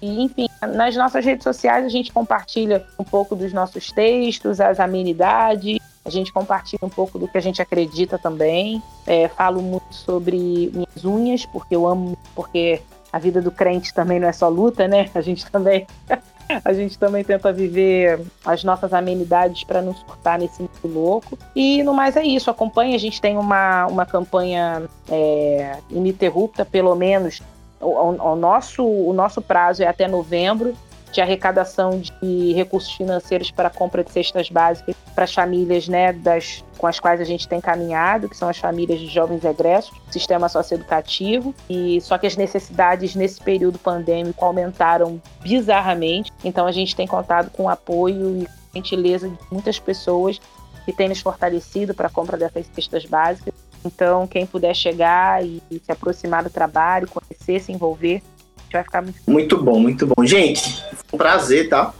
E, 0.00 0.22
enfim, 0.22 0.46
nas 0.74 0.96
nossas 0.96 1.24
redes 1.24 1.44
sociais 1.44 1.84
a 1.84 1.88
gente 1.88 2.12
compartilha 2.12 2.84
um 2.98 3.04
pouco 3.04 3.36
dos 3.36 3.52
nossos 3.52 3.92
textos, 3.92 4.60
as 4.60 4.80
amenidades, 4.80 5.78
a 6.04 6.10
gente 6.10 6.32
compartilha 6.32 6.80
um 6.82 6.88
pouco 6.88 7.18
do 7.18 7.28
que 7.28 7.38
a 7.38 7.40
gente 7.40 7.62
acredita 7.62 8.18
também. 8.18 8.82
É, 9.06 9.28
falo 9.28 9.62
muito 9.62 9.94
sobre 9.94 10.70
minhas 10.72 11.04
unhas, 11.04 11.46
porque 11.46 11.76
eu 11.76 11.86
amo, 11.86 12.18
porque 12.34 12.82
a 13.12 13.18
vida 13.18 13.40
do 13.40 13.50
crente 13.50 13.94
também 13.94 14.18
não 14.18 14.28
é 14.28 14.32
só 14.32 14.48
luta, 14.48 14.88
né? 14.88 15.08
A 15.14 15.20
gente 15.20 15.48
também 15.50 15.86
a 16.64 16.72
gente 16.72 16.98
também 16.98 17.22
tenta 17.22 17.52
viver 17.52 18.20
as 18.44 18.64
nossas 18.64 18.92
amenidades 18.92 19.64
para 19.64 19.80
não 19.80 19.94
surtar 19.94 20.38
nesse 20.38 20.60
mundo 20.60 20.70
louco. 20.84 21.38
E 21.54 21.82
no 21.82 21.94
mais 21.94 22.16
é 22.16 22.24
isso. 22.24 22.50
Acompanhe, 22.50 22.94
a 22.94 22.98
gente 22.98 23.20
tem 23.20 23.36
uma, 23.38 23.86
uma 23.86 24.04
campanha 24.04 24.82
é, 25.08 25.76
ininterrupta, 25.90 26.64
pelo 26.64 26.94
menos. 26.94 27.40
O, 27.80 27.86
o, 27.86 28.32
o, 28.32 28.36
nosso, 28.36 28.84
o 28.84 29.12
nosso 29.12 29.40
prazo 29.40 29.82
é 29.82 29.86
até 29.86 30.06
novembro 30.06 30.74
de 31.12 31.20
arrecadação 31.20 32.00
de 32.00 32.52
recursos 32.54 32.92
financeiros 32.92 33.50
para 33.50 33.68
a 33.68 33.70
compra 33.70 34.02
de 34.02 34.10
cestas 34.10 34.48
básicas 34.48 34.96
para 35.14 35.24
as 35.24 35.34
famílias 35.34 35.86
né, 35.86 36.12
das, 36.12 36.64
com 36.78 36.86
as 36.86 36.98
quais 36.98 37.20
a 37.20 37.24
gente 37.24 37.46
tem 37.46 37.60
caminhado, 37.60 38.28
que 38.28 38.36
são 38.36 38.48
as 38.48 38.56
famílias 38.56 38.98
de 38.98 39.06
jovens 39.06 39.44
egressos, 39.44 39.92
sistema 40.10 40.48
socioeducativo. 40.48 41.54
E 41.68 42.00
só 42.00 42.16
que 42.16 42.26
as 42.26 42.36
necessidades 42.36 43.14
nesse 43.14 43.40
período 43.40 43.78
pandêmico 43.78 44.44
aumentaram 44.44 45.20
bizarramente. 45.42 46.32
Então 46.42 46.66
a 46.66 46.72
gente 46.72 46.96
tem 46.96 47.06
contado 47.06 47.50
com 47.50 47.64
o 47.64 47.68
apoio 47.68 48.38
e 48.38 48.48
gentileza 48.74 49.28
de 49.28 49.38
muitas 49.50 49.78
pessoas 49.78 50.40
que 50.84 50.92
têm 50.92 51.08
nos 51.08 51.20
fortalecido 51.20 51.94
para 51.94 52.08
a 52.08 52.10
compra 52.10 52.36
dessas 52.36 52.66
cestas 52.74 53.04
básicas. 53.04 53.54
Então, 53.84 54.26
quem 54.28 54.46
puder 54.46 54.74
chegar 54.74 55.44
e 55.44 55.60
se 55.70 55.90
aproximar 55.90 56.44
do 56.44 56.50
trabalho, 56.50 57.08
conhecer, 57.08 57.60
se 57.60 57.72
envolver, 57.72 58.22
vai 58.72 58.82
ficar 58.82 59.02
muito. 59.02 59.18
Muito 59.26 59.62
bom, 59.62 59.78
muito 59.78 60.06
bom. 60.06 60.24
Gente, 60.24 60.82
foi 60.82 61.06
um 61.14 61.18
prazer, 61.18 61.68
tá? 61.68 61.92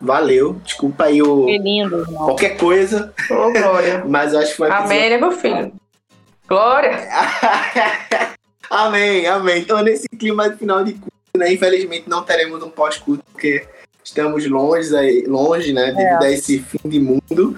Valeu. 0.00 0.54
Desculpa 0.64 1.04
aí 1.04 1.22
o. 1.22 1.46
Que 1.46 1.58
lindo, 1.58 2.00
irmão. 2.00 2.26
Qualquer 2.26 2.56
coisa. 2.56 3.12
Ô, 3.30 3.52
Glória. 3.52 4.04
Mas 4.08 4.32
eu 4.32 4.40
acho 4.40 4.50
que 4.52 4.56
foi. 4.56 4.70
Amém, 4.70 5.10
né, 5.10 5.18
meu 5.18 5.32
filho? 5.32 5.72
Glória! 6.48 7.08
amém, 8.68 9.26
amém. 9.26 9.60
Então, 9.60 9.80
nesse 9.82 10.08
clima 10.08 10.50
de 10.50 10.56
final 10.56 10.82
de 10.82 10.94
culto, 10.94 11.12
né? 11.36 11.52
Infelizmente 11.52 12.08
não 12.08 12.24
teremos 12.24 12.62
um 12.62 12.70
pós-culto, 12.70 13.22
porque 13.30 13.68
estamos 14.10 14.46
longe, 14.46 15.24
longe 15.26 15.72
né, 15.72 15.86
devido 15.86 16.22
é. 16.22 16.26
a 16.26 16.30
esse 16.30 16.58
fim 16.58 16.88
de 16.88 17.00
mundo. 17.00 17.56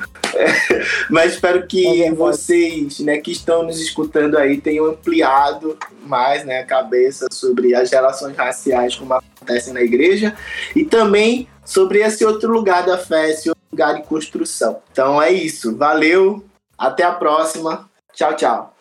Mas 1.11 1.35
espero 1.35 1.67
que 1.67 2.03
é 2.03 2.13
vocês, 2.13 3.01
né, 3.01 3.19
que 3.19 3.33
estão 3.33 3.63
nos 3.65 3.81
escutando 3.81 4.39
aí, 4.39 4.61
tenham 4.61 4.87
ampliado 4.87 5.77
mais, 6.07 6.45
né, 6.45 6.61
a 6.61 6.67
cabeça 6.67 7.27
sobre 7.33 7.75
as 7.75 7.91
relações 7.91 8.37
raciais 8.37 8.95
como 8.95 9.15
acontecem 9.15 9.73
na 9.73 9.83
igreja 9.83 10.35
e 10.77 10.85
também 10.85 11.49
sobre 11.65 12.01
esse 12.01 12.25
outro 12.25 12.53
lugar 12.53 12.85
da 12.85 12.99
fé, 12.99 13.31
esse 13.31 13.49
outro 13.49 13.63
lugar 13.71 13.95
de 13.95 14.03
construção. 14.03 14.81
Então 14.93 15.21
é 15.21 15.33
isso. 15.33 15.77
Valeu. 15.77 16.45
Até 16.77 17.05
a 17.05 17.13
próxima. 17.13 17.89
Tchau, 18.13 18.37
tchau. 18.37 18.77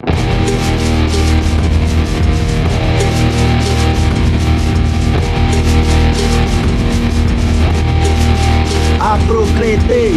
Aprocretei. 9.12 10.14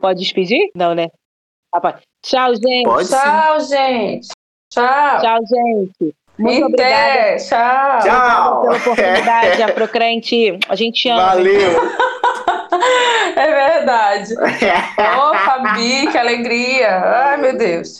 Pode 0.00 0.20
despedir? 0.20 0.70
Não, 0.74 0.94
né? 0.94 1.08
Ah, 1.74 2.00
Tchau, 2.24 2.54
gente. 2.54 2.84
Pode 2.84 3.08
Tchau, 3.10 3.60
sim. 3.60 3.76
gente. 3.76 4.28
Tchau. 4.72 5.20
Tchau, 5.20 5.38
gente. 5.50 6.14
Muito 6.38 6.64
obrigada. 6.64 7.36
Tchau. 7.36 7.98
Tchau. 8.00 8.60
Pela 8.62 8.76
oportunidade, 8.78 9.62
Aprocrente. 9.70 10.58
A 10.66 10.74
gente 10.74 11.10
ama. 11.10 11.26
Valeu. 11.26 11.52
é 13.36 13.76
verdade. 13.76 14.32
Ô, 14.32 15.30
oh, 15.30 15.34
Fabi, 15.34 16.10
que 16.10 16.16
alegria. 16.16 17.02
Ai, 17.04 17.36
meu 17.36 17.58
Deus. 17.58 17.98